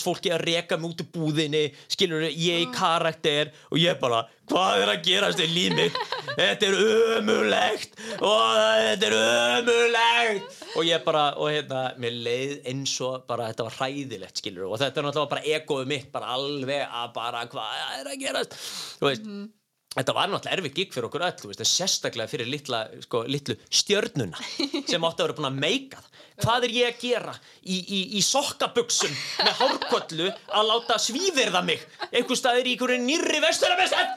[0.00, 4.84] starfsfólki að reka mig út úr búðinni skilur ég í karakter og ég bara, hvað
[4.84, 5.86] er að gerast í lími
[6.38, 6.78] þetta er
[7.18, 9.16] ömulegt og þetta er
[9.60, 14.70] ömulegt og ég bara, og hérna mér leið eins og bara þetta var hræðilegt skilur
[14.70, 18.60] og þetta er náttúrulega bara egoðu mitt bara alveg að bara hvað er að gerast?
[19.00, 19.32] Þú veist
[19.90, 24.38] Þetta var náttúrulega erfið gig fyrir okkur öll, veist, sérstaklega fyrir litla, sko, litlu stjörnuna
[24.86, 26.06] sem átti að vera búin að meika það.
[26.40, 31.82] Hvað er ég að gera í, í, í sokkabuxum með hárkollu að láta svíðirða mig
[32.06, 34.14] einhver staðir í einhverju nýrri vesturabestan?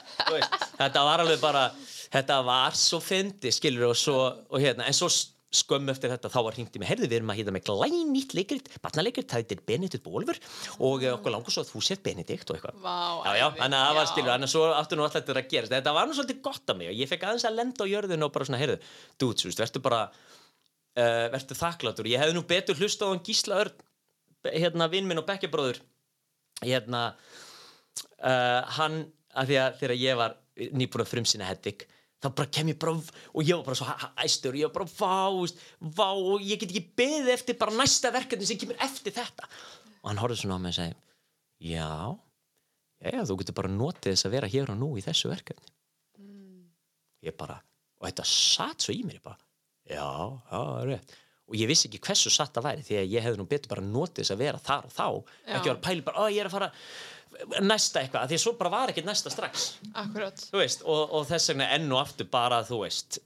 [0.77, 1.65] Þetta var alveg bara,
[2.13, 4.19] þetta var svo fyndi, skilur, og svo,
[4.53, 5.09] og hérna, en svo
[5.53, 8.33] skömmu eftir þetta þá var hringt í mig, heyrðu við erum að hýta með glænýtt
[8.37, 10.39] leikrit, barnaleikrit, það heitir Benedikt Bólfur
[10.79, 12.79] og eh, okkur langur svo að þú sért Benedikt og eitthvað.
[12.81, 12.95] Vá,
[13.27, 14.11] Já, já, þannig að það var Já.
[14.11, 15.75] stilur, þannig að svo aftur nú alltaf þetta að gerast.
[15.75, 18.27] Þetta var nú svolítið gott af mig og ég fekk aðeins að lenda á jörðinu
[18.27, 18.77] og bara svona, heyrðu,
[19.21, 20.01] dudes, veist, verður bara,
[20.97, 22.09] uh, verður þakklátur.
[22.11, 23.83] Ég hefði nú betur hlustað á hann Gísla Örn,
[24.49, 25.81] hérna, vinn minn og bekkjabróður,
[26.65, 27.03] hérna,
[28.19, 29.03] uh, hann,
[29.33, 30.39] af því að þegar ég var
[30.73, 31.85] nýbúin að frumsýna Hedvig,
[32.23, 32.95] þá bara kem ég bara,
[33.33, 35.63] og ég var bara svo æstur, og ég var bara, vá, þú veist,
[35.99, 39.49] vá, og ég get ekki beðið eftir bara næsta verkefni sem kemur eftir þetta.
[40.01, 40.97] Og hann horfði svona á mig og segi,
[41.73, 41.91] já,
[43.03, 45.73] já, þú getur bara notið þess að vera hér og nú í þessu verkefni
[47.23, 47.57] ég bara,
[47.99, 49.39] og þetta satt svo í mér bara,
[49.87, 53.13] já, já, það er rétt og ég vissi ekki hversu satt það væri því að
[53.13, 55.55] ég hefði nú betur bara notið þess að vera þar og þá Já.
[55.57, 56.69] ekki að pæli bara, ó, ég er að fara
[57.63, 59.67] næsta eitthvað, því svo bara var ekki næsta strax.
[60.53, 63.21] Veist, og, og þess vegna enn og aftur bara, þú veist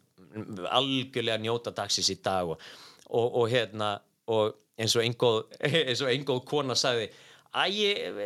[0.72, 2.62] algjörlega njóta dagsins í dag og,
[3.10, 3.96] og, og hérna
[4.34, 5.40] og eins og eingóð
[5.88, 7.10] eins og eingóð kona sagði
[7.58, 7.64] Æ,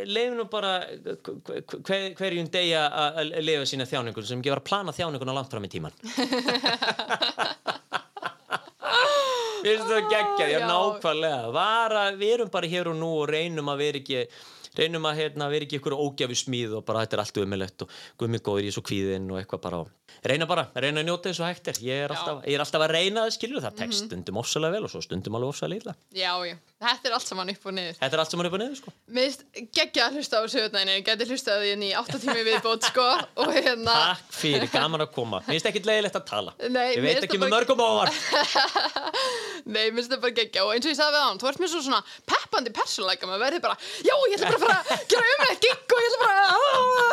[0.10, 4.95] leifum nú bara hver, hver, hverjum degi að lifa sína þjáningun sem var að plana
[4.98, 5.94] þjáninguna langt fram í tíman
[9.62, 11.49] Við erum þetta geggjað, já nákvæmlega.
[11.53, 14.24] Var að við erum bara hér og nú og reynum að vera ekki
[14.77, 17.95] reynum að hérna, vera ekki ykkur ógjafi smíð og bara þetta er allt umilegt og
[18.22, 19.81] guðmið góður í svo kvíðin og eitthvað bara.
[20.27, 21.80] Reyna bara, reyna að njóta og hægt er.
[21.81, 24.88] Ég er, alltaf, ég er alltaf að reyna að skilju það tekst stundum ofsalega vel
[24.88, 25.95] og svo stundum alveg ofsalega illa.
[26.14, 27.98] Já, já, þetta er allt saman upp og niður.
[28.02, 28.93] Þetta er allt er upp og niður sko.
[29.18, 29.38] Mér
[29.80, 32.88] geggja að hlusta á sögutnæðinu Ég geti hlustað á því hérna í 8 tími viðbót
[32.89, 33.07] sko
[33.56, 35.41] hérna Takk fyrir, gaman að koma.
[35.48, 36.53] Mér finnst ekkit leiðilegt að tala.
[36.68, 38.14] Nei, Ég mér veit ekki með mörgum óvart
[39.72, 41.61] Nei, mér finnst þetta bara geggja og eins og ég sagði við hann, þú ert
[41.61, 45.06] með svo svona peppandi persónleika, maður verður bara, já, ég ætla bara að fara að
[45.14, 46.66] gera um eitt gigg og ég ætla bara að,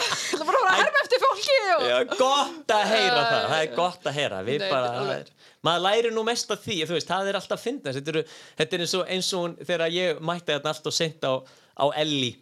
[0.08, 1.86] ég ætla bara að herma eftir fólki og...
[1.88, 4.42] Já, gott að heyra það, það er gott að heyra.
[4.48, 5.20] Við Nei, bara,
[5.68, 7.94] maður læri nú mest af því, veist, það er alltaf að finna.
[7.96, 8.26] Þetta,
[8.60, 11.86] þetta er eins og, eins og þegar ég mætti þetta allt og sent á, á
[12.02, 12.36] Elli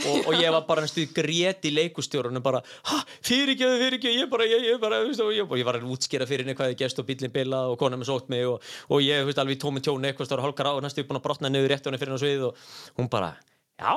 [0.00, 4.46] og, og ég var bara næstu grét í leikustjórunum bara, ha, fyrirgjöðu, fyrirgjöðu ég bara,
[4.48, 6.80] ég, ég bara, veist, og ég, og ég var að útskýra fyrir henni hvað ég
[6.80, 9.60] gerst og bílinn bilað og konan með sótt mig og, og ég, þú veist, alveg
[9.60, 12.00] tómi tjóni eitthvað stóra hálkar á og næstu búin að brotna niður rétt á henni
[12.00, 12.64] fyrir henni svið og
[12.96, 13.34] hún bara,
[13.76, 13.92] já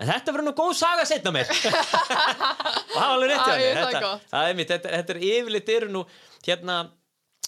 [0.00, 3.76] en þetta verður nú góð saga setna mér og var alveg rétt hjá Æ, henni
[3.76, 6.04] það er þetta, það er mitt, þetta, þetta er yfirleitt eru nú
[6.46, 6.78] hérna,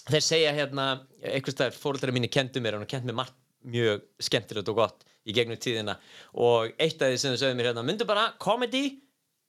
[0.05, 0.85] þeir segja hérna
[1.25, 5.33] einhvers staðar, fóruldrar mínu kendu mér og kendu mér margt mjög skemmtilegt og gott í
[5.33, 5.97] gegnum tíðina.
[6.37, 8.83] Og eitt af því sem þau sögðu mér hérna, myndu bara comedy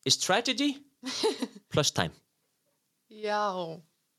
[0.09, 0.70] is tragedy
[1.73, 2.16] plus time.
[3.12, 3.43] Já,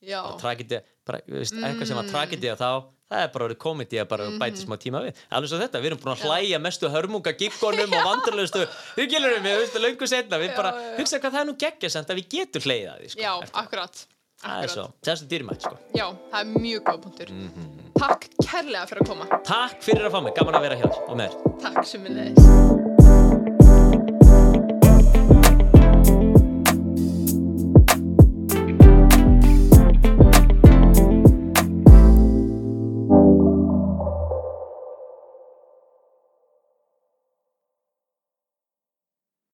[0.05, 2.69] já, tragedy, bara, veist, eitthvað sem var tragedy þá,
[3.07, 5.91] það er bara orðið komedi að bara bæta smá tíma við, alveg svo þetta, við
[5.91, 8.65] erum búin að hlæja mestu hörmunga giggonum og vandröðlustu
[8.97, 10.97] við gilum við, veistu, löngu setna við Já, bara, já, já.
[10.99, 13.31] hugsa hvað það er nú geggja samt að við getum hlæðið að því, sko, já,
[13.43, 13.61] eftir.
[13.63, 14.03] akkurat,
[14.43, 17.31] það er svo, er svo dýrmætt, sko Já, það er mjög góð punktur.
[17.97, 19.29] Takk kærlega fyrir að koma.
[19.47, 22.19] Takk fyrir að fá mig, gaman að vera hjá þér og með Takk sem við
[22.19, 22.86] leiðis.